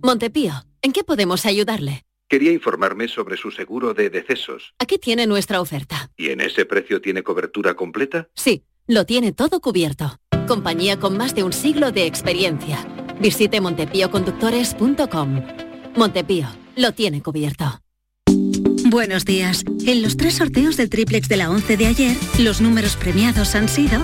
Montepío, 0.03 0.53
¿en 0.83 0.93
qué 0.93 1.05
podemos 1.05 1.47
ayudarle? 1.47 2.05
Quería 2.29 2.53
informarme 2.53 3.09
sobre 3.09 3.37
su 3.37 3.51
seguro 3.51 3.95
de 3.95 4.11
decesos. 4.11 4.75
Aquí 4.79 4.99
tiene 4.99 5.27
nuestra 5.27 5.61
oferta. 5.61 6.11
¿Y 6.17 6.29
en 6.29 6.41
ese 6.41 6.65
precio 6.65 7.01
tiene 7.01 7.23
cobertura 7.25 7.75
completa? 7.75 8.29
Sí, 8.37 8.63
lo 8.87 9.07
tiene 9.07 9.33
todo 9.33 9.61
cubierto. 9.61 10.19
Compañía 10.47 10.99
con 10.99 11.17
más 11.17 11.35
de 11.35 11.45
un 11.45 11.53
siglo 11.53 11.93
de 11.93 12.07
experiencia. 12.07 12.79
Visite 13.21 13.61
montepíoconductores.com. 13.61 15.43
Montepío, 15.97 16.49
lo 16.77 16.93
tiene 16.93 17.23
cubierto. 17.23 17.81
Buenos 18.91 19.25
días. 19.25 19.63
En 19.87 20.03
los 20.03 20.17
tres 20.17 20.35
sorteos 20.35 20.77
del 20.77 20.91
triplex 20.91 21.29
de 21.29 21.37
la 21.37 21.51
11 21.51 21.77
de 21.77 21.87
ayer, 21.87 22.17
los 22.39 22.61
números 22.61 22.97
premiados 22.97 23.55
han 23.55 23.69
sido 23.69 24.03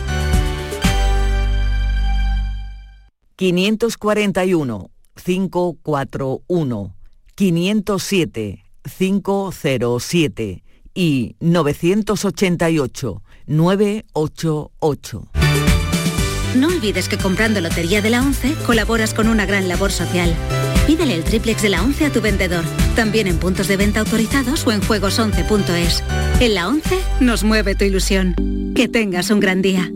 541 3.37 4.91
541 5.25 6.97
507 7.35 8.65
507 8.99 10.63
y 10.95 11.37
988 11.41 13.23
988. 13.47 15.29
No 16.57 16.69
olvides 16.69 17.09
que 17.09 17.19
comprando 17.19 17.61
Lotería 17.61 18.01
de 18.01 18.11
la 18.11 18.23
11 18.23 18.55
colaboras 18.67 19.13
con 19.13 19.29
una 19.29 19.45
gran 19.47 19.69
labor 19.69 19.93
social. 19.93 20.35
Pídele 20.87 21.15
el 21.15 21.25
triplex 21.25 21.63
de 21.63 21.69
la 21.69 21.83
11 21.83 22.07
a 22.07 22.13
tu 22.13 22.21
vendedor, 22.21 22.65
también 22.95 23.27
en 23.27 23.39
puntos 23.39 23.69
de 23.69 23.77
venta 23.77 24.01
autorizados 24.01 24.67
o 24.67 24.73
en 24.73 24.81
juegos11.es. 24.81 26.03
En 26.41 26.55
la 26.55 26.69
11 26.69 26.99
nos 27.21 27.45
mueve 27.45 27.75
tu 27.75 27.85
ilusión. 27.85 28.35
Que 28.75 28.89
tengas 28.89 29.31
un 29.31 29.41
gran 29.41 29.63
día. 29.63 29.91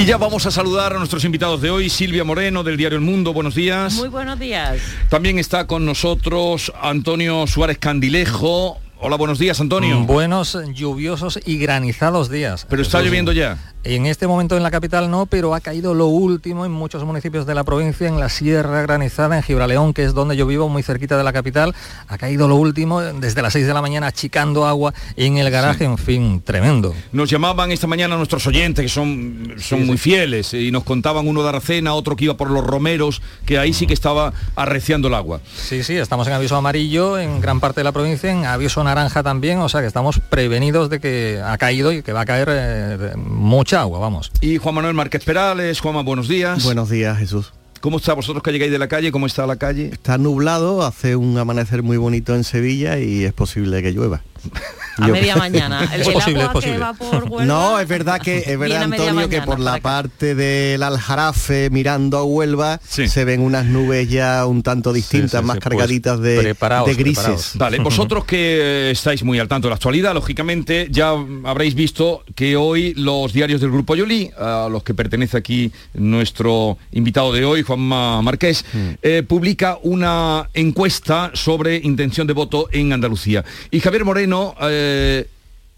Y 0.00 0.06
ya 0.06 0.16
vamos 0.16 0.46
a 0.46 0.50
saludar 0.50 0.94
a 0.94 0.98
nuestros 0.98 1.26
invitados 1.26 1.60
de 1.60 1.68
hoy, 1.68 1.90
Silvia 1.90 2.24
Moreno 2.24 2.62
del 2.62 2.78
diario 2.78 2.96
El 2.96 3.04
Mundo, 3.04 3.34
buenos 3.34 3.54
días. 3.54 3.92
Muy 3.96 4.08
buenos 4.08 4.38
días. 4.38 4.78
También 5.10 5.38
está 5.38 5.66
con 5.66 5.84
nosotros 5.84 6.72
Antonio 6.80 7.46
Suárez 7.46 7.76
Candilejo, 7.76 8.78
Hola, 9.02 9.16
buenos 9.16 9.38
días, 9.38 9.58
Antonio. 9.62 10.00
Buenos, 10.00 10.58
lluviosos 10.74 11.40
y 11.46 11.56
granizados 11.56 12.28
días. 12.28 12.66
Pero 12.68 12.82
está 12.82 13.00
lloviendo 13.00 13.32
ya. 13.32 13.56
En 13.82 14.04
este 14.04 14.26
momento 14.26 14.58
en 14.58 14.62
la 14.62 14.70
capital 14.70 15.10
no, 15.10 15.24
pero 15.24 15.54
ha 15.54 15.60
caído 15.60 15.94
lo 15.94 16.08
último 16.08 16.66
en 16.66 16.72
muchos 16.72 17.02
municipios 17.04 17.46
de 17.46 17.54
la 17.54 17.64
provincia, 17.64 18.06
en 18.06 18.20
la 18.20 18.28
Sierra 18.28 18.82
Granizada, 18.82 19.38
en 19.38 19.42
Gibraleón, 19.42 19.94
que 19.94 20.04
es 20.04 20.12
donde 20.12 20.36
yo 20.36 20.46
vivo, 20.46 20.68
muy 20.68 20.82
cerquita 20.82 21.16
de 21.16 21.24
la 21.24 21.32
capital. 21.32 21.74
Ha 22.06 22.18
caído 22.18 22.46
lo 22.46 22.56
último 22.56 23.00
desde 23.00 23.40
las 23.40 23.54
6 23.54 23.66
de 23.66 23.72
la 23.72 23.80
mañana, 23.80 24.08
achicando 24.08 24.66
agua 24.66 24.92
en 25.16 25.38
el 25.38 25.50
garaje, 25.50 25.84
en 25.84 25.96
fin, 25.96 26.42
tremendo. 26.44 26.94
Nos 27.12 27.30
llamaban 27.30 27.72
esta 27.72 27.86
mañana 27.86 28.18
nuestros 28.18 28.46
oyentes, 28.46 28.82
que 28.82 28.90
son, 28.90 29.54
son 29.56 29.86
muy 29.86 29.96
fieles, 29.96 30.52
y 30.52 30.70
nos 30.70 30.84
contaban 30.84 31.26
uno 31.26 31.42
de 31.42 31.48
Aracena, 31.48 31.94
otro 31.94 32.16
que 32.16 32.26
iba 32.26 32.36
por 32.36 32.50
los 32.50 32.62
romeros, 32.62 33.22
que 33.46 33.58
ahí 33.58 33.72
sí 33.72 33.86
que 33.86 33.94
estaba 33.94 34.34
arreciando 34.56 35.08
el 35.08 35.14
agua. 35.14 35.40
Sí, 35.56 35.82
sí, 35.84 35.96
estamos 35.96 36.26
en 36.26 36.34
aviso 36.34 36.54
amarillo 36.54 37.18
en 37.18 37.40
gran 37.40 37.60
parte 37.60 37.80
de 37.80 37.84
la 37.84 37.92
provincia, 37.92 38.30
en 38.30 38.44
aviso 38.44 38.82
naranja 38.90 39.22
también, 39.22 39.58
o 39.58 39.68
sea 39.68 39.80
que 39.80 39.86
estamos 39.86 40.18
prevenidos 40.18 40.90
de 40.90 40.98
que 40.98 41.40
ha 41.44 41.56
caído 41.58 41.92
y 41.92 42.02
que 42.02 42.12
va 42.12 42.22
a 42.22 42.24
caer 42.24 42.48
eh, 42.50 43.12
mucha 43.16 43.82
agua, 43.82 44.00
vamos. 44.00 44.32
Y 44.40 44.58
Juan 44.58 44.74
Manuel 44.74 44.94
Márquez 44.94 45.24
Perales, 45.24 45.80
Juanma, 45.80 46.02
buenos 46.02 46.26
días. 46.26 46.64
Buenos 46.64 46.90
días, 46.90 47.16
Jesús. 47.16 47.52
¿Cómo 47.80 47.98
está 47.98 48.14
vosotros 48.14 48.42
que 48.42 48.50
llegáis 48.50 48.72
de 48.72 48.78
la 48.78 48.88
calle? 48.88 49.12
¿Cómo 49.12 49.26
está 49.26 49.46
la 49.46 49.56
calle? 49.56 49.90
Está 49.92 50.18
nublado, 50.18 50.84
hace 50.84 51.14
un 51.14 51.38
amanecer 51.38 51.82
muy 51.82 51.96
bonito 51.98 52.34
en 52.34 52.42
Sevilla 52.44 52.98
y 52.98 53.24
es 53.24 53.32
posible 53.32 53.80
que 53.82 53.92
llueva. 53.92 54.22
A 55.04 55.08
media 55.08 55.36
mañana. 55.36 55.88
El, 55.94 56.00
Es 56.02 56.06
el 56.08 56.12
posible, 56.12 56.42
agua 56.42 56.60
es 56.60 56.64
que 56.64 56.70
posible. 56.72 56.78
va 56.78 56.92
por 56.94 57.24
Huelva, 57.24 57.44
No, 57.44 57.78
es 57.80 57.88
verdad 57.88 58.20
que 58.20 58.38
es 58.46 58.58
verdad 58.58 58.82
Antonio 58.82 59.28
que 59.28 59.42
por 59.42 59.60
la 59.60 59.74
acá. 59.74 59.82
parte 59.82 60.34
del 60.34 60.82
Aljarafe 60.82 61.70
mirando 61.70 62.18
a 62.18 62.24
Huelva 62.24 62.80
se 62.86 63.24
ven 63.24 63.40
unas 63.40 63.66
nubes 63.66 64.08
ya 64.08 64.44
un 64.46 64.62
tanto 64.62 64.92
distintas, 64.92 65.40
sí, 65.40 65.46
más 65.46 65.54
sí, 65.54 65.60
pues, 65.60 65.70
cargaditas 65.70 66.20
de, 66.20 66.38
preparaos, 66.40 66.86
de 66.88 66.94
grises. 66.94 67.22
preparaos. 67.24 67.52
Vale, 67.56 67.78
vosotros 67.82 68.24
que 68.24 68.90
estáis 68.90 69.22
muy 69.24 69.38
al 69.38 69.48
tanto 69.48 69.68
de 69.68 69.70
la 69.70 69.76
actualidad, 69.76 70.14
lógicamente 70.14 70.88
ya 70.90 71.12
habréis 71.44 71.74
visto 71.74 72.24
que 72.34 72.56
hoy 72.56 72.94
los 72.94 73.32
diarios 73.32 73.60
del 73.60 73.70
Grupo 73.70 73.94
Yoli, 73.94 74.30
a 74.38 74.68
los 74.70 74.82
que 74.82 74.94
pertenece 74.94 75.36
aquí 75.36 75.72
nuestro 75.94 76.78
invitado 76.92 77.32
de 77.32 77.44
hoy, 77.44 77.62
Juanma 77.62 78.20
Marqués, 78.22 78.64
eh, 79.02 79.22
publica 79.26 79.78
una 79.82 80.48
encuesta 80.54 81.30
sobre 81.34 81.76
intención 81.76 82.26
de 82.26 82.32
voto 82.32 82.68
en 82.72 82.92
Andalucía. 82.92 83.44
Y 83.70 83.80
Javier 83.80 84.04
Moreno... 84.04 84.54
eh, 84.62 84.88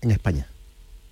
en 0.01 0.11
España. 0.11 0.47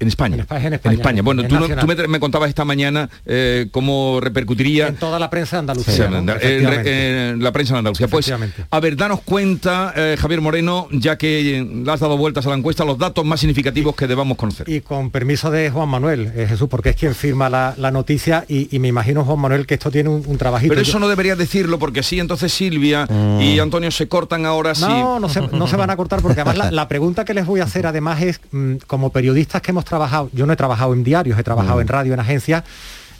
En 0.01 0.09
España. 0.09 0.35
En 0.35 0.41
España, 0.41 0.67
en 0.83 0.93
España, 0.93 1.23
Bueno, 1.23 1.45
tú, 1.47 1.55
no- 1.57 1.69
me, 1.87 2.09
me 2.09 2.19
contabas 2.21 2.49
esta 2.49 2.65
mañana 2.65 3.09
eh, 3.27 3.69
cómo 3.71 4.19
repercutiría 4.21 4.89
En 4.89 4.97
toda 4.97 5.19
la 5.19 5.29
prensa 5.29 5.57
de 5.57 5.61
Andalucía. 5.61 5.95
Sí, 5.95 6.01
¿no? 6.11 6.17
en- 6.19 6.29
en, 6.31 6.37
Efectivamente. 6.37 7.29
en 7.31 7.43
la 7.43 7.53
prensa 7.53 7.75
en 7.75 7.79
Andalucía. 7.79 8.09
Pues, 8.09 8.33
a 8.71 8.81
ver, 8.81 8.97
danos 8.97 9.21
cuenta, 9.21 9.93
eh, 9.95 10.17
Javier 10.19 10.41
Moreno, 10.41 10.89
ya 10.91 11.19
que 11.19 11.59
eh, 11.59 11.65
le 11.85 11.93
has 11.93 12.01
dado 12.01 12.17
vueltas 12.17 12.47
a 12.47 12.49
la 12.49 12.57
encuesta, 12.57 12.85
los 12.85 12.97
datos 12.99 13.25
más 13.27 13.41
significativos 13.41 13.95
que 13.95 14.07
debamos 14.07 14.39
conocer. 14.39 14.69
Y 14.69 14.81
con 14.81 15.11
permiso 15.11 15.51
de 15.51 15.71
Juan 15.71 15.89
Manuel, 15.91 16.33
eh, 16.35 16.47
Jesús, 16.49 16.69
porque 16.71 16.89
es 16.91 16.97
quien 16.97 17.15
firma 17.15 17.51
la, 17.51 17.75
la 17.77 17.91
noticia 17.91 18.45
y, 18.49 18.75
y 18.75 18.79
me 18.79 18.89
imagino, 18.89 19.25
Juan 19.25 19.39
Manuel, 19.39 19.67
que 19.67 19.75
esto 19.75 19.91
tiene 19.91 20.09
un, 20.09 20.23
un 20.27 20.39
trabajito. 20.39 20.71
Pero 20.73 20.83
Yo- 20.83 20.89
eso 20.89 20.99
no 20.99 21.09
deberías 21.09 21.37
decirlo 21.37 21.79
porque 21.79 22.03
sí, 22.03 22.19
entonces 22.19 22.53
Silvia 22.53 23.07
y 23.39 23.59
Antonio 23.59 23.91
se 23.91 24.09
cortan 24.09 24.47
ahora 24.47 24.75
sí. 24.75 24.85
No, 24.89 25.21
no 25.21 25.29
se, 25.29 25.41
no 25.43 25.67
se 25.67 25.77
van 25.77 25.91
a 25.91 25.97
cortar 25.97 26.23
porque 26.23 26.41
además 26.41 26.57
la, 26.57 26.71
la 26.71 26.89
pregunta 26.89 27.27
que 27.27 27.35
les 27.35 27.45
voy 27.45 27.61
a 27.61 27.65
hacer 27.65 27.87
además 27.87 28.23
es, 28.23 28.41
mm, 28.51 28.77
como 28.87 29.11
periodistas 29.11 29.61
que 29.61 29.73
hemos 29.73 29.85
trabajado, 29.91 30.31
yo 30.33 30.47
no 30.47 30.53
he 30.55 30.57
trabajado 30.57 30.95
en 30.95 31.05
diarios, 31.05 31.39
he 31.39 31.43
trabajado 31.43 31.81
en 31.83 31.89
radio, 31.89 32.15
en 32.15 32.21
agencias, 32.21 32.65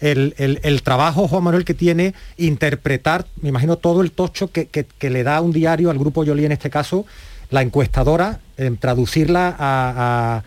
el, 0.01 0.35
el- 0.39 0.61
el 0.63 0.83
trabajo, 0.83 1.29
Juan 1.29 1.45
Manuel, 1.45 1.67
que 1.67 1.75
tiene 1.75 2.15
interpretar, 2.39 3.27
me 3.43 3.51
imagino, 3.51 3.77
todo 3.77 4.01
el 4.01 4.13
tocho 4.13 4.51
que, 4.51 4.67
que- 4.69 4.87
que 4.87 5.11
le 5.11 5.23
da 5.25 5.41
un 5.43 5.53
diario 5.53 5.91
al 5.91 5.99
grupo 5.99 6.25
Yoli 6.25 6.47
en 6.47 6.53
este 6.53 6.71
caso, 6.71 7.05
la 7.51 7.61
encuestadora, 7.61 8.41
en 8.57 8.79
traducirla 8.79 9.49
a... 9.59 10.37
a- 10.39 10.43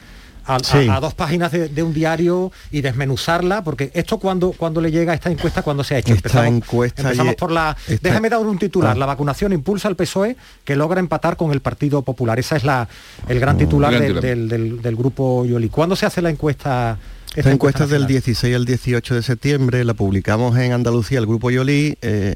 a- 0.46 0.56
a- 0.56 0.60
Sí. 0.64 0.88
a 0.90 1.00
dos 1.00 1.14
páginas 1.14 1.52
de, 1.52 1.70
de 1.70 1.84
un 1.84 1.94
diario 1.94 2.52
y 2.72 2.82
desmenuzarla, 2.82 3.64
porque 3.64 3.92
esto 3.94 4.18
cuando, 4.20 4.52
cuando 4.52 4.82
le 4.82 4.92
llega 4.92 5.14
esta 5.14 5.30
encuesta, 5.32 5.62
cuando 5.62 5.84
se 5.84 5.96
ha 5.96 5.98
hecho. 6.00 6.14
Esta 6.14 6.48
encuesta 6.48 7.02
empezamos 7.04 7.36
por 7.36 7.52
la. 7.52 7.76
esta- 7.88 8.08
Déjame 8.10 8.30
dar 8.30 8.40
un 8.42 8.58
titular. 8.60 8.92
Ah. 8.96 9.00
La 9.00 9.06
vacunación 9.06 9.54
impulsa 9.54 9.88
al 9.88 9.96
PSOE 9.96 10.36
que 10.64 10.76
logra 10.76 11.00
empatar 11.00 11.38
con 11.38 11.52
el 11.52 11.62
Partido 11.62 12.02
Popular. 12.02 12.40
Esa 12.40 12.56
es 12.58 12.64
la 12.64 12.88
el 13.28 13.40
gran 13.40 13.58
titular 13.58 13.92
gran 13.92 14.04
del, 14.04 14.14
titular. 14.16 14.38
del- 14.38 14.50
del- 14.50 14.82
del 14.82 14.96
grupo 14.96 15.46
Yoli. 15.46 15.70
¿Cuándo 15.70 15.96
se 15.96 16.06
hace 16.06 16.22
la 16.22 16.30
encuesta? 16.30 16.98
Esta 17.36 17.52
encuesta 17.52 17.86
es 17.86 17.90
del 17.90 18.02
nacional? 18.04 18.24
16 18.24 18.56
al 18.56 18.66
18 18.66 19.16
de 19.16 19.24
septiembre, 19.24 19.84
la 19.84 19.96
publicamos 19.96 20.56
en 20.58 20.72
Andalucía, 20.72 21.18
el 21.18 21.26
Grupo 21.26 21.50
Yoli, 21.50 21.98
eh, 22.04 22.36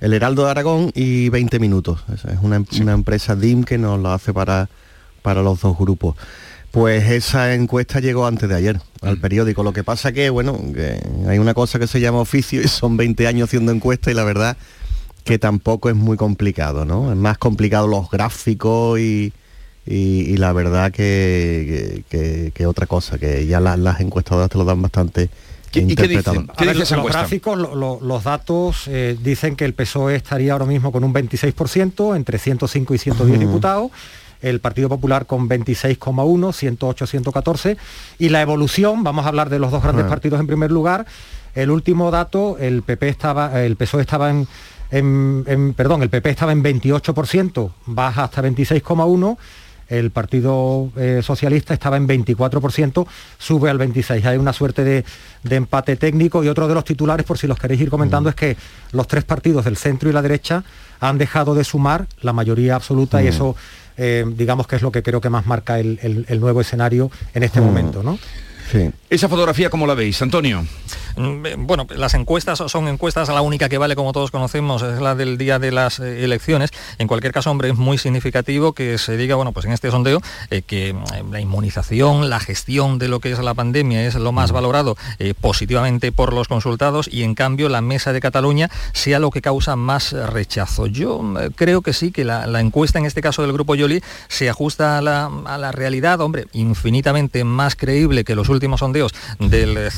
el 0.00 0.12
Heraldo 0.12 0.44
de 0.44 0.50
Aragón 0.52 0.92
y 0.94 1.28
20 1.28 1.58
minutos. 1.58 2.04
Es 2.14 2.22
una, 2.42 2.62
una 2.80 2.92
empresa 2.92 3.34
DIM 3.34 3.64
que 3.64 3.78
nos 3.78 3.98
lo 3.98 4.12
hace 4.12 4.32
para, 4.32 4.68
para 5.22 5.42
los 5.42 5.60
dos 5.60 5.76
grupos. 5.76 6.14
Pues 6.70 7.10
esa 7.10 7.54
encuesta 7.54 7.98
llegó 8.00 8.26
antes 8.26 8.48
de 8.48 8.54
ayer 8.54 8.80
al 9.00 9.18
periódico. 9.18 9.62
Lo 9.62 9.72
que 9.72 9.84
pasa 9.84 10.12
que, 10.12 10.28
bueno, 10.30 10.58
que 10.74 11.00
hay 11.26 11.38
una 11.38 11.54
cosa 11.54 11.78
que 11.78 11.86
se 11.86 12.00
llama 12.00 12.18
oficio 12.18 12.60
y 12.62 12.68
son 12.68 12.96
20 12.96 13.26
años 13.26 13.48
haciendo 13.48 13.72
encuesta 13.72 14.10
y 14.10 14.14
la 14.14 14.24
verdad 14.24 14.56
que 15.24 15.38
tampoco 15.38 15.88
es 15.88 15.96
muy 15.96 16.16
complicado, 16.16 16.84
¿no? 16.84 17.10
Es 17.10 17.16
más 17.16 17.38
complicado 17.38 17.86
los 17.86 18.10
gráficos 18.10 18.98
y, 19.00 19.32
y- 19.86 20.20
y 20.30 20.36
la 20.36 20.52
verdad 20.52 20.90
que, 20.92 22.02
que- 22.10 22.18
que- 22.18 22.50
que 22.52 22.66
otra 22.66 22.86
cosa, 22.86 23.18
que 23.18 23.46
ya 23.46 23.60
la- 23.60 23.76
las 23.76 24.00
encuestadoras 24.00 24.50
te 24.50 24.58
lo 24.58 24.64
dan 24.64 24.80
bastante 24.82 25.28
interpretado. 25.74 26.44
A 26.56 26.64
ver, 26.64 26.76
los 26.76 26.90
gráficos, 27.12 27.58
lo- 27.58 27.74
lo- 27.74 27.98
los 28.02 28.24
datos 28.24 28.84
eh, 28.88 29.16
dicen 29.22 29.54
que 29.56 29.64
el 29.66 29.74
PSOE 29.74 30.16
estaría 30.16 30.52
ahora 30.52 30.64
mismo 30.66 30.92
con 30.92 31.04
un 31.04 31.12
26%, 31.12 32.14
entre 32.16 32.38
105 32.38 32.94
y 32.94 32.98
110 32.98 33.36
Mm. 33.38 33.40
diputados, 33.40 33.90
el 34.42 34.60
Partido 34.60 34.88
Popular 34.88 35.26
con 35.26 35.48
26,1, 35.48 36.52
108, 36.52 37.06
114, 37.06 37.76
y 38.18 38.28
la 38.28 38.42
evolución, 38.42 39.02
vamos 39.04 39.24
a 39.24 39.28
hablar 39.28 39.50
de 39.50 39.58
los 39.58 39.70
dos 39.70 39.82
grandes 39.82 40.06
partidos 40.06 40.40
en 40.40 40.46
primer 40.46 40.70
lugar, 40.70 41.06
el 41.54 41.70
último 41.70 42.10
dato, 42.10 42.56
el 42.58 42.82
PP 42.82 43.08
estaba, 43.08 43.62
el 43.64 43.76
PSOE 43.76 44.02
estaba 44.02 44.30
en, 44.30 44.46
en- 44.90 45.44
en- 45.46 45.74
perdón, 45.74 46.02
el 46.02 46.10
PP 46.10 46.30
estaba 46.30 46.52
en 46.52 46.62
28%, 46.62 47.70
baja 47.86 48.24
hasta 48.24 48.42
26,1, 48.42 49.36
el 49.88 50.10
Partido 50.10 50.90
eh, 50.96 51.20
Socialista 51.22 51.72
estaba 51.72 51.96
en 51.96 52.06
24%, 52.06 53.06
sube 53.38 53.70
al 53.70 53.78
26%. 53.78 54.26
Hay 54.26 54.36
una 54.36 54.52
suerte 54.52 54.84
de, 54.84 55.02
de 55.44 55.56
empate 55.56 55.96
técnico. 55.96 56.44
Y 56.44 56.48
otro 56.48 56.68
de 56.68 56.74
los 56.74 56.84
titulares, 56.84 57.24
por 57.24 57.38
si 57.38 57.46
los 57.46 57.58
queréis 57.58 57.80
ir 57.80 57.88
comentando, 57.88 58.28
es 58.28 58.34
que 58.36 58.54
los 58.92 59.08
tres 59.08 59.24
partidos 59.24 59.64
del 59.64 59.78
centro 59.78 60.10
y 60.10 60.12
la 60.12 60.20
derecha 60.20 60.62
han 61.00 61.16
dejado 61.16 61.54
de 61.54 61.64
sumar 61.64 62.06
la 62.20 62.34
mayoría 62.34 62.74
absoluta 62.74 63.22
y 63.22 63.24
Mm. 63.24 63.28
eso, 63.28 63.56
eh, 63.98 64.24
digamos 64.26 64.66
que 64.66 64.76
es 64.76 64.82
lo 64.82 64.90
que 64.92 65.02
creo 65.02 65.20
que 65.20 65.28
más 65.28 65.44
marca 65.46 65.78
el, 65.78 65.98
el- 66.02 66.24
el 66.28 66.40
nuevo 66.40 66.60
escenario 66.60 67.10
en 67.34 67.42
este 67.42 67.60
momento, 67.60 68.02
¿no? 68.02 68.18
Esa 69.10 69.28
fotografía, 69.28 69.70
¿cómo 69.70 69.86
la 69.86 69.94
veis, 69.94 70.20
Antonio? 70.20 70.66
Mm, 71.16 71.46
eh, 71.46 71.54
Bueno, 71.58 71.86
las 71.96 72.14
encuestas 72.14 72.62
son 72.66 72.88
encuestas, 72.88 73.28
la 73.28 73.40
única 73.40 73.68
que 73.68 73.78
vale, 73.78 73.96
como 73.96 74.12
todos 74.12 74.30
conocemos, 74.30 74.82
es 74.82 75.00
la 75.00 75.14
del 75.14 75.38
día 75.38 75.58
de 75.58 75.72
las 75.72 75.98
eh, 75.98 76.24
elecciones. 76.24 76.70
En 76.98 77.08
cualquier 77.08 77.32
caso, 77.32 77.50
hombre, 77.50 77.70
es 77.70 77.76
muy 77.76 77.96
significativo 77.96 78.72
que 78.72 78.98
se 78.98 79.16
diga, 79.16 79.36
bueno, 79.36 79.52
pues 79.52 79.64
en 79.64 79.72
este 79.72 79.90
sondeo, 79.90 80.20
eh, 80.50 80.62
que 80.62 80.94
la 81.30 81.40
inmunización, 81.40 82.28
la 82.28 82.40
gestión 82.40 82.98
de 82.98 83.08
lo 83.08 83.20
que 83.20 83.32
es 83.32 83.38
la 83.38 83.54
pandemia 83.54 84.06
es 84.06 84.14
lo 84.14 84.32
más 84.32 84.52
valorado 84.52 84.96
eh, 85.18 85.32
positivamente 85.32 86.12
por 86.12 86.32
los 86.34 86.48
consultados 86.48 87.08
y 87.10 87.22
en 87.22 87.34
cambio 87.34 87.68
la 87.68 87.80
mesa 87.80 88.12
de 88.12 88.20
Cataluña 88.20 88.70
sea 88.92 89.18
lo 89.18 89.30
que 89.30 89.40
causa 89.40 89.76
más 89.76 90.12
rechazo. 90.12 90.86
Yo 90.86 91.22
eh, 91.40 91.50
creo 91.54 91.80
que 91.80 91.94
sí, 91.94 92.12
que 92.12 92.24
la, 92.24 92.46
la 92.46 92.60
encuesta 92.60 92.98
en 92.98 93.06
este 93.06 93.22
caso 93.22 93.42
del 93.42 93.52
Grupo 93.52 93.74
Yoli 93.74 94.02
se 94.28 94.50
ajusta 94.50 94.98
a 94.98 95.02
la, 95.02 95.30
a 95.46 95.56
la 95.56 95.72
realidad, 95.72 96.20
hombre, 96.20 96.46
infinitamente 96.52 97.44
más 97.44 97.74
creíble 97.74 98.24
que 98.24 98.34
los 98.34 98.48
últimos 98.48 98.57
sondeos 98.78 99.12
del, 99.38 99.76
eh, 99.76 99.90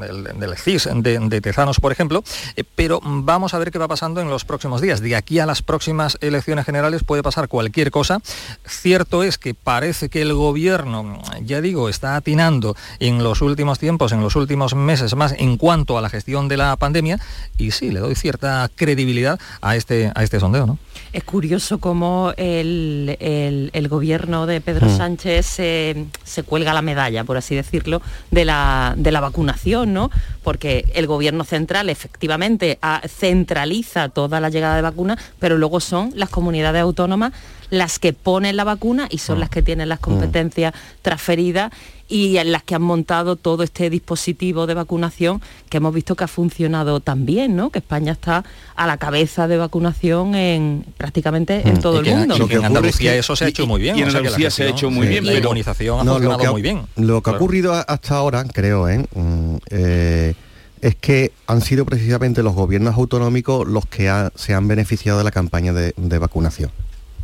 del, 0.00 0.24
del 0.38 0.56
CIS 0.56 0.88
de, 0.94 1.18
de 1.18 1.40
Tezanos, 1.40 1.80
por 1.80 1.92
ejemplo, 1.92 2.22
eh, 2.56 2.64
pero 2.74 3.00
vamos 3.02 3.54
a 3.54 3.58
ver 3.58 3.70
qué 3.70 3.78
va 3.78 3.88
pasando 3.88 4.20
en 4.20 4.28
los 4.28 4.44
próximos 4.44 4.80
días. 4.80 5.00
De 5.00 5.16
aquí 5.16 5.38
a 5.38 5.46
las 5.46 5.62
próximas 5.62 6.18
elecciones 6.20 6.64
generales 6.66 7.04
puede 7.04 7.22
pasar 7.22 7.48
cualquier 7.48 7.90
cosa. 7.90 8.20
Cierto 8.66 9.22
es 9.22 9.38
que 9.38 9.54
parece 9.54 10.08
que 10.08 10.22
el 10.22 10.34
gobierno, 10.34 11.20
ya 11.42 11.60
digo, 11.60 11.88
está 11.88 12.16
atinando 12.16 12.76
en 13.00 13.22
los 13.22 13.40
últimos 13.42 13.78
tiempos, 13.78 14.12
en 14.12 14.20
los 14.20 14.36
últimos 14.36 14.74
meses 14.74 15.14
más 15.14 15.34
en 15.38 15.56
cuanto 15.56 15.96
a 15.98 16.00
la 16.02 16.08
gestión 16.10 16.48
de 16.48 16.56
la 16.56 16.76
pandemia 16.76 17.18
y 17.56 17.70
sí, 17.70 17.90
le 17.90 18.00
doy 18.00 18.14
cierta 18.14 18.70
credibilidad 18.74 19.38
a 19.60 19.76
este, 19.76 20.12
a 20.14 20.22
este 20.22 20.40
sondeo, 20.40 20.66
¿no? 20.66 20.78
Es 21.12 21.24
curioso 21.24 21.78
cómo 21.78 22.32
el, 22.36 23.16
el- 23.20 23.70
el 23.72 23.88
gobierno 23.88 24.46
de 24.46 24.60
Pedro 24.60 24.88
Mm. 24.88 24.96
Sánchez 24.96 25.46
se, 25.46 26.06
se 26.24 26.42
cuelga 26.42 26.72
la 26.72 26.82
medalla, 26.82 27.24
por 27.24 27.36
así 27.36 27.54
decirlo, 27.54 28.00
de 28.30 28.44
la, 28.44 28.94
de 28.96 29.12
la 29.12 29.20
vacunación, 29.20 29.92
¿no? 29.92 30.10
Porque 30.42 30.90
el 30.94 31.06
gobierno 31.06 31.44
central 31.44 31.88
efectivamente 31.88 32.78
centraliza 33.06 34.08
toda 34.08 34.40
la 34.40 34.48
llegada 34.48 34.76
de 34.76 34.82
vacunas, 34.82 35.18
pero 35.38 35.58
luego 35.58 35.80
son 35.80 36.12
las 36.14 36.28
comunidades 36.28 36.82
autónomas 36.82 37.32
las 37.70 37.98
que 37.98 38.12
ponen 38.12 38.56
la 38.56 38.64
vacuna 38.64 39.08
y 39.10 39.18
son 39.18 39.40
las 39.40 39.50
que 39.50 39.62
tienen 39.62 39.88
las 39.88 39.98
competencias 40.00 40.72
transferidas 41.02 41.70
y 42.10 42.38
en 42.38 42.52
las 42.52 42.62
que 42.62 42.74
han 42.74 42.80
montado 42.82 43.36
todo 43.36 43.62
este 43.62 43.90
dispositivo 43.90 44.66
de 44.66 44.72
vacunación 44.72 45.42
que 45.68 45.76
hemos 45.76 45.92
visto 45.92 46.14
que 46.14 46.24
ha 46.24 46.28
funcionado 46.28 47.00
tan 47.00 47.26
bien, 47.26 47.54
¿no? 47.54 47.68
Que 47.70 47.80
España 47.80 48.12
está 48.12 48.44
a 48.76 48.86
la 48.86 48.96
cabeza 48.96 49.46
de 49.46 49.58
vacunación 49.58 50.34
en 50.34 50.86
prácticamente 50.96 51.68
en 51.68 51.80
todo 51.80 52.00
Y 52.00 52.04
que- 52.04 52.10
el 52.12 52.16
mundo. 52.20 52.36
y 52.38 52.48
que 52.48 52.54
en 52.54 52.64
Andalucía 52.64 53.14
eso 53.14 53.36
se 53.36 53.44
ha 53.44 53.48
hecho 53.48 53.66
muy 53.66 53.80
bien. 53.82 53.96
y 53.98 54.02
en 54.02 54.08
o 54.08 54.10
sea, 54.10 54.20
que 54.20 54.24
la 54.30 54.36
Andalucía 54.36 54.50
se 54.50 54.62
ha 54.64 54.68
hecho 54.70 54.90
muy 54.90 55.06
bien, 55.06 55.26
La 55.26 55.32
pero- 55.32 55.44
inmunización 55.48 56.00
ha 56.00 56.04
No, 56.04 56.12
funcionado 56.14 56.48
ha- 56.48 56.52
muy 56.52 56.62
bien. 56.62 56.82
Lo 56.96 57.22
que 57.22 57.30
ha 57.30 57.34
ocurrido 57.34 57.74
hasta 57.74 58.14
ahora, 58.16 58.42
creo, 58.44 58.88
¿eh? 58.88 59.04
Mm, 59.14 59.56
eh, 59.70 60.34
es 60.80 60.94
que 60.94 61.32
han 61.46 61.60
sido 61.60 61.84
precisamente 61.84 62.42
los 62.42 62.54
gobiernos 62.54 62.94
autonómicos 62.94 63.66
los 63.68 63.84
que 63.84 64.08
ha- 64.08 64.32
se 64.34 64.54
han 64.54 64.66
beneficiado 64.66 65.18
de 65.18 65.24
la 65.24 65.30
campaña 65.32 65.74
de, 65.74 65.92
de 65.96 66.18
vacunación. 66.18 66.70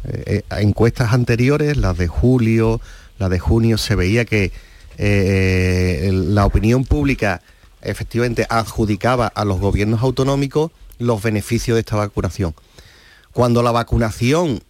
Eh, 0.07 0.43
eh, 0.51 0.61
encuestas 0.61 1.13
anteriores, 1.13 1.77
las 1.77 1.97
de 1.97 2.09
julio, 2.09 2.81
las 3.19 3.31
de 3.31 3.39
junio, 3.39 3.79
se 3.79 3.95
veía 3.95 4.25
que 4.25 4.53
eh, 4.99 6.07
el- 6.09 6.35
la 6.35 6.47
opinión 6.47 6.85
pública 6.85 7.41
efectivamente 7.83 8.47
adjudicaba 8.49 9.27
a 9.27 9.45
los 9.45 9.61
gobiernos 9.61 10.03
autonómicos 10.03 10.71
los 10.99 11.23
beneficios 11.23 11.75
de 11.75 11.81
esta 11.81 11.97
vacunación. 11.97 12.55
Cuando 13.33 13.63
la 13.63 13.73
vacunación 13.73 14.61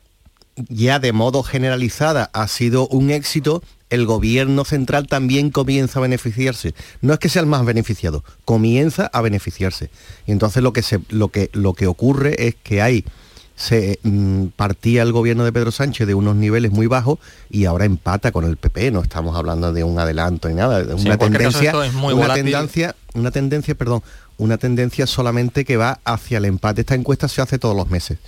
ya 0.68 0.99
de 0.99 1.12
modo 1.12 1.43
generalizada 1.43 2.30
ha 2.32 2.47
sido 2.49 2.87
un 2.89 3.11
éxito, 3.11 3.62
el 3.91 4.07
gobierno 4.07 4.64
central 4.64 5.07
también 5.07 5.51
comienza 5.51 5.99
a 5.99 6.03
beneficiarse. 6.03 6.74
No 7.01 7.12
es 7.12 7.18
que 7.18 7.28
sea 7.28 7.43
el 7.43 7.47
más 7.49 7.64
beneficiado, 7.64 8.24
comienza 8.45 9.07
a 9.12 9.20
beneficiarse. 9.20 9.91
Y 10.26 10.32
entonces 10.32 10.62
lo 10.62 10.72
que, 10.72 10.82
se, 10.82 11.01
lo 11.11 11.28
que, 11.28 11.51
lo 11.53 11.74
que 11.74 11.87
ocurre 11.87 12.47
es 12.49 12.55
que 12.55 12.80
hay, 12.82 13.05
se 13.57 13.99
mm, 14.03 14.47
partía 14.57 15.03
el 15.03 15.13
gobierno 15.13 15.45
de 15.45 15.53
Pedro 15.53 15.71
Sánchez 15.71 16.07
de 16.07 16.15
unos 16.15 16.35
niveles 16.37 16.73
muy 16.73 16.87
bajos 16.89 17.19
y 17.51 17.67
ahora 17.67 17.85
empata 17.85 18.33
con 18.33 18.45
el 18.45 18.57
PP. 18.57 18.91
No 18.91 19.01
estamos 19.03 19.37
hablando 19.37 19.73
de 19.73 19.85
un 19.85 19.99
adelanto 19.99 20.49
ni 20.49 20.55
nada, 20.55 20.83
de 20.83 20.99
Sí, 20.99 21.07
una 21.07 21.19
tendencia, 21.19 21.71
es 21.87 21.93
muy 21.93 22.15
una 22.15 22.23
volátil. 22.23 22.45
tendencia, 22.45 22.97
una 23.15 23.31
tendencia, 23.31 23.75
perdón, 23.77 24.03
una 24.39 24.59
tendencia 24.59 25.07
solamente 25.07 25.65
que 25.65 25.77
va 25.77 26.01
hacia 26.05 26.39
el 26.39 26.47
empate. 26.47 26.81
Esta 26.81 26.95
encuesta 26.97 27.29
se 27.29 27.41
hace 27.43 27.59
todos 27.59 27.77
los 27.77 27.89
meses 27.91 28.19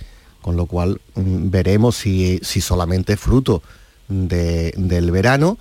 con 0.41 0.55
lo 0.55 0.65
cual 0.65 1.01
mm, 1.15 1.49
veremos 1.49 1.97
si, 1.97 2.39
si 2.41 2.61
solamente 2.61 3.13
es 3.13 3.19
fruto 3.19 3.61
de- 4.07 4.73
del 4.77 5.11
verano 5.11 5.57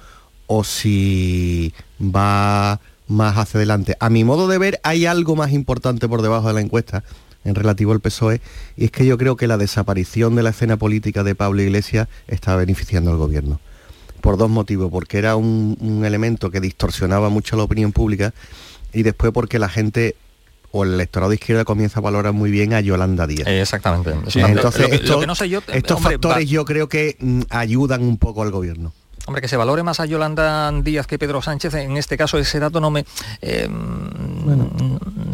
o 0.46 0.62
si 0.62 1.74
va 2.00 2.78
más 3.08 3.36
hacia 3.36 3.58
adelante. 3.58 3.96
A 3.98 4.10
mi 4.10 4.22
modo 4.22 4.46
de 4.46 4.58
ver, 4.58 4.80
hay 4.84 5.06
algo 5.06 5.34
más 5.34 5.50
importante 5.52 6.06
por 6.08 6.22
debajo 6.22 6.46
de 6.48 6.54
la 6.54 6.60
encuesta 6.60 7.02
en 7.46 7.54
relativo 7.54 7.92
al 7.92 8.00
PSOE, 8.00 8.40
y 8.76 8.86
es 8.86 8.90
que 8.90 9.06
yo 9.06 9.16
creo 9.16 9.36
que 9.36 9.46
la 9.46 9.56
desaparición 9.56 10.34
de 10.34 10.42
la 10.42 10.50
escena 10.50 10.76
política 10.76 11.22
de 11.24 11.34
Pablo 11.34 11.62
Iglesias 11.62 12.08
está 12.28 12.56
beneficiando 12.56 13.10
al 13.10 13.16
gobierno. 13.16 13.60
Por 14.20 14.36
dos 14.36 14.50
motivos, 14.50 14.90
porque 14.90 15.18
era 15.18 15.36
un, 15.36 15.76
un 15.80 16.04
elemento 16.04 16.50
que 16.50 16.60
distorsionaba 16.60 17.28
mucho 17.28 17.56
la 17.56 17.62
opinión 17.62 17.92
pública 17.92 18.34
y 18.92 19.02
después 19.04 19.32
porque 19.32 19.58
la 19.58 19.68
gente 19.68 20.16
o 20.72 20.84
el 20.84 20.94
electorado 20.94 21.30
de 21.30 21.36
izquierda 21.36 21.64
comienza 21.64 22.00
a 22.00 22.02
valorar 22.02 22.32
muy 22.32 22.50
bien 22.50 22.74
a 22.74 22.80
Yolanda 22.80 23.26
Díaz. 23.26 23.46
Exactamente. 23.48 24.10
Sí, 24.30 24.40
Lo 24.40 24.46
que- 24.46 24.52
entonces 24.52 24.82
lo 24.82 24.88
que- 24.88 24.94
estos, 24.96 25.10
lo 25.10 25.20
que 25.20 25.26
no 25.26 25.34
sé 25.34 25.48
yo, 25.48 25.60
estos 25.72 25.96
hombre, 25.98 26.14
factores 26.14 26.38
va- 26.38 26.42
yo 26.50 26.64
creo 26.64 26.88
que 26.88 27.16
mm, 27.20 27.42
ayudan 27.50 28.02
un 28.02 28.18
poco 28.18 28.42
al 28.42 28.50
gobierno. 28.50 28.92
Hombre, 29.26 29.42
que 29.42 29.48
se 29.48 29.56
valore 29.56 29.82
más 29.82 29.98
a 30.00 30.06
Yolanda 30.06 30.70
Díaz 30.82 31.06
que 31.06 31.18
Pedro 31.18 31.40
Sánchez, 31.42 31.74
en 31.74 31.96
este 31.96 32.16
caso 32.16 32.38
ese 32.38 32.60
dato 32.60 32.80
no 32.80 32.90
me 32.90 33.04
eh, 33.42 33.68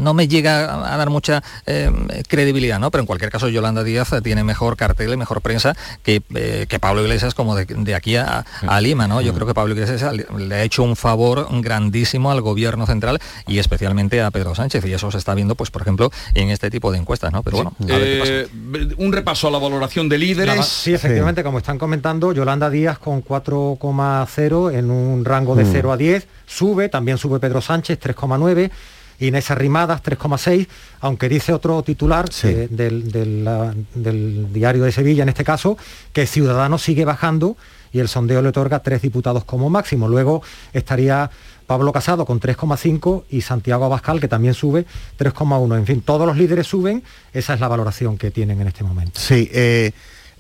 no 0.02 0.14
me 0.14 0.28
llega 0.28 0.92
a 0.92 0.96
dar 0.96 1.10
mucha 1.10 1.42
eh, 1.66 1.90
credibilidad, 2.28 2.78
¿no? 2.78 2.90
Pero 2.90 3.00
en 3.02 3.06
cualquier 3.06 3.30
caso 3.30 3.48
Yolanda 3.48 3.82
Díaz 3.84 4.10
tiene 4.22 4.44
mejor 4.44 4.76
cartel 4.76 5.12
y 5.12 5.16
mejor 5.16 5.40
prensa 5.40 5.74
que, 6.02 6.22
eh, 6.34 6.66
que 6.68 6.78
Pablo 6.78 7.02
Iglesias 7.02 7.34
como 7.34 7.54
de, 7.54 7.64
de 7.64 7.94
aquí 7.94 8.16
a, 8.16 8.44
a 8.66 8.80
Lima, 8.80 9.08
¿no? 9.08 9.20
Yo 9.20 9.32
creo 9.34 9.46
que 9.46 9.54
Pablo 9.54 9.74
Iglesias 9.74 10.12
le 10.14 10.54
ha 10.54 10.62
hecho 10.62 10.82
un 10.82 10.96
favor 10.96 11.46
grandísimo 11.62 12.30
al 12.30 12.40
gobierno 12.40 12.86
central 12.86 13.18
y 13.46 13.58
especialmente 13.58 14.20
a 14.22 14.30
Pedro 14.30 14.54
Sánchez 14.54 14.84
y 14.86 14.92
eso 14.92 15.10
se 15.10 15.18
está 15.18 15.34
viendo, 15.34 15.54
pues 15.54 15.70
por 15.70 15.82
ejemplo, 15.82 16.10
en 16.34 16.50
este 16.50 16.70
tipo 16.70 16.90
de 16.92 16.98
encuestas, 16.98 17.32
¿no? 17.32 17.42
Pero 17.42 17.56
bueno, 17.58 17.72
a 17.80 17.84
ver 17.98 18.04
qué 18.04 18.18
pasa. 18.20 18.32
Eh, 18.32 18.94
un 18.98 19.12
repaso 19.12 19.48
a 19.48 19.50
la 19.50 19.58
valoración 19.58 20.08
de 20.08 20.18
líderes. 20.18 20.54
Nada, 20.56 20.62
sí, 20.66 20.92
efectivamente, 20.94 21.42
como 21.42 21.58
están 21.58 21.78
comentando, 21.78 22.32
Yolanda 22.32 22.68
Díaz 22.70 22.98
con 22.98 23.22
4,0 23.24 24.72
en 24.74 24.90
un 24.90 25.24
rango 25.24 25.54
de 25.54 25.64
Mm. 25.64 25.68
0 25.72 25.92
a 25.92 25.96
10, 25.96 26.26
sube, 26.46 26.88
también 26.88 27.18
sube 27.18 27.38
Pedro 27.38 27.60
Sánchez, 27.60 27.98
3,9, 28.00 28.70
Inés 29.26 29.50
Arrimadas, 29.50 30.02
3,6, 30.02 30.66
aunque 31.00 31.28
dice 31.28 31.52
otro 31.52 31.82
titular 31.82 32.26
eh, 32.44 32.68
del, 32.70 33.10
del, 33.10 33.44
la- 33.44 33.74
del 33.94 34.52
diario 34.52 34.84
de 34.84 34.92
Sevilla, 34.92 35.22
en 35.22 35.28
este 35.28 35.44
caso, 35.44 35.76
que 36.12 36.26
Ciudadanos 36.26 36.82
sigue 36.82 37.04
bajando 37.04 37.56
y 37.92 37.98
el 38.00 38.08
sondeo 38.08 38.40
le 38.42 38.48
otorga 38.48 38.80
tres 38.82 39.02
diputados 39.02 39.44
como 39.44 39.68
máximo. 39.68 40.08
Luego 40.08 40.42
estaría 40.72 41.30
Pablo 41.66 41.92
Casado 41.92 42.24
con 42.24 42.40
3,5 42.40 43.24
y 43.30 43.42
Santiago 43.42 43.84
Abascal, 43.84 44.18
que 44.20 44.28
también 44.28 44.54
sube 44.54 44.86
3,1. 45.18 45.76
En 45.76 45.86
fin, 45.86 46.00
todos 46.00 46.26
los 46.26 46.36
líderes 46.36 46.66
suben, 46.66 47.02
esa 47.32 47.54
es 47.54 47.60
la 47.60 47.68
valoración 47.68 48.16
que 48.18 48.30
tienen 48.30 48.60
en 48.60 48.68
este 48.68 48.82
momento. 48.82 49.20
Sí, 49.20 49.48
eh, 49.52 49.92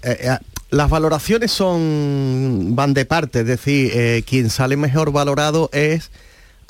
eh, 0.02 0.16
eh, 0.20 0.38
las 0.70 0.88
valoraciones 0.88 1.52
son 1.52 2.70
van 2.74 2.94
de 2.94 3.04
parte, 3.04 3.40
es 3.40 3.46
decir, 3.46 3.90
eh, 3.94 4.22
quien 4.26 4.48
sale 4.50 4.76
mejor 4.78 5.12
valorado 5.12 5.68
es 5.72 6.10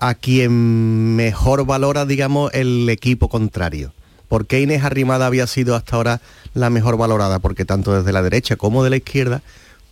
a 0.02 0.14
quien 0.14 1.14
mejor 1.14 1.64
valora, 1.64 2.04
digamos, 2.06 2.52
el 2.54 2.88
equipo 2.88 3.28
contrario. 3.28 3.92
¿Por 4.28 4.46
qué 4.46 4.60
Inés 4.60 4.82
Arrimada 4.82 5.26
había 5.26 5.46
sido 5.46 5.76
hasta 5.76 5.94
ahora 5.94 6.20
la 6.54 6.70
mejor 6.70 6.96
valorada? 6.96 7.38
Porque 7.38 7.64
tanto 7.64 7.94
desde 7.94 8.10
la 8.12 8.20
derecha 8.22 8.56
como 8.56 8.82
de 8.82 8.90
la 8.90 8.96
izquierda, 8.96 9.42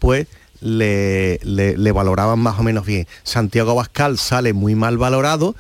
pues 0.01 0.27
le, 0.61 1.39
le- 1.45 1.93
valoraban 1.93 2.41
más 2.41 2.59
o 2.59 2.63
menos 2.65 2.87
bien. 2.87 3.07
Santiago 3.23 3.71
Abascal 3.71 4.19
sale 4.19 4.53
muy 4.53 4.75
mal 4.75 4.99
valorado 4.99 5.55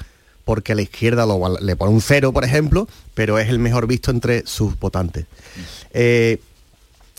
porque 0.44 0.72
a 0.72 0.74
la 0.74 0.82
izquierda 0.82 1.26
lo 1.26 1.58
le 1.60 1.76
pone 1.76 1.92
un 1.92 2.00
cero, 2.00 2.32
por 2.32 2.42
ejemplo, 2.44 2.88
pero 3.14 3.38
es 3.38 3.48
el 3.50 3.60
mejor 3.60 3.86
visto 3.86 4.10
entre 4.10 4.44
sus 4.46 4.76
votantes. 4.80 5.26
Eh, 5.92 6.40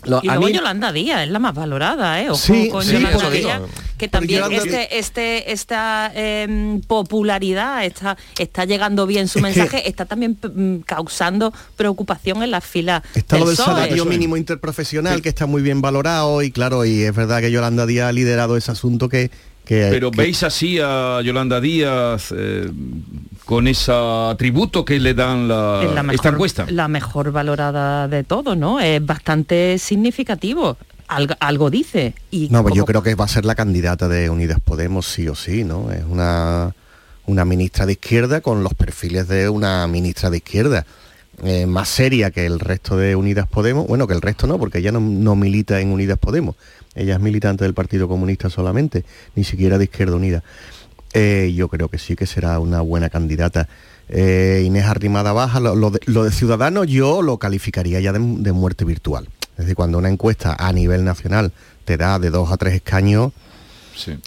lo- 0.04 0.20
Y 0.22 0.28
a 0.28 0.34
luego 0.34 0.46
mí- 0.48 0.52
Yolanda 0.54 0.92
Díaz 0.92 1.22
es 1.22 1.30
la 1.30 1.38
más 1.38 1.54
valorada, 1.54 2.20
¿eh? 2.20 2.30
Ojo 2.30 2.38
Sí, 2.38 2.68
con 2.68 2.84
sí, 2.84 2.92
Yolanda 2.92 3.18
porque- 3.18 3.38
Díaz, 3.38 3.60
que 3.98 4.08
también 4.08 4.40
Yolanda 4.40 4.64
este, 4.64 4.98
este, 4.98 5.52
esta 5.52 6.10
em, 6.14 6.80
popularidad 6.80 7.84
está, 7.84 8.16
está 8.38 8.64
llegando 8.64 9.06
bien 9.06 9.28
su 9.28 9.38
Es 9.38 9.44
que- 9.54 9.60
mensaje, 9.60 9.88
está 9.88 10.04
también 10.06 10.36
mm, 10.42 10.78
causando 10.86 11.52
preocupación 11.76 12.42
en 12.42 12.50
las 12.50 12.64
filas 12.64 13.02
Está 13.14 13.38
lo 13.38 13.46
del 13.46 13.56
PSOE. 13.56 13.66
salario 13.66 14.04
mínimo 14.04 14.36
interprofesional, 14.36 15.22
que 15.22 15.28
está 15.28 15.46
muy 15.46 15.62
bien 15.62 15.80
valorado, 15.80 16.42
y 16.42 16.50
claro, 16.50 16.84
y 16.84 17.02
es 17.02 17.14
verdad 17.14 17.40
que 17.40 17.50
Yolanda 17.52 17.86
Díaz 17.86 18.08
ha 18.08 18.12
liderado 18.12 18.56
ese 18.56 18.70
asunto 18.72 19.08
que... 19.08 19.30
que 19.64 19.88
Pero 19.90 20.10
que- 20.10 20.22
veis 20.22 20.42
así 20.42 20.78
a 20.82 21.20
Yolanda 21.22 21.60
Díaz 21.60 22.32
eh, 22.36 22.70
con 23.44 23.66
ese 23.68 23.92
atributo 23.92 24.84
que 24.84 24.98
le 25.00 25.14
dan 25.14 25.48
la, 25.48 25.82
Es 25.84 25.92
la 25.94 26.02
mejor, 26.02 26.14
esta 26.14 26.28
encuesta. 26.30 26.66
la 26.68 26.88
mejor 26.88 27.32
valorada 27.32 28.08
de 28.08 28.24
todo, 28.24 28.54
¿no? 28.56 28.80
Es 28.80 29.04
bastante 29.04 29.78
significativo. 29.78 30.76
Algo, 31.08 31.34
algo 31.40 31.68
dice. 31.70 32.14
Y 32.30 32.48
No, 32.50 32.62
pues 32.62 32.74
yo 32.74 32.84
creo 32.86 33.02
que 33.02 33.14
va 33.14 33.24
a 33.26 33.28
ser 33.28 33.44
la 33.44 33.54
candidata 33.54 34.08
de 34.08 34.30
Unidas 34.30 34.58
Podemos 34.64 35.06
sí 35.06 35.28
o 35.28 35.34
sí, 35.34 35.62
¿no? 35.64 35.90
Es 35.92 36.04
una, 36.08 36.74
una 37.26 37.44
ministra 37.44 37.84
de 37.86 37.92
izquierda 37.92 38.40
con 38.40 38.62
los 38.62 38.72
perfiles 38.74 39.28
de 39.28 39.48
una 39.48 39.86
ministra 39.86 40.30
de 40.30 40.38
izquierda. 40.38 40.86
Eh, 41.42 41.66
más 41.66 41.88
seria 41.88 42.30
que 42.30 42.46
el 42.46 42.60
resto 42.60 42.96
de 42.96 43.16
Unidas 43.16 43.46
Podemos, 43.46 43.86
bueno, 43.86 44.06
que 44.06 44.14
el 44.14 44.20
resto 44.20 44.46
no, 44.46 44.58
porque 44.58 44.78
ella 44.78 44.92
no, 44.92 45.00
no 45.00 45.36
milita 45.36 45.80
en 45.80 45.90
Unidas 45.90 46.18
Podemos, 46.18 46.56
ella 46.94 47.14
es 47.14 47.20
militante 47.20 47.64
del 47.64 47.74
Partido 47.74 48.08
Comunista 48.08 48.48
solamente, 48.48 49.04
ni 49.34 49.44
siquiera 49.44 49.78
de 49.78 49.84
Izquierda 49.84 50.16
Unida. 50.16 50.42
Eh, 51.14 51.52
yo 51.54 51.68
creo 51.68 51.88
que 51.88 51.98
sí 51.98 52.16
que 52.16 52.26
será 52.26 52.58
una 52.58 52.80
buena 52.80 53.10
candidata. 53.10 53.68
Eh, 54.08 54.62
Inés 54.64 54.84
Arrimada 54.84 55.32
Baja, 55.32 55.60
lo, 55.60 55.74
lo 55.74 55.90
de, 55.90 56.00
lo 56.06 56.24
de 56.24 56.32
Ciudadanos 56.32 56.86
yo 56.86 57.22
lo 57.22 57.38
calificaría 57.38 58.00
ya 58.00 58.12
de, 58.12 58.18
de 58.18 58.52
muerte 58.52 58.84
virtual. 58.84 59.28
Es 59.52 59.58
decir, 59.58 59.74
cuando 59.74 59.98
una 59.98 60.08
encuesta 60.08 60.56
a 60.58 60.72
nivel 60.72 61.04
nacional 61.04 61.52
te 61.84 61.96
da 61.96 62.18
de 62.18 62.30
dos 62.30 62.50
a 62.50 62.56
tres 62.56 62.74
escaños, 62.74 63.32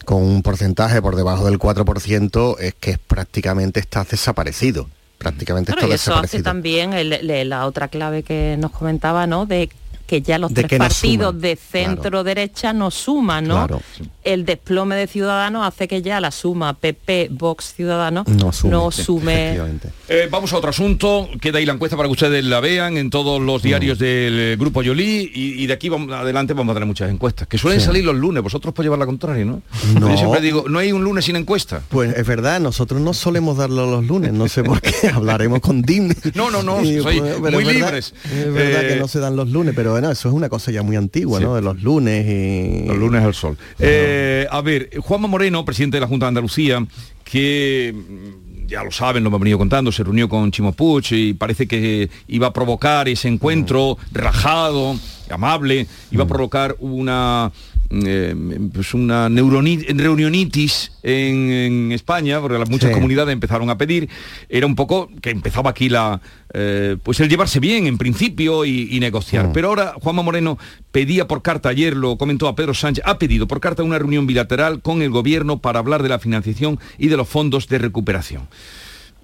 con 0.06 0.22
un 0.22 0.44
porcentaje 0.44 1.02
por 1.02 1.16
debajo 1.16 1.46
del 1.46 1.60
4%, 1.60 2.58
es 2.60 2.76
que 2.76 2.98
prácticamente 2.98 3.80
estás 3.80 4.10
desaparecido. 4.10 4.88
Prácticamente 5.26 5.72
Claro, 5.74 5.88
y 5.88 5.92
eso 5.92 6.14
hace 6.16 6.44
también 6.44 6.94
el- 6.94 7.50
la 7.50 7.66
otra 7.66 7.88
clave 7.88 8.22
que 8.22 8.58
nos 8.60 8.70
comentaba, 8.70 9.26
¿no? 9.26 9.48
De 9.48 9.72
que 10.06 10.22
ya 10.22 10.38
los 10.38 10.54
De 10.54 10.64
tres 10.64 10.80
no 10.80 10.86
partidos 10.86 11.42
de 11.42 11.56
centro 11.56 12.24
derecha 12.24 12.74
no 12.74 12.92
suman, 12.92 13.48
¿no? 13.48 13.56
Claro, 13.56 13.82
El 14.24 14.46
desplome 14.46 14.96
de 14.96 15.08
Ciudadanos 15.08 15.66
hace 15.66 15.88
que 15.88 16.02
ya 16.02 16.20
la 16.20 16.32
suma 16.32 16.74
PP, 16.74 17.30
Vox, 17.32 17.74
Ciudadanos 17.74 18.28
No 18.28 18.52
sume, 18.52 18.72
no 18.72 18.92
sí, 18.92 19.04
sume 19.04 19.44
efectivamente. 19.46 19.90
Eh, 20.08 20.28
vamos 20.30 20.54
a 20.54 20.58
otro 20.58 20.70
asunto, 20.70 21.30
queda 21.42 21.58
ahí 21.60 21.66
la 21.66 21.74
encuesta 21.74 21.98
para 21.98 22.08
que 22.08 22.14
ustedes 22.14 22.44
la 22.46 22.60
vean 22.60 22.98
en 22.98 23.10
todos 23.10 23.42
los 23.42 23.62
Mm. 23.64 23.68
diarios 23.68 24.00
del 24.00 24.40
eh, 24.40 24.56
Grupo 24.60 24.84
Yolí 24.84 25.32
y, 25.34 25.64
y 25.64 25.68
de 25.68 25.74
aquí 25.74 25.90
vamos, 25.90 26.12
adelante 26.12 26.54
vamos 26.54 26.72
a 26.72 26.76
tener 26.76 26.88
muchas 26.88 27.10
encuestas, 27.10 27.48
que 27.48 27.58
suelen 27.58 27.80
Sí. 27.80 27.86
salir 27.88 28.04
los 28.06 28.16
lunes, 28.16 28.44
vosotros 28.44 28.74
podéis 28.74 28.88
llevar 28.88 29.00
la 29.00 29.06
contraria, 29.06 29.44
¿no? 29.46 29.62
No. 30.00 30.10
Yo 30.10 30.18
siempre 30.18 30.42
digo, 30.42 30.66
no 30.68 30.80
hay 30.80 30.92
un 30.92 31.04
lunes 31.04 31.26
sin 31.26 31.36
encuesta. 31.36 31.82
Pues 31.90 32.16
es 32.16 32.26
verdad, 32.28 32.60
nosotros 32.60 33.02
no 33.02 33.14
solemos 33.14 33.58
darlo 33.58 33.90
los 33.90 34.06
lunes, 34.06 34.34
no 34.34 34.48
sé 34.48 34.64
por 34.64 34.82
qué, 34.82 34.92
hablaremos 35.14 35.60
con 35.62 35.82
Dim. 35.82 36.14
No, 36.36 36.52
no, 36.52 36.62
no, 36.64 36.84
Y, 36.84 37.02
sois 37.02 37.20
pues, 37.22 37.40
muy 37.54 37.64
es 37.64 37.68
verdad- 37.68 37.74
libres. 37.74 38.14
Es 38.26 38.54
verdad 38.54 38.84
Eh, 38.86 38.88
que 38.90 38.96
no 39.00 39.08
se 39.08 39.20
dan 39.20 39.36
los 39.36 39.50
lunes, 39.50 39.74
pero 39.76 39.95
bueno, 39.96 40.12
eso 40.12 40.28
es 40.28 40.36
una 40.36 40.50
cosa 40.50 40.72
ya 40.72 40.84
muy 40.84 40.98
antigua, 40.98 41.40
¿no? 41.40 41.56
De 41.56 41.62
los 41.62 41.82
lunes 41.82 42.26
y... 42.28 42.86
Los 42.86 42.98
lunes 42.98 43.24
al 43.24 43.34
sol. 43.34 43.58
Eh, 43.80 44.46
a 44.52 44.60
ver, 44.60 44.90
Juanma 45.00 45.30
Moreno, 45.30 45.64
presidente 45.64 45.96
de 45.96 46.02
la 46.02 46.08
Junta 46.08 46.26
de 46.26 46.28
Andalucía, 46.28 46.86
que 47.24 47.96
mm, 47.96 48.68
ya 48.68 48.84
lo 48.84 48.92
saben, 48.92 49.24
lo 49.24 49.30
hemos 49.30 49.40
venido 49.40 49.58
contando, 49.58 49.94
se 49.94 50.04
reunió 50.04 50.28
con 50.28 50.52
Chimo 50.52 50.74
Puig 50.74 51.06
y 51.12 51.34
parece 51.34 51.66
que 51.66 52.10
iba 52.28 52.48
a 52.48 52.52
provocar 52.52 53.08
ese 53.08 53.30
encuentro 53.30 53.98
relajado, 54.12 54.98
amable, 55.30 55.88
iba 56.12 56.24
a 56.24 56.28
provocar 56.28 56.76
una 56.80 57.52
eh, 57.90 58.36
pues 58.74 58.94
una 58.96 59.30
reunionitis 59.30 60.92
en, 61.04 61.52
en, 61.52 61.92
España, 61.92 62.42
porque 62.42 62.58
las 62.58 62.70
muchas 62.70 62.90
Sí. 62.90 62.94
comunidades 62.96 63.32
empezaron 63.34 63.70
a 63.70 63.78
pedir, 63.78 64.10
era 64.50 64.66
un 64.66 64.76
poco 64.76 65.10
que 65.22 65.30
empezaba 65.30 65.70
aquí 65.70 65.90
la 65.90 66.20
eh, 66.54 66.98
pues 67.04 67.20
el 67.20 67.30
llevarse 67.30 67.60
bien 67.60 67.86
en 67.86 67.98
principio 67.98 68.66
y, 68.66 68.88
y 68.92 69.00
negociar. 69.00 69.52
Pero 69.54 69.70
ahora 69.70 69.96
Juanma 70.02 70.24
Moreno 70.24 70.58
pedía 70.92 71.28
por 71.28 71.42
carta, 71.42 71.70
ayer 71.70 71.96
lo 71.96 72.18
comentó 72.18 72.48
a 72.48 72.56
Pedro 72.56 72.74
Sánchez, 72.74 73.04
ha 73.06 73.20
pedido 73.20 73.48
por 73.48 73.60
carta 73.60 73.84
una 73.84 74.00
reunión 74.00 74.26
bilateral 74.26 74.82
con 74.82 75.02
el 75.02 75.10
gobierno 75.10 75.60
para 75.60 75.80
hablar 75.80 76.02
de 76.02 76.10
la 76.10 76.20
financiación 76.20 76.80
y 76.98 77.08
de 77.08 77.18
los 77.18 77.28
fondos 77.28 77.68
de 77.68 77.78
recuperación. 77.78 78.48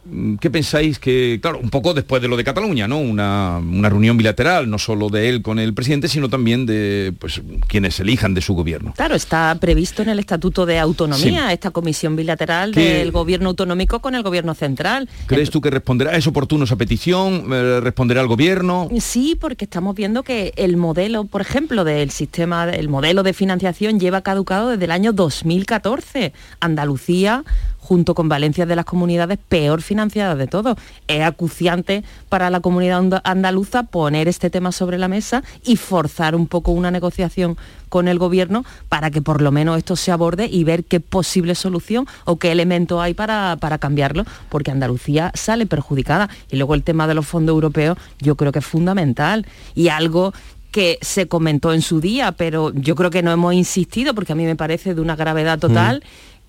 Mm, 0.04 0.36
¿Qué 0.38 0.50
pensáis 0.50 0.98
que, 0.98 1.38
claro, 1.42 1.60
un 1.60 1.70
poco 1.70 1.94
después 1.94 2.22
de 2.24 2.28
lo 2.28 2.36
de 2.36 2.44
Cataluña, 2.44 2.88
¿no? 2.88 2.98
Una, 3.00 3.58
una 3.60 3.88
reunión 3.88 4.18
bilateral, 4.18 4.68
no 4.70 4.80
solo 4.80 5.10
de 5.10 5.30
él 5.30 5.42
con 5.44 5.60
el 5.60 5.76
presidente, 5.76 6.08
sino 6.08 6.28
también 6.28 6.66
de 6.66 7.14
pues, 7.20 7.40
quienes 7.68 8.00
elijan 8.00 8.34
de 8.34 8.42
su 8.42 8.56
gobierno. 8.56 8.94
Claro, 8.98 9.14
está 9.16 9.56
previsto 9.62 10.02
en 10.02 10.10
el 10.10 10.18
Estatuto 10.18 10.66
de 10.66 10.80
Autonomía 10.80 11.54
esta 11.54 11.70
comisión 11.70 12.16
bilateral 12.16 12.72
¿Qué- 12.72 12.96
del 12.96 13.12
gobierno 13.12 13.50
autonómico 13.50 14.00
con 14.00 14.16
el 14.16 14.24
gobierno 14.24 14.56
central. 14.56 15.08
¿Crees 15.28 15.52
tú 15.52 15.62
que 15.62 15.70
responderá? 15.70 16.16
¿Es 16.18 16.26
oportuno 16.26 16.64
esa 16.64 16.76
petición? 16.78 17.46
Eh, 17.54 17.80
¿Responderá 17.82 18.22
el 18.22 18.28
gobierno? 18.28 18.90
Sí, 19.00 19.38
porque 19.40 19.66
estamos 19.66 19.96
viendo 19.96 20.24
que 20.24 20.52
el 20.56 20.78
modelo, 20.78 21.26
por 21.26 21.42
ejemplo, 21.42 21.84
del 21.84 22.10
sistema, 22.10 22.68
el 22.72 22.90
modelo 22.90 23.22
de 23.22 23.34
financiación 23.34 24.00
lleva 24.00 24.22
caducado 24.22 24.70
desde 24.70 24.86
el 24.86 24.92
año 24.92 25.14
2014. 25.14 26.34
Andalucía, 26.60 27.44
junto 27.82 28.14
con 28.16 28.30
Valencia, 28.30 28.66
de 28.66 28.76
las 28.76 28.86
comunidades 28.86 29.40
peor 29.50 29.82
financiadas 29.82 30.38
de 30.38 30.48
todo. 30.48 30.78
Es 31.08 31.24
acuciante 31.24 32.04
para 32.30 32.50
la 32.50 32.60
comunidad 32.62 33.00
anda- 33.00 33.22
andaluza 33.26 33.84
poner 33.84 34.28
este 34.28 34.50
tema 34.50 34.72
sobre 34.72 34.98
la 34.98 35.08
mesa 35.08 35.44
y 35.66 35.76
forzar 35.76 36.36
un 36.36 36.48
poco 36.48 36.72
una 36.72 36.92
negociación 36.92 37.58
con 37.90 38.08
el 38.08 38.20
gobierno 38.20 38.64
para 38.88 39.10
que 39.12 39.22
por 39.22 39.42
lo 39.42 39.52
menos 39.52 39.78
esto 39.78 39.96
se 39.98 40.12
aborde 40.12 40.46
y 40.46 40.64
ver 40.64 40.86
qué 40.86 41.00
posible 41.02 41.56
solución 41.56 42.06
o 42.24 42.38
qué 42.38 42.52
elemento 42.54 43.02
hay 43.02 43.14
para, 43.14 43.58
para 43.60 43.80
cambiarlo, 43.80 44.24
porque 44.48 44.72
Andalucía 44.72 45.32
sale 45.34 45.66
perjudicada. 45.66 46.30
Y 46.50 46.56
luego 46.58 46.76
el 46.76 46.84
tema 46.84 47.08
de 47.08 47.16
los 47.16 47.28
fondos 47.28 47.54
europeos 47.54 47.98
yo 48.20 48.36
creo 48.36 48.52
que 48.54 48.60
es 48.60 48.66
fundamental 48.66 49.46
y 49.76 49.90
algo 49.90 50.34
que 50.72 51.00
se 51.02 51.28
comentó 51.28 51.74
en 51.74 51.82
su 51.82 52.00
día, 52.00 52.32
pero 52.32 52.72
yo 52.74 52.96
creo 52.96 53.10
que 53.10 53.22
no 53.22 53.32
hemos 53.34 53.54
insistido 53.54 54.14
porque 54.16 54.32
a 54.32 54.36
mí 54.36 54.46
me 54.46 54.56
parece 54.56 54.94
de 54.96 55.02
una 55.02 55.18
gravedad 55.18 55.60
total. 55.60 56.02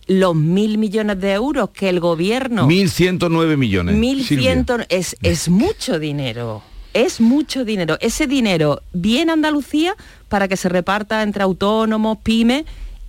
Los 0.07 0.35
mil 0.35 0.79
millones 0.79 1.21
de 1.21 1.33
euros 1.33 1.71
que 1.71 1.89
el 1.89 2.01
gobierno 2.01 2.67
1.109 2.67 3.57
millones. 3.57 3.97
1.100 3.97 4.87
es, 4.89 5.17
es 5.23 5.49
mucho 5.49 5.99
dinero. 5.99 6.63
Es 6.95 7.21
mucho 7.21 7.65
dinero. 7.65 7.97
Ese 8.01 8.27
dinero 8.27 8.83
viene 8.93 9.31
a 9.31 9.35
Andalucía 9.35 9.95
para 10.29 10.49
que 10.49 10.57
se 10.57 10.69
reparta 10.69 11.23
entre 11.23 11.43
autónomos, 11.43 12.19
pymes, 12.23 12.65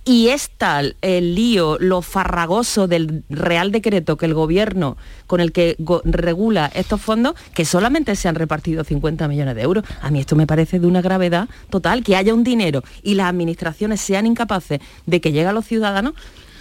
y 0.06 0.28
es 0.28 0.50
tal 0.50 0.96
el 1.00 1.34
lío, 1.34 1.78
lo 1.80 2.02
farragoso 2.02 2.86
del 2.86 3.24
Real 3.30 3.72
Decreto 3.72 4.18
que 4.18 4.26
el 4.26 4.34
gobierno 4.34 4.98
con 5.26 5.40
el 5.40 5.50
que 5.52 5.76
regula 6.04 6.70
estos 6.74 7.00
fondos, 7.00 7.34
que 7.54 7.64
solamente 7.64 8.14
se 8.14 8.28
han 8.28 8.34
repartido 8.34 8.84
50 8.84 9.26
millones 9.28 9.54
de 9.54 9.62
euros. 9.62 9.84
A 10.02 10.10
mí 10.10 10.20
esto 10.20 10.36
me 10.36 10.46
parece 10.46 10.78
de 10.78 10.86
una 10.86 11.00
gravedad 11.00 11.48
total, 11.70 12.04
que 12.04 12.16
haya 12.16 12.34
un 12.34 12.44
dinero 12.44 12.82
y 13.02 13.14
las 13.14 13.28
administraciones 13.28 14.00
sean 14.00 14.26
incapaces 14.26 14.80
de 15.06 15.20
que 15.22 15.32
llegue 15.32 15.46
a 15.46 15.52
los 15.52 15.66
ciudadanos. 15.66 16.14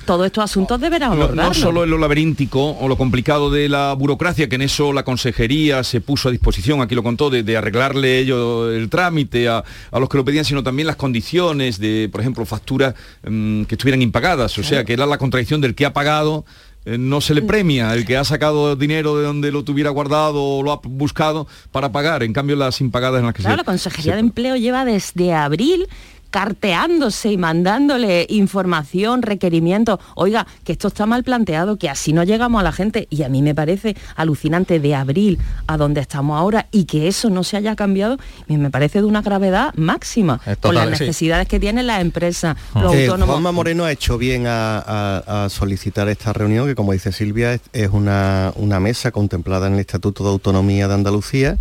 Todos 0.05 0.25
estos 0.25 0.43
asuntos 0.43 0.79
deberán 0.81 1.17
No, 1.35 1.53
solo 1.53 1.83
en 1.83 1.89
lo 1.89 1.97
laberíntico 1.97 2.71
o 2.77 2.87
lo 2.87 2.97
complicado 2.97 3.49
de 3.49 3.69
la 3.69 3.93
burocracia, 3.93 4.49
que 4.49 4.55
en 4.55 4.63
eso 4.63 4.91
la 4.93 5.03
consejería 5.03 5.83
se 5.83 6.01
puso 6.01 6.29
a 6.29 6.31
disposición, 6.31 6.81
aquí 6.81 6.93
lo 6.95 7.03
contó, 7.03 7.29
de, 7.29 7.43
de 7.43 7.55
arreglarle 7.57 8.19
ello 8.19 8.71
el 8.71 8.89
trámite 8.89 9.47
a, 9.47 9.63
a 9.91 9.99
los 9.99 10.09
que 10.09 10.17
lo 10.17 10.25
pedían, 10.25 10.45
sino 10.45 10.63
también 10.63 10.87
las 10.87 10.95
condiciones 10.97 11.79
de, 11.79 12.09
por 12.11 12.21
ejemplo, 12.21 12.45
facturas 12.45 12.93
mm, 13.27 13.63
que 13.63 13.75
estuvieran 13.75 14.01
impagadas. 14.01 14.57
O 14.57 14.63
sea, 14.63 14.83
que 14.83 14.93
era 14.93 15.05
la 15.05 15.17
contradicción 15.17 15.61
del 15.61 15.75
que 15.75 15.85
ha 15.85 15.93
pagado. 15.93 16.45
eh, 16.85 16.97
No 16.97 17.21
se 17.21 17.33
le 17.33 17.41
Mm. 17.41 17.47
premia 17.47 17.93
el 17.93 18.05
que 18.05 18.17
ha 18.17 18.25
sacado 18.25 18.75
dinero 18.75 19.15
de 19.17 19.23
donde 19.23 19.51
lo 19.53 19.63
tuviera 19.63 19.89
guardado 19.89 20.43
o 20.43 20.63
lo 20.63 20.73
ha 20.73 20.81
buscado 20.83 21.47
para 21.71 21.93
pagar. 21.93 22.23
En 22.23 22.33
cambio, 22.33 22.57
las 22.57 22.81
impagadas 22.81 23.19
en 23.21 23.25
las 23.27 23.33
que 23.35 23.41
Claro, 23.41 23.55
se... 23.55 23.57
la 23.57 23.63
Consejería 23.63 24.13
de 24.15 24.19
Empleo 24.19 24.57
lleva 24.57 24.83
desde 24.83 25.33
abril 25.33 25.87
carteándose 26.33 27.31
y 27.31 27.37
mandándole 27.37 28.25
información, 28.27 29.21
requerimientos. 29.21 29.99
Oiga, 30.15 30.47
que 30.63 30.71
esto 30.71 30.87
está 30.87 31.05
mal 31.05 31.23
planteado, 31.23 31.77
que 31.77 31.89
así 31.89 32.11
no 32.11 32.23
llegamos 32.23 32.59
a 32.59 32.63
la 32.63 32.71
gente. 32.71 33.07
Y 33.11 33.21
a 33.21 33.29
mí 33.29 33.43
me 33.43 33.53
parece 33.53 33.95
alucinante 34.15 34.79
de 34.79 34.95
abril 34.95 35.37
a 35.67 35.77
donde 35.77 36.01
estamos 36.01 36.35
ahora 36.39 36.65
y 36.71 36.85
que 36.85 37.07
eso 37.07 37.29
no 37.29 37.43
se 37.43 37.55
haya 37.57 37.75
cambiado, 37.75 38.17
me 38.47 38.71
parece 38.71 38.99
de 38.99 39.05
una 39.05 39.21
gravedad 39.21 39.73
máxima 39.75 40.41
Es 40.47 40.57
con 40.57 40.73
las 40.73 40.85
total, 40.85 40.97
sí. 40.97 41.03
necesidades 41.03 41.47
que 41.47 41.59
tienen 41.59 41.85
las 41.85 42.01
empresas, 42.01 42.57
los 42.73 42.93
Eh, 42.95 43.03
autónomos. 43.05 43.35
Juanma 43.35 43.51
Moreno 43.51 43.85
ha 43.85 43.91
hecho 43.91 44.17
bien 44.17 44.47
a, 44.47 44.79
a- 44.79 45.45
a 45.45 45.49
solicitar 45.49 46.09
esta 46.09 46.33
reunión, 46.33 46.65
que 46.67 46.73
como 46.73 46.93
dice 46.93 47.11
Silvia, 47.11 47.53
es, 47.53 47.61
es 47.73 47.89
una, 47.91 48.51
una 48.55 48.79
mesa 48.79 49.11
contemplada 49.11 49.67
en 49.67 49.73
el 49.75 49.79
Estatuto 49.81 50.23
de 50.23 50.31
Autonomía 50.31 50.87
de 50.87 50.95
Andalucía, 50.95 51.57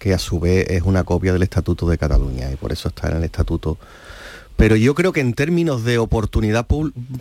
que 0.00 0.12
a 0.12 0.18
su 0.18 0.40
vez 0.40 0.68
es 0.68 0.82
una 0.82 1.04
copia 1.04 1.32
del 1.32 1.42
Estatuto 1.44 1.88
de 1.88 1.96
Cataluña, 1.96 2.50
y 2.52 2.56
por 2.56 2.72
eso 2.72 2.88
está 2.88 3.08
en 3.08 3.18
el 3.18 3.24
Estatuto. 3.24 3.78
Pero 4.56 4.76
yo 4.76 4.94
creo 4.94 5.12
que 5.12 5.20
en 5.20 5.34
términos 5.34 5.84
de 5.84 5.98
oportunidad 5.98 6.66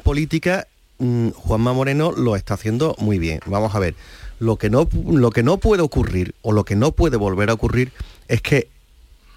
política, 0.03 0.67
mm, 0.99 1.29
Juanma 1.29 1.73
Moreno 1.73 2.11
lo 2.11 2.36
está 2.36 2.53
haciendo 2.53 2.95
muy 2.99 3.19
bien. 3.19 3.41
Vamos 3.45 3.75
a 3.75 3.79
ver, 3.79 3.95
lo 4.39 4.57
que, 4.57 4.69
no, 4.69 4.88
lo 5.05 5.31
que 5.31 5.43
no 5.43 5.57
puede 5.57 5.81
ocurrir, 5.81 6.33
o 6.41 6.51
lo 6.51 6.63
que 6.63 6.75
no 6.75 6.91
puede 6.91 7.17
volver 7.17 7.49
a 7.49 7.53
ocurrir, 7.53 7.91
es 8.27 8.41
que 8.41 8.69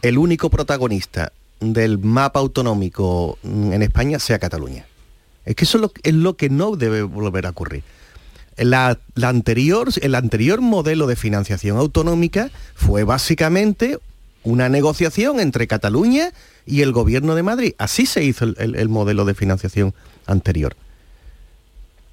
el 0.03 0.18
único 0.18 0.49
protagonista 0.49 1.32
del 1.61 1.99
mapa 1.99 2.40
autonómico 2.40 3.38
mm, 3.42 3.72
en 3.72 3.82
España 3.82 4.18
sea 4.18 4.38
Cataluña. 4.38 4.86
Es 5.44 5.57
que 5.57 5.64
eso 5.64 5.92
es 6.03 6.14
lo, 6.14 6.36
que 6.36 6.51
no 6.51 6.76
debe 6.76 7.03
volver 7.03 7.46
a 7.46 7.51
ocurrir. 7.51 7.82
La 8.59 8.99
anterior, 9.22 9.88
el 10.03 10.14
anterior 10.14 10.61
modelo 10.61 11.07
de 11.07 11.16
financiación 11.16 11.78
autonómica 11.78 12.51
fue 12.74 13.05
básicamente 13.05 13.99
una 14.51 14.68
negociación 14.68 15.40
entre 15.40 15.66
Cataluña 15.66 16.32
y 16.66 16.82
el 16.82 16.92
gobierno 16.92 17.34
de 17.34 17.42
Madrid. 17.42 17.72
Así 17.78 18.07
se 18.07 18.24
hizo 18.24 18.44
el, 18.44 18.57
el- 18.59 18.74
el 18.76 18.88
modelo 18.88 19.24
de 19.24 19.34
financiación 19.34 19.94
anterior. 20.26 20.76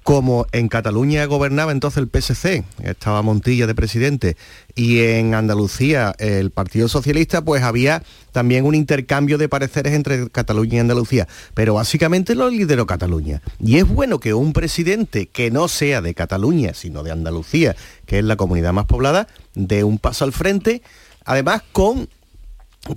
Como 0.02 0.46
en 0.52 0.68
Cataluña 0.68 1.24
gobernaba 1.24 1.72
entonces 1.72 1.98
el 2.00 2.08
PSC, 2.08 2.62
estaba 2.84 3.22
Montilla 3.22 3.66
de 3.66 3.74
presidente, 3.74 4.36
y 4.76 5.00
en 5.00 5.34
Andalucía 5.34 6.14
el 6.20 6.52
Partido 6.52 6.86
Socialista, 6.86 7.42
pues 7.42 7.64
había 7.64 8.04
también 8.30 8.66
un 8.66 8.76
intercambio 8.76 9.36
de 9.36 9.48
pareceres 9.48 9.94
entre 9.94 10.30
Cataluña 10.30 10.76
y 10.76 10.78
Andalucía. 10.78 11.26
Pero 11.54 11.74
básicamente 11.74 12.36
lo 12.36 12.48
lideró 12.50 12.86
Cataluña. 12.86 13.42
Y 13.58 13.78
es 13.78 13.88
bueno 13.88 14.20
que 14.20 14.32
un 14.32 14.52
presidente 14.52 15.26
que 15.26 15.50
no 15.50 15.66
sea 15.66 16.00
de 16.00 16.14
Cataluña, 16.14 16.72
sino 16.72 17.02
de 17.02 17.10
Andalucía, 17.10 17.74
que 18.06 18.20
es 18.20 18.24
la 18.24 18.36
comunidad 18.36 18.72
más 18.72 18.86
poblada, 18.86 19.26
dé 19.56 19.82
un 19.82 19.98
paso 19.98 20.24
al 20.24 20.32
frente, 20.32 20.82
además 21.24 21.62
con 21.72 22.08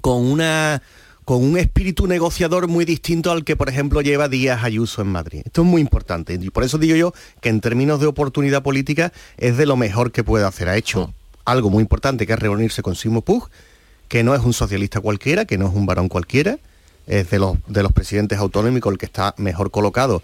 con 0.01 0.25
una 0.25 0.81
con 1.29 1.43
un 1.43 1.59
espíritu 1.59 2.07
negociador 2.07 2.67
muy 2.67 2.85
distinto 2.85 3.31
al 3.31 3.43
que, 3.43 3.55
por 3.55 3.69
ejemplo, 3.69 4.01
lleva 4.01 4.27
Díaz 4.27 4.63
Ayuso 4.63 5.03
en 5.03 5.09
Madrid. 5.09 5.43
Esto 5.45 5.61
es 5.61 5.67
muy 5.67 5.79
importante. 5.79 6.33
Y 6.41 6.49
por 6.49 6.63
eso 6.63 6.79
digo 6.79 6.95
yo 6.95 7.13
que 7.39 7.49
en 7.49 7.61
términos 7.61 7.99
de 7.99 8.07
oportunidad 8.07 8.63
política 8.63 9.13
es 9.37 9.55
de 9.55 9.67
lo 9.67 9.77
mejor 9.77 10.11
que 10.11 10.23
puede 10.23 10.43
hacer. 10.43 10.69
Ha 10.69 10.75
hecho 10.75 11.13
algo 11.45 11.69
muy 11.69 11.81
importante, 11.81 12.25
que 12.25 12.33
es 12.33 12.39
reunirse 12.39 12.81
con 12.81 12.95
Simo 12.95 13.21
Puig, 13.21 13.43
que 14.07 14.23
no 14.23 14.33
es 14.33 14.41
un 14.41 14.53
socialista 14.53 15.01
cualquiera, 15.01 15.45
que 15.45 15.59
no 15.59 15.67
es 15.67 15.75
un 15.75 15.85
varón 15.85 16.09
cualquiera, 16.09 16.57
es 17.05 17.29
de 17.29 17.37
los, 17.37 17.59
de 17.67 17.83
los 17.83 17.91
presidentes 17.91 18.39
autonómicos 18.39 18.91
el 18.91 18.97
que 18.97 19.05
está 19.05 19.35
mejor 19.37 19.69
colocado 19.69 20.23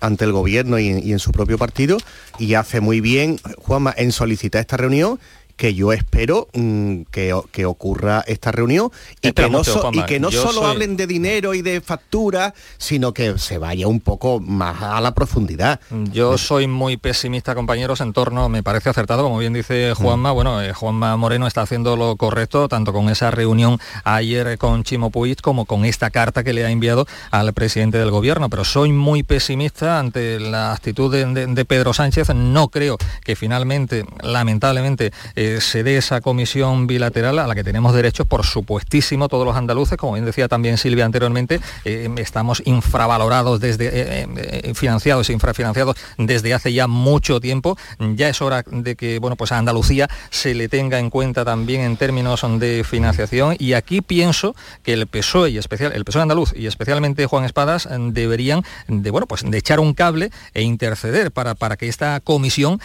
ante 0.00 0.24
el 0.24 0.32
gobierno 0.32 0.78
y, 0.78 0.88
y 0.88 1.12
en 1.12 1.18
su 1.18 1.30
propio 1.30 1.58
partido, 1.58 1.98
y 2.38 2.54
hace 2.54 2.80
muy 2.80 3.02
bien, 3.02 3.38
Juanma, 3.58 3.92
en 3.96 4.12
solicitar 4.12 4.62
esta 4.62 4.78
reunión 4.78 5.20
que 5.58 5.74
yo 5.74 5.92
espero 5.92 6.48
mm, 6.54 7.02
que, 7.10 7.38
que 7.52 7.66
ocurra 7.66 8.24
esta 8.26 8.50
reunión 8.52 8.90
y 9.20 9.26
Espera 9.28 9.48
que 9.48 9.52
no, 9.52 9.64
so- 9.64 9.90
y 9.92 10.02
que 10.04 10.18
no 10.20 10.30
solo 10.30 10.60
soy- 10.62 10.70
hablen 10.70 10.96
de 10.96 11.06
dinero 11.06 11.52
y 11.52 11.60
de 11.60 11.82
factura, 11.82 12.54
sino 12.78 13.12
que 13.12 13.36
se 13.38 13.58
vaya 13.58 13.86
un 13.88 14.00
poco 14.00 14.40
más 14.40 14.80
a 14.82 15.00
la 15.02 15.12
profundidad. 15.14 15.80
Yo 16.12 16.38
soy 16.38 16.66
muy 16.68 16.96
pesimista, 16.96 17.54
compañeros, 17.54 18.00
en 18.00 18.12
torno, 18.14 18.48
me 18.48 18.62
parece 18.62 18.88
acertado, 18.88 19.24
como 19.24 19.38
bien 19.38 19.52
dice 19.52 19.92
Juanma, 19.94 20.30
bueno, 20.32 20.62
eh, 20.62 20.72
Juanma 20.72 21.16
Moreno 21.18 21.46
está 21.46 21.62
haciendo 21.62 21.96
lo 21.96 22.16
correcto, 22.16 22.68
tanto 22.68 22.92
con 22.92 23.08
esa 23.10 23.30
reunión 23.32 23.78
ayer 24.04 24.56
con 24.58 24.84
Chimo 24.84 25.10
Puig 25.10 25.40
como 25.42 25.64
con 25.66 25.84
esta 25.84 26.10
carta 26.10 26.44
que 26.44 26.52
le 26.52 26.64
ha 26.64 26.70
enviado 26.70 27.06
al 27.32 27.52
presidente 27.52 27.98
del 27.98 28.10
gobierno, 28.12 28.48
pero 28.48 28.64
soy 28.64 28.92
muy 28.92 29.24
pesimista 29.24 29.98
ante 29.98 30.38
la 30.38 30.72
actitud 30.72 31.12
de, 31.12 31.26
de- 31.26 31.46
de 31.48 31.64
Pedro 31.64 31.92
Sánchez, 31.92 32.28
no 32.32 32.68
creo 32.68 32.96
que 33.24 33.34
finalmente, 33.34 34.04
lamentablemente, 34.22 35.12
eh, 35.34 35.47
se 35.60 35.82
dé 35.82 35.96
esa 35.96 36.20
comisión 36.20 36.86
bilateral 36.86 37.38
a 37.38 37.46
la 37.46 37.54
que 37.54 37.64
tenemos 37.64 37.94
derecho, 37.94 38.24
por 38.24 38.44
supuestísimo, 38.44 39.28
todos 39.28 39.44
los 39.44 39.56
andaluces, 39.56 39.96
como 39.96 40.14
bien 40.14 40.24
decía 40.24 40.48
también 40.48 40.78
Silvia 40.78 41.04
anteriormente, 41.04 41.60
eh, 41.84 42.08
estamos 42.16 42.62
infravalorados 42.64 43.60
desde, 43.60 43.88
eh, 43.88 44.26
eh, 44.36 44.74
financiados 44.74 45.28
e 45.30 45.32
infrafinanciados 45.32 45.96
desde 46.16 46.54
hace 46.54 46.72
ya 46.72 46.86
mucho 46.86 47.40
tiempo. 47.40 47.76
Ya 48.16 48.28
es 48.28 48.40
hora 48.42 48.64
de 48.66 48.96
que, 48.96 49.18
bueno, 49.18 49.36
pues 49.36 49.52
a 49.52 49.58
Andalucía 49.58 50.08
se 50.30 50.54
le 50.54 50.68
tenga 50.68 50.98
en 50.98 51.10
cuenta 51.10 51.44
también 51.44 51.82
en 51.82 51.96
términos 51.96 52.44
de 52.58 52.84
financiación 52.84 53.56
y 53.58 53.72
aquí 53.72 54.00
pienso 54.00 54.54
que 54.82 54.92
el 54.92 55.06
PSOE 55.06 55.50
y 55.50 55.58
especial, 55.58 55.92
el 55.92 56.04
PSOE 56.04 56.22
andaluz 56.22 56.52
y 56.56 56.66
especialmente 56.66 57.26
Juan 57.26 57.44
Espadas 57.44 57.88
deberían 57.90 58.62
de, 58.86 59.10
bueno, 59.10 59.26
pues 59.26 59.42
de 59.48 59.58
echar 59.58 59.80
un 59.80 59.94
cable 59.94 60.30
e 60.54 60.62
interceder 60.62 61.32
para, 61.32 61.54
para 61.54 61.76
que 61.76 61.88
esta 61.88 62.20
comisión 62.20 62.80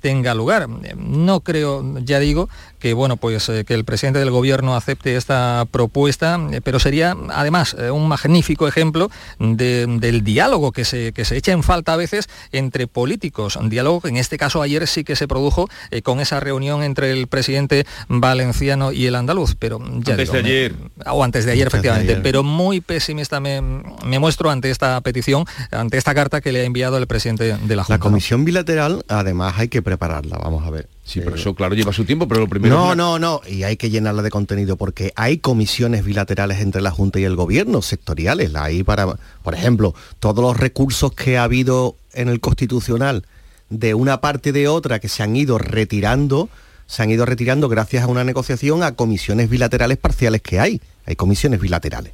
tenga 0.00 0.34
lugar. 0.34 0.68
No 0.68 1.40
creo, 1.40 1.82
ya 2.04 2.18
digo, 2.18 2.48
que 2.82 2.94
bueno, 2.94 3.16
pues 3.16 3.48
eh, 3.48 3.64
que 3.64 3.74
el 3.74 3.84
presidente 3.84 4.18
del 4.18 4.32
gobierno 4.32 4.74
acepte 4.74 5.14
esta 5.14 5.68
propuesta, 5.70 6.40
eh, 6.50 6.60
pero 6.60 6.80
sería 6.80 7.16
además 7.30 7.76
eh, 7.78 7.92
un 7.92 8.08
magnífico 8.08 8.66
ejemplo 8.66 9.08
del 9.38 10.24
diálogo 10.24 10.72
que 10.72 10.84
se, 10.84 11.12
que 11.12 11.24
se 11.24 11.36
echa 11.36 11.52
en 11.52 11.62
falta 11.62 11.92
a 11.92 11.96
veces 11.96 12.28
entre 12.50 12.88
políticos. 12.88 13.54
Un 13.54 13.70
diálogo 13.70 14.00
que 14.00 14.08
en 14.08 14.16
este 14.16 14.36
caso 14.36 14.62
ayer 14.62 14.88
sí 14.88 15.04
que 15.04 15.14
se 15.14 15.28
produjo 15.28 15.68
con 16.02 16.18
esa 16.18 16.40
reunión 16.40 16.82
entre 16.82 17.12
el 17.12 17.28
presidente 17.28 17.86
valenciano 18.08 18.90
y 18.90 19.06
el 19.06 19.14
andaluz, 19.14 19.54
pero 19.56 19.78
ya 20.00 20.14
antes 20.14 20.32
de 20.32 20.38
ayer. 20.38 20.74
o 21.06 21.22
antes 21.22 21.44
de 21.44 21.52
ayer, 21.52 21.68
efectivamente, 21.68 22.16
pero 22.16 22.42
muy 22.42 22.80
pesimista 22.80 23.38
me, 23.38 23.62
me, 23.62 24.18
muestro 24.18 24.50
ante 24.50 24.70
esta 24.70 25.00
petición, 25.02 25.44
ante 25.70 25.98
esta 25.98 26.16
carta 26.16 26.40
que 26.40 26.50
le 26.50 26.62
ha 26.62 26.64
enviado 26.64 26.98
el 26.98 27.06
presidente 27.06 27.44
de 27.44 27.76
la 27.76 27.84
Junta. 27.84 27.94
La 27.94 28.00
comisión 28.00 28.44
bilateral, 28.44 29.04
además, 29.06 29.54
hay 29.56 29.68
que 29.68 29.82
prepararla, 29.82 30.38
vamos 30.38 30.66
a 30.66 30.70
ver. 30.70 30.88
Sí, 31.04 31.20
pero 31.20 31.36
eso 31.36 31.54
claro 31.54 31.74
lleva 31.74 31.92
su 31.92 32.04
tiempo, 32.04 32.28
pero 32.28 32.40
lo 32.40 32.48
primero... 32.48 32.71
No, 32.72 32.94
no, 32.94 33.18
no, 33.18 33.40
y 33.48 33.62
hay 33.64 33.76
que 33.76 33.90
llenarla 33.90 34.22
de 34.22 34.30
contenido 34.30 34.76
porque 34.76 35.12
hay 35.16 35.38
comisiones 35.38 36.04
bilaterales 36.04 36.60
entre 36.60 36.82
la 36.82 36.90
Junta 36.90 37.20
y 37.20 37.24
el 37.24 37.36
Gobierno, 37.36 37.82
sectoriales, 37.82 38.54
ahí 38.54 38.82
para, 38.82 39.06
por 39.42 39.54
ejemplo, 39.54 39.94
todos 40.18 40.42
los 40.42 40.56
recursos 40.56 41.12
que 41.12 41.38
ha 41.38 41.44
habido 41.44 41.96
en 42.12 42.28
el 42.28 42.40
Constitucional 42.40 43.24
de 43.70 43.94
una 43.94 44.20
parte 44.20 44.50
y 44.50 44.52
de 44.52 44.68
otra 44.68 44.98
que 44.98 45.08
se 45.08 45.22
han 45.22 45.34
ido 45.34 45.58
retirando, 45.58 46.48
se 46.86 47.02
han 47.02 47.10
ido 47.10 47.24
retirando 47.24 47.68
gracias 47.68 48.04
a 48.04 48.06
una 48.06 48.24
negociación 48.24 48.82
a 48.82 48.92
comisiones 48.92 49.48
bilaterales 49.48 49.98
parciales 49.98 50.42
que 50.42 50.60
hay. 50.60 50.80
Hay 51.06 51.16
comisiones 51.16 51.60
bilaterales. 51.60 52.12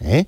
¿eh? 0.00 0.26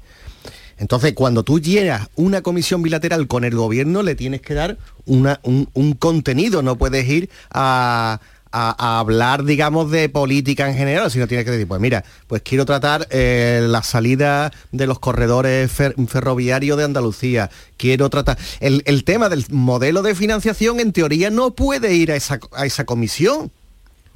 Entonces, 0.78 1.12
cuando 1.14 1.44
tú 1.44 1.60
llenas 1.60 2.08
una 2.16 2.42
comisión 2.42 2.82
bilateral 2.82 3.28
con 3.28 3.44
el 3.44 3.54
gobierno, 3.54 4.02
le 4.02 4.16
tienes 4.16 4.40
que 4.40 4.54
dar 4.54 4.78
una, 5.06 5.40
un, 5.44 5.92
contenido, 5.94 6.62
no 6.62 6.76
puedes 6.76 7.08
ir 7.08 7.30
a, 7.50 8.20
hablar, 8.52 9.44
digamos, 9.44 9.90
de 9.90 10.08
política 10.08 10.68
en 10.68 10.76
general, 10.76 11.10
sino 11.10 11.26
tienes 11.26 11.44
que 11.44 11.50
decir, 11.52 11.66
pues 11.66 11.80
mira, 11.80 12.04
pues 12.26 12.42
quiero 12.42 12.64
tratar 12.64 13.08
eh, 13.10 13.64
la 13.66 13.82
salida 13.82 14.52
de 14.70 14.86
los 14.86 14.98
corredores 14.98 15.70
ferroviarios 15.72 16.78
de 16.78 16.84
Andalucía, 16.84 17.50
quiero 17.76 18.10
tratar... 18.10 18.38
El, 18.60 18.82
el, 18.86 19.04
tema 19.04 19.28
del 19.28 19.44
modelo 19.50 20.02
de 20.02 20.14
financiación, 20.14 20.80
en 20.80 20.92
teoría, 20.92 21.30
no 21.30 21.52
puede 21.52 21.94
ir 21.94 22.12
a 22.12 22.16
esa, 22.16 22.38
a 22.52 22.66
esa 22.66 22.84
comisión, 22.84 23.50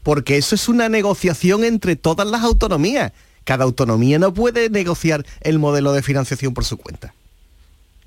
porque 0.03 0.37
eso 0.37 0.55
es 0.55 0.69
una 0.69 0.89
negociación 0.89 1.65
entre 1.65 1.97
todas 1.97 2.27
las 2.27 2.43
autonomías 2.43 3.13
cada 3.47 3.63
autonomía 3.63 4.19
no 4.19 4.35
puede 4.35 4.69
negociar 4.69 5.25
el 5.41 5.61
modelo 5.61 5.93
de 5.93 6.03
financiación 6.03 6.53
por 6.53 6.65
su 6.65 6.77
cuenta. 6.77 7.15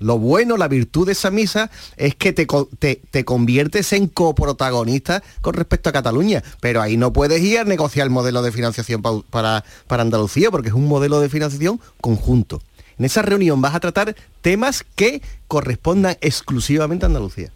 Lo 0.00 0.18
bueno, 0.18 0.56
la 0.56 0.66
virtud 0.66 1.06
de 1.06 1.12
esa 1.12 1.30
misa 1.30 1.70
es 1.98 2.14
que 2.14 2.32
te, 2.32 2.46
te, 2.46 3.24
conviertes 3.24 3.92
en 3.92 4.08
coprotagonista 4.08 5.22
con 5.42 5.52
respecto 5.52 5.90
a 5.90 5.92
Cataluña, 5.92 6.42
pero 6.60 6.80
ahí 6.80 6.96
no 6.96 7.12
puedes 7.12 7.42
ir 7.42 7.58
a 7.58 7.64
negociar 7.64 8.06
el 8.06 8.10
modelo 8.10 8.40
de 8.40 8.50
financiación 8.50 9.02
para, 9.02 9.62
para 9.86 10.02
Andalucía, 10.02 10.50
porque 10.50 10.68
es 10.68 10.74
un 10.74 10.88
modelo 10.88 11.20
de 11.20 11.28
financiación 11.28 11.80
conjunto. 12.00 12.62
En 12.98 13.04
esa 13.04 13.20
reunión 13.20 13.60
vas 13.60 13.74
a 13.74 13.80
tratar 13.80 14.16
temas 14.40 14.84
que 14.96 15.20
correspondan 15.48 16.16
exclusivamente 16.22 17.04
a 17.04 17.08
Andalucía. 17.08 17.52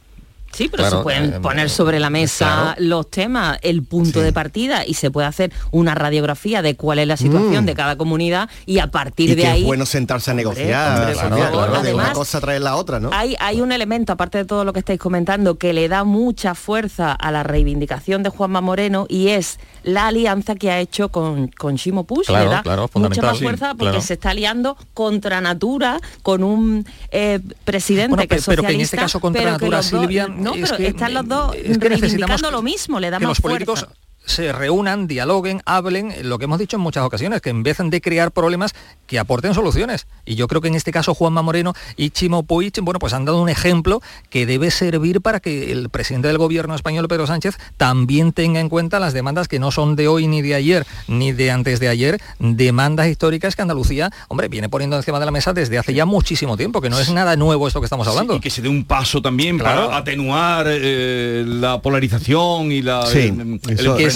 Sí, 0.54 0.68
pero 0.68 0.88
se 0.88 0.96
pueden 0.98 1.34
eh, 1.34 1.40
poner 1.40 1.70
sobre 1.70 1.98
la 1.98 2.10
mesa 2.10 2.74
los 2.78 3.10
temas, 3.10 3.58
el 3.62 3.82
punto 3.82 4.20
de 4.20 4.32
partida 4.32 4.86
y 4.86 4.94
se 4.94 5.10
puede 5.10 5.26
hacer 5.26 5.52
una 5.70 5.94
radiografía 5.94 6.62
de 6.62 6.76
cuál 6.76 6.98
es 6.98 7.06
la 7.06 7.16
situación 7.16 7.64
mm. 7.64 7.66
de 7.66 7.74
cada 7.74 7.96
comunidad 7.96 8.48
y 8.66 8.78
a 8.78 8.88
partir 8.88 9.36
de 9.36 9.46
ahí... 9.46 9.60
Es 9.60 9.66
bueno 9.66 9.86
sentarse 9.86 10.30
a 10.30 10.34
negociar, 10.34 11.14
claro, 11.14 11.82
de 11.82 11.94
una 11.94 12.12
cosa 12.12 12.40
traer 12.40 12.62
la 12.62 12.76
otra, 12.76 13.00
¿no? 13.00 13.10
Hay, 13.12 13.36
hay 13.40 13.60
un 13.60 13.72
elemento, 13.72 14.12
aparte 14.12 14.38
de 14.38 14.44
todo 14.44 14.64
lo 14.64 14.72
que 14.72 14.80
estáis 14.80 15.00
comentando, 15.00 15.56
que 15.56 15.72
le 15.72 15.88
da 15.88 16.04
mucha 16.04 16.54
fuerza 16.54 17.12
a 17.12 17.30
la 17.30 17.42
reivindicación 17.42 18.22
de 18.22 18.30
Juanma 18.30 18.60
Moreno 18.60 19.06
y 19.08 19.28
es 19.28 19.58
la 19.82 20.06
alianza 20.06 20.54
que 20.54 20.70
ha 20.70 20.80
hecho 20.80 21.10
con, 21.10 21.48
con 21.48 21.76
Shimo 21.76 22.04
Push, 22.04 22.26
claro, 22.26 22.62
le 22.64 22.76
da 22.76 22.88
mucha 22.94 23.22
más 23.22 23.38
fuerza 23.38 23.74
porque 23.74 24.00
se 24.00 24.14
está 24.14 24.30
aliando 24.30 24.76
contra 24.94 25.40
Natura 25.40 26.00
con 26.22 26.42
un 26.42 26.86
eh, 27.10 27.40
presidente 27.64 28.26
que 28.26 28.36
es 28.36 28.44
socialista, 28.44 28.62
pero 28.62 28.68
que 28.68 28.74
en 28.74 28.80
este 28.80 28.96
caso 28.96 29.20
contra 29.20 29.44
Natura, 29.44 29.82
Silvia, 29.82 30.28
no, 30.44 30.52
pero 30.52 30.76
están 30.76 31.14
los 31.14 31.26
dos 31.26 31.56
reivindicando 31.78 32.50
lo 32.50 32.62
mismo, 32.62 33.00
le 33.00 33.10
da 33.10 33.18
más 33.18 33.38
fuerza 33.38 33.88
se 34.26 34.52
reúnan, 34.52 35.06
dialoguen, 35.06 35.62
hablen, 35.66 36.14
lo 36.22 36.38
que 36.38 36.44
hemos 36.44 36.58
dicho 36.58 36.76
en 36.76 36.82
muchas 36.82 37.04
ocasiones, 37.04 37.40
que 37.40 37.50
en 37.50 37.62
vez 37.62 37.78
de 37.78 38.00
crear 38.00 38.30
problemas, 38.30 38.74
que 39.06 39.18
aporten 39.18 39.54
soluciones. 39.54 40.06
Y 40.24 40.36
yo 40.36 40.48
creo 40.48 40.60
que 40.60 40.68
en 40.68 40.74
este 40.74 40.92
caso 40.92 41.14
Juanma 41.14 41.42
Moreno 41.42 41.74
y 41.96 42.10
Chimo 42.10 42.42
Puig, 42.44 42.72
bueno, 42.82 42.98
pues 42.98 43.12
han 43.12 43.24
dado 43.24 43.42
un 43.42 43.48
ejemplo 43.48 44.00
que 44.30 44.46
debe 44.46 44.70
servir 44.70 45.20
para 45.20 45.40
que 45.40 45.72
el 45.72 45.90
presidente 45.90 46.28
del 46.28 46.38
gobierno 46.38 46.74
español, 46.74 47.08
Pedro 47.08 47.26
Sánchez, 47.26 47.56
también 47.76 48.32
tenga 48.32 48.60
en 48.60 48.68
cuenta 48.68 49.00
las 49.00 49.12
demandas 49.12 49.48
que 49.48 49.58
no 49.58 49.70
son 49.70 49.96
de 49.96 50.08
hoy 50.08 50.26
ni 50.26 50.40
de 50.42 50.54
ayer, 50.54 50.86
ni 51.08 51.32
de 51.32 51.50
antes 51.50 51.80
de 51.80 51.88
ayer, 51.88 52.20
demandas 52.38 53.08
históricas 53.08 53.56
que 53.56 53.62
Andalucía, 53.62 54.10
hombre, 54.28 54.48
viene 54.48 54.68
poniendo 54.68 54.96
encima 54.96 55.18
de 55.18 55.26
la 55.26 55.30
mesa 55.30 55.52
desde 55.52 55.78
hace 55.78 55.94
ya 55.94 56.06
muchísimo 56.06 56.56
tiempo, 56.56 56.80
que 56.80 56.90
no 56.90 56.98
es 56.98 57.10
nada 57.10 57.36
nuevo 57.36 57.66
esto 57.68 57.80
que 57.80 57.86
estamos 57.86 58.06
hablando. 58.08 58.36
y 58.36 58.40
que 58.40 58.50
se 58.50 58.62
dé 58.62 58.68
un 58.68 58.84
paso 58.84 59.20
también 59.20 59.58
para 59.58 59.96
atenuar 59.96 60.66
eh, 60.68 61.44
la 61.46 61.80
polarización 61.80 62.72
y 62.72 62.82
la... 62.82 63.06
Sí, 63.06 63.32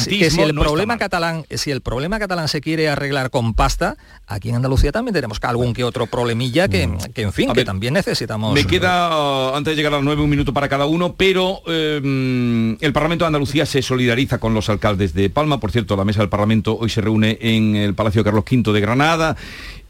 que 0.06 0.30
si 0.30 0.40
el 0.40 0.54
problema 0.54 0.98
catalán, 0.98 1.44
si 1.50 1.70
el 1.70 1.80
problema 1.80 2.18
catalán 2.18 2.48
se 2.48 2.60
quiere 2.60 2.88
arreglar 2.88 3.30
con 3.30 3.54
pasta, 3.54 3.96
aquí 4.26 4.50
en 4.50 4.56
Andalucía 4.56 4.92
también 4.92 5.14
tenemos 5.14 5.38
algún 5.42 5.72
que 5.74 5.84
otro 5.84 6.06
problemilla 6.06 6.68
que, 6.68 6.86
mm. 6.86 6.98
en 7.14 7.32
fin, 7.32 7.52
que 7.52 7.64
también 7.64 7.94
necesitamos. 7.94 8.54
Me 8.54 8.66
queda, 8.66 9.56
antes 9.56 9.72
de 9.72 9.76
llegar 9.76 9.94
a 9.94 9.96
las 9.96 10.04
nueve, 10.04 10.22
un 10.22 10.30
minuto 10.30 10.52
para 10.52 10.68
cada 10.68 10.86
uno, 10.86 11.14
pero 11.14 11.62
eh, 11.66 12.76
el 12.80 12.92
Parlamento 12.92 13.24
de 13.24 13.28
Andalucía 13.28 13.66
se 13.66 13.82
solidariza 13.82 14.38
con 14.38 14.54
los 14.54 14.68
alcaldes 14.68 15.14
de 15.14 15.30
Palma. 15.30 15.60
Por 15.60 15.72
cierto, 15.72 15.96
la 15.96 16.04
mesa 16.04 16.20
del 16.20 16.28
Parlamento 16.28 16.76
hoy 16.78 16.90
se 16.90 17.00
reúne 17.00 17.38
en 17.40 17.76
el 17.76 17.94
Palacio 17.94 18.24
Carlos 18.24 18.44
V 18.50 18.72
de 18.72 18.80
Granada. 18.80 19.36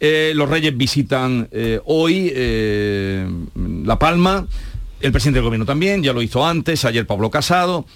Eh, 0.00 0.32
los 0.34 0.48
reyes 0.48 0.76
visitan 0.76 1.48
eh, 1.50 1.80
hoy 1.84 2.32
La 3.84 3.98
Palma. 3.98 4.46
El 5.00 5.12
presidente 5.12 5.36
del 5.36 5.44
gobierno 5.44 5.64
también, 5.64 6.02
ya 6.02 6.12
lo 6.12 6.22
hizo 6.22 6.44
antes, 6.44 6.84
ayer 6.84 7.06
Pablo 7.06 7.30
Casado. 7.30 7.86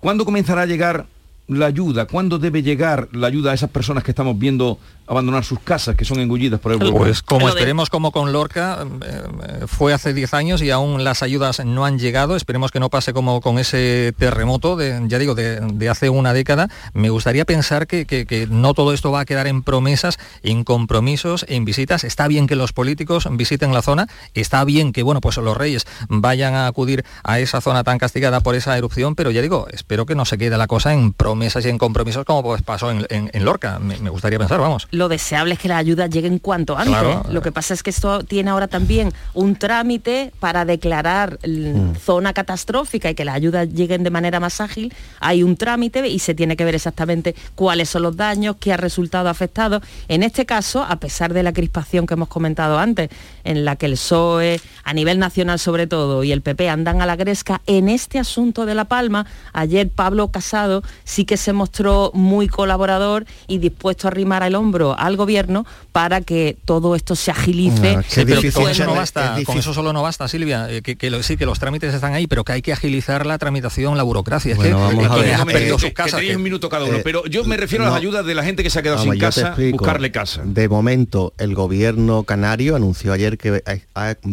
¿Cuándo 0.00 0.24
comenzará 0.24 0.62
a 0.62 0.66
llegar 0.66 1.06
la 1.48 1.66
ayuda? 1.66 2.06
¿Cuándo 2.06 2.38
debe 2.38 2.62
llegar 2.62 3.08
la 3.12 3.26
ayuda 3.26 3.50
a 3.50 3.54
esas 3.54 3.70
personas 3.70 4.04
que 4.04 4.12
estamos 4.12 4.38
viendo 4.38 4.78
abandonar 5.08 5.44
sus 5.44 5.60
casas, 5.60 5.96
que 5.96 6.04
son 6.04 6.20
engullidas 6.20 6.60
por 6.60 6.72
el 6.72 6.78
volcán? 6.78 6.98
Pues 6.98 7.22
como 7.22 7.48
esperemos 7.48 7.88
como 7.88 8.12
con 8.12 8.32
Lorca, 8.32 8.86
eh, 9.02 9.64
fue 9.66 9.94
hace 9.94 10.12
10 10.12 10.34
años 10.34 10.62
y 10.62 10.70
aún 10.70 11.04
las 11.04 11.22
ayudas 11.22 11.64
no 11.64 11.84
han 11.84 11.98
llegado, 11.98 12.36
esperemos 12.36 12.70
que 12.70 12.80
no 12.80 12.90
pase 12.90 13.12
como 13.12 13.40
con 13.40 13.58
ese 13.58 14.12
terremoto, 14.18 14.76
de, 14.76 15.00
ya 15.06 15.18
digo, 15.18 15.34
de, 15.34 15.88
hace 15.88 16.10
una 16.10 16.34
década. 16.34 16.68
Me 16.92 17.08
gustaría 17.08 17.44
pensar 17.46 17.86
que, 17.86 18.46
no 18.50 18.74
todo 18.74 18.92
esto 18.92 19.10
va 19.10 19.20
a 19.20 19.24
quedar 19.24 19.46
en 19.46 19.62
promesas, 19.62 20.18
en 20.42 20.64
compromisos, 20.64 21.46
en 21.48 21.64
visitas. 21.64 22.04
Está 22.04 22.28
bien 22.28 22.46
que 22.46 22.56
los 22.56 22.72
políticos 22.72 23.26
visiten 23.30 23.72
la 23.72 23.82
zona, 23.82 24.08
está 24.34 24.64
bien 24.64 24.92
que 24.92 25.02
bueno, 25.02 25.20
pues 25.20 25.38
los 25.38 25.56
reyes 25.56 25.86
vayan 26.08 26.54
a 26.54 26.66
acudir 26.66 27.04
a 27.24 27.40
esa 27.40 27.60
zona 27.60 27.84
tan 27.84 27.98
castigada 27.98 28.40
por 28.40 28.54
esa 28.54 28.76
erupción, 28.76 29.14
pero 29.14 29.30
ya 29.30 29.40
digo, 29.40 29.66
espero 29.72 30.04
que 30.04 30.14
no 30.14 30.24
se 30.24 30.36
quede 30.36 30.58
la 30.58 30.66
cosa 30.66 30.92
en 30.92 31.12
promesas 31.12 31.38
mesas 31.38 31.64
y 31.64 31.70
en 31.70 31.78
compromisos 31.78 32.24
como 32.26 32.42
pues 32.42 32.62
pasó 32.62 32.90
en, 32.90 33.44
Lorca. 33.44 33.78
Me, 33.78 34.10
gustaría 34.10 34.38
pensar, 34.38 34.60
vamos. 34.60 34.88
Lo 34.98 35.08
deseable 35.08 35.54
es 35.54 35.60
que 35.60 35.68
la 35.68 35.76
ayuda 35.76 36.08
llegue 36.08 36.26
en 36.26 36.40
cuanto 36.40 36.76
antes. 36.76 37.32
Lo 37.32 37.40
que 37.40 37.52
pasa 37.52 37.72
es 37.72 37.84
que 37.84 37.90
esto 37.90 38.24
tiene 38.24 38.50
ahora 38.50 38.66
también 38.66 39.12
un 39.32 39.54
trámite 39.54 40.32
para 40.40 40.64
declarar 40.64 41.38
mm. 41.46 41.94
zona 42.04 42.32
catastrófica 42.32 43.08
y 43.08 43.14
que 43.14 43.24
las 43.24 43.36
ayudas 43.36 43.68
lleguen 43.72 44.02
de 44.02 44.10
manera 44.10 44.40
más 44.40 44.60
ágil. 44.60 44.92
Hay 45.20 45.44
un 45.44 45.56
trámite 45.56 46.08
y 46.08 46.18
se 46.18 46.34
tiene 46.34 46.56
que 46.56 46.64
ver 46.64 46.74
exactamente 46.74 47.36
cuáles 47.54 47.90
son 47.90 48.02
los 48.02 48.16
daños, 48.16 48.56
qué 48.58 48.72
ha 48.72 48.76
resultado 48.76 49.28
afectado. 49.28 49.80
En 50.08 50.24
este 50.24 50.46
caso, 50.46 50.82
a 50.82 50.96
pesar 50.96 51.32
de 51.32 51.44
la 51.44 51.52
crispación 51.52 52.04
que 52.04 52.14
hemos 52.14 52.28
comentado 52.28 52.78
antes, 52.78 53.08
en 53.44 53.64
la 53.64 53.76
que 53.76 53.86
el 53.86 53.92
PSOE, 53.92 54.60
a 54.82 54.92
nivel 54.94 55.20
nacional 55.20 55.60
sobre 55.60 55.86
todo, 55.86 56.24
y 56.24 56.32
el 56.32 56.42
PP 56.42 56.68
andan 56.68 57.00
a 57.02 57.06
la 57.06 57.14
gresca, 57.14 57.62
en 57.66 57.88
este 57.88 58.18
asunto 58.18 58.66
de 58.66 58.74
La 58.74 58.86
Palma, 58.86 59.26
ayer 59.52 59.88
Pablo 59.88 60.32
Casado 60.32 60.82
sí 61.04 61.24
que 61.24 61.36
se 61.36 61.52
mostró 61.52 62.10
muy 62.14 62.48
colaborador 62.48 63.26
y 63.46 63.58
dispuesto 63.58 64.08
a 64.08 64.10
arrimar 64.10 64.42
el 64.42 64.56
hombro 64.56 64.87
dinero 64.94 64.98
al 64.98 65.16
gobierno 65.16 65.66
para 65.92 66.20
que 66.20 66.56
todo 66.64 66.94
esto 66.94 67.14
se 67.16 67.30
agilice. 67.30 67.94
No, 67.94 68.00
es 68.00 68.06
que 68.06 68.12
Sí, 68.14 68.20
pero 68.24 68.36
difícil 68.40 68.62
con 68.62 68.70
eso 68.70 68.84
no 68.84 68.92
es- 68.92 68.96
basta, 68.98 69.20
es 69.22 69.28
con 69.28 69.36
difícil. 69.38 69.60
eso 69.60 69.74
solo 69.74 69.92
no 69.92 70.02
basta, 70.02 70.28
Silvia, 70.28 70.70
eh, 70.70 70.82
que, 70.82 70.96
que 70.96 71.10
lo- 71.10 71.22
sí, 71.22 71.36
que 71.36 71.46
los 71.46 71.58
trámites 71.58 71.92
están 71.94 72.14
ahí, 72.14 72.26
pero 72.26 72.44
que 72.44 72.52
hay 72.52 72.62
que 72.62 72.72
agilizar 72.72 73.26
la 73.26 73.38
tramitación, 73.38 73.96
la 73.96 74.02
burocracia. 74.02 74.52
Es 74.52 74.56
Bueno, 74.56 74.76
que, 74.76 74.82
vamos 74.82 75.00
que 75.00 75.06
a 75.06 75.08
quienes 75.14 75.44
ver, 75.46 75.56
han 75.56 75.62
eh, 75.62 75.68
sus 75.70 75.82
que 75.82 75.92
casas, 75.92 76.20
que- 76.20 76.36
un 76.36 76.42
minuto 76.42 76.68
cada 76.68 76.84
uno, 76.84 76.98
Eh, 76.98 77.00
pero 77.04 77.24
yo 77.26 77.44
me 77.44 77.56
refiero 77.56 77.84
a 77.84 77.88
las 77.88 77.96
ayudas 77.96 78.24
de 78.24 78.34
la 78.34 78.42
gente 78.44 78.62
que 78.62 78.70
se 78.70 78.78
ha 78.78 78.82
quedado 78.82 78.98
Vamos, 78.98 79.12
sin 79.14 79.20
casa, 79.20 79.46
explico. 79.48 79.78
buscarle 79.78 80.10
casa. 80.10 80.42
De 80.44 80.68
momento, 80.68 81.32
el 81.38 81.54
gobierno 81.54 82.22
canario 82.24 82.76
anunció 82.76 83.12
ayer 83.12 83.38
que 83.38 83.62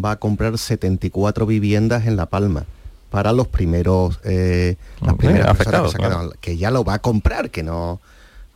va 0.03 0.12
a 0.12 0.16
comprar 0.18 0.58
74 0.58 1.45
viviendas 1.45 2.06
en 2.08 2.16
La 2.18 2.26
Palma 2.28 2.66
para 3.10 3.32
los 3.32 3.47
primeros 3.47 4.20
eh, 4.24 4.76
las 5.01 5.16
primeras 5.16 5.56
personas 5.56 5.58
que, 5.58 5.62
afectados, 5.62 5.91
se 5.91 5.97
han 5.97 6.03
quedado- 6.10 6.34
que 6.41 6.58
ya 6.58 6.72
lo 6.72 6.84
va 6.84 6.95
a 6.95 6.99
comprar, 6.99 7.49
que 7.49 7.64
no. 7.64 8.01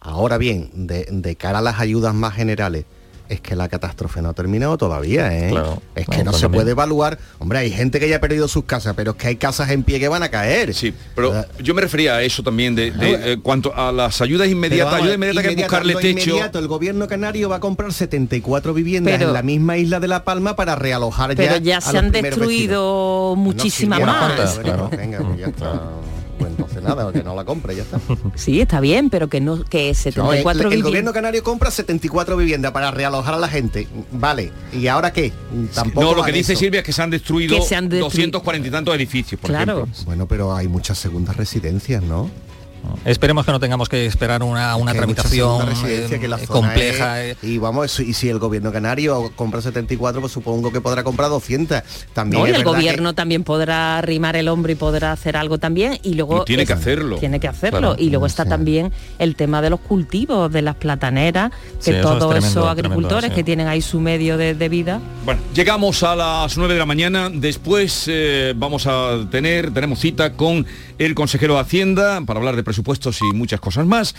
Ahora 0.01 0.37
bien, 0.37 0.69
de, 0.73 1.07
de 1.11 1.35
cara 1.35 1.59
a 1.59 1.61
las 1.61 1.79
ayudas 1.79 2.13
más 2.13 2.33
generales, 2.33 2.85
es 3.27 3.41
que 3.41 3.55
la 3.55 3.67
catástrofe 3.69 4.23
no 4.23 4.29
ha 4.29 4.33
terminado 4.33 4.75
todavía, 4.75 5.31
¿eh? 5.37 5.49
Claro. 5.51 5.79
es 5.93 6.07
que 6.07 6.17
no 6.23 6.31
pues 6.31 6.37
se 6.37 6.41
también. 6.43 6.61
puede 6.63 6.71
evaluar. 6.71 7.19
Hombre, 7.37 7.59
hay 7.59 7.69
gente 7.69 7.99
que 7.99 8.09
ya 8.09 8.15
ha 8.15 8.19
perdido 8.19 8.47
sus 8.47 8.63
casas, 8.63 8.95
pero 8.97 9.11
es 9.11 9.17
que 9.17 9.27
hay 9.27 9.35
casas 9.35 9.69
en 9.69 9.83
pie 9.83 9.99
que 9.99 10.07
van 10.07 10.23
a 10.23 10.29
caer. 10.29 10.73
Sí, 10.73 10.95
pero 11.13 11.45
yo 11.61 11.75
me 11.75 11.81
refería 11.81 12.15
a 12.15 12.23
eso 12.23 12.41
también, 12.41 12.73
de, 12.73 12.89
de, 12.89 13.33
eh, 13.33 13.37
cuanto 13.39 13.75
a 13.75 13.91
las 13.91 14.19
ayudas 14.21 14.47
Pero 14.47 14.57
inmediatas, 14.57 14.93
vamos, 14.93 15.03
ayuda 15.03 15.13
inmediata 15.15 15.47
que 15.47 15.55
buscarle 15.57 15.95
techo. 15.97 16.29
inmediato, 16.31 16.57
el 16.57 16.67
gobierno 16.67 17.07
canario 17.07 17.49
va 17.49 17.57
a 17.57 17.59
comprar 17.59 17.93
74 17.93 18.73
viviendas 18.73 19.13
Pero- 19.15 19.27
en 19.27 19.33
la 19.33 19.43
misma 19.43 19.77
isla 19.77 19.99
de 19.99 20.07
La 20.07 20.23
Palma 20.23 20.55
para 20.55 20.73
realojar 20.75 21.35
Pero 21.35 21.57
ya 21.57 21.59
ya 21.59 21.77
a 21.77 21.81
se 21.81 21.93
los 21.93 22.01
han 22.03 22.11
destruido 22.11 23.35
muchísimas 23.37 23.99
vecinos. 23.99 24.15
más. 24.21 24.39
No, 24.39 24.47
sí, 24.47 24.59
bueno, 24.63 24.89
bueno, 24.89 24.97
venga, 24.97 25.19
pues 25.19 25.39
ya 25.39 25.47
está. 25.47 25.81
Pues 26.39 26.51
entonces 26.51 26.81
nada, 26.81 27.11
que 27.11 27.21
no 27.23 27.35
la 27.35 27.43
compre, 27.45 27.75
ya 27.75 27.83
está. 27.83 27.99
Sí, 28.35 28.61
está 28.61 28.79
bien, 28.79 29.09
pero 29.09 29.27
que 29.29 29.41
no 29.41 29.63
que 29.65 29.83
No, 29.83 29.89
el, 29.89 29.95
74 29.95 30.61
el 30.63 30.67
viviendas- 30.69 30.83
gobierno 30.83 31.13
canario 31.13 31.43
compra 31.43 31.69
74 31.69 32.37
viviendas 32.37 32.71
para 32.71 32.89
realojar 32.91 33.33
a 33.35 33.37
la 33.37 33.47
gente. 33.49 33.87
Vale, 34.11 34.51
¿y 34.73 34.87
ahora 34.87 35.11
qué? 35.13 35.31
Tampoco 35.75 36.01
No, 36.05 36.15
lo 36.15 36.23
que 36.23 36.31
dice 36.31 36.53
eso. 36.53 36.59
Silvia 36.61 36.79
es 36.79 36.85
que 36.85 36.93
se 36.93 37.01
han 37.01 37.09
destruido 37.09 37.55
Que 37.57 37.61
se 37.61 37.75
han 37.75 37.89
destruido. 37.89 38.07
240 38.09 38.67
y 38.67 38.71
tantos 38.71 38.95
edificios, 38.95 39.39
por 39.39 39.49
Claro. 39.49 39.79
ejemplo. 39.83 40.03
Bueno, 40.05 40.27
pero 40.27 40.55
hay 40.55 40.67
muchas 40.67 40.97
segundas 40.97 41.35
residencias, 41.37 42.01
¿no? 42.03 42.29
Esperemos 43.05 43.45
que 43.45 43.51
no 43.51 43.59
tengamos 43.59 43.87
que 43.89 44.05
esperar 44.05 44.43
una, 44.43 44.75
una 44.75 44.93
tramitación 44.93 45.67
eh, 45.85 46.17
que 46.19 46.27
la 46.27 46.37
zona 46.37 46.47
compleja. 46.47 47.23
es- 47.23 47.35
eh. 47.35 47.37
y 47.47 47.57
vamos, 47.57 47.99
y 47.99 48.13
si 48.13 48.29
el 48.29 48.39
gobierno 48.39 48.71
canario 48.71 49.31
compra 49.35 49.61
74, 49.61 50.19
pues 50.21 50.33
supongo 50.33 50.71
que 50.71 50.81
podrá 50.81 51.03
comprar 51.03 51.29
200. 51.29 51.81
También 52.13 52.41
No, 52.41 52.47
y 52.47 52.51
es 52.51 52.57
el 52.57 52.63
que- 52.63 52.69
gobierno 52.69 53.13
también 53.13 53.43
podrá 53.43 53.97
arrimar 53.99 54.35
el 54.35 54.47
hombro 54.47 54.71
y 54.71 54.75
podrá 54.75 55.11
hacer 55.11 55.37
algo 55.37 55.57
también 55.57 55.97
y 56.03 56.13
luego 56.15 56.41
Y 56.41 56.45
tiene 56.45 56.65
que 56.65 56.73
hacerlo. 56.73 57.17
tiene 57.17 57.39
que 57.39 57.47
hacerlo 57.47 57.79
Claro. 57.79 57.95
y 57.97 58.09
luego 58.09 58.25
está 58.25 58.43
Sí. 58.43 58.49
también 58.49 58.91
el 59.17 59.35
tema 59.35 59.61
de 59.61 59.69
los 59.69 59.79
cultivos 59.79 60.51
de 60.51 60.61
las 60.61 60.75
plataneras 60.75 61.51
Sí, 61.79 61.91
que 61.91 61.97
es 61.97 62.01
todos 62.01 62.17
esos 62.35 62.51
tremendo, 62.53 62.69
agricultores 62.69 63.29
sí. 63.29 63.35
que 63.35 63.43
tienen 63.43 63.67
ahí 63.67 63.81
su 63.81 63.99
medio 64.01 64.37
de, 64.37 64.53
de 64.55 64.69
vida 64.69 64.99
Bueno, 65.25 65.41
llegamos 65.53 66.03
a 66.03 66.15
las 66.15 66.57
9 66.57 66.73
de 66.73 66.79
la 66.79 66.85
mañana. 66.85 67.29
Después 67.31 68.05
eh, 68.07 68.53
vamos 68.55 68.87
a 68.87 69.27
tener, 69.31 69.71
tenemos 69.73 69.99
cita 69.99 70.33
con 70.33 70.65
el 70.97 71.15
consejero 71.15 71.53
de 71.55 71.61
Hacienda 71.61 72.21
para 72.25 72.39
hablar 72.39 72.55
de 72.55 72.63
presupuestos 72.69 73.19
y 73.23 73.33
muchas 73.33 73.59
cosas 73.59 73.87
más. 73.87 74.13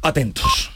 Atentos. 0.00 0.70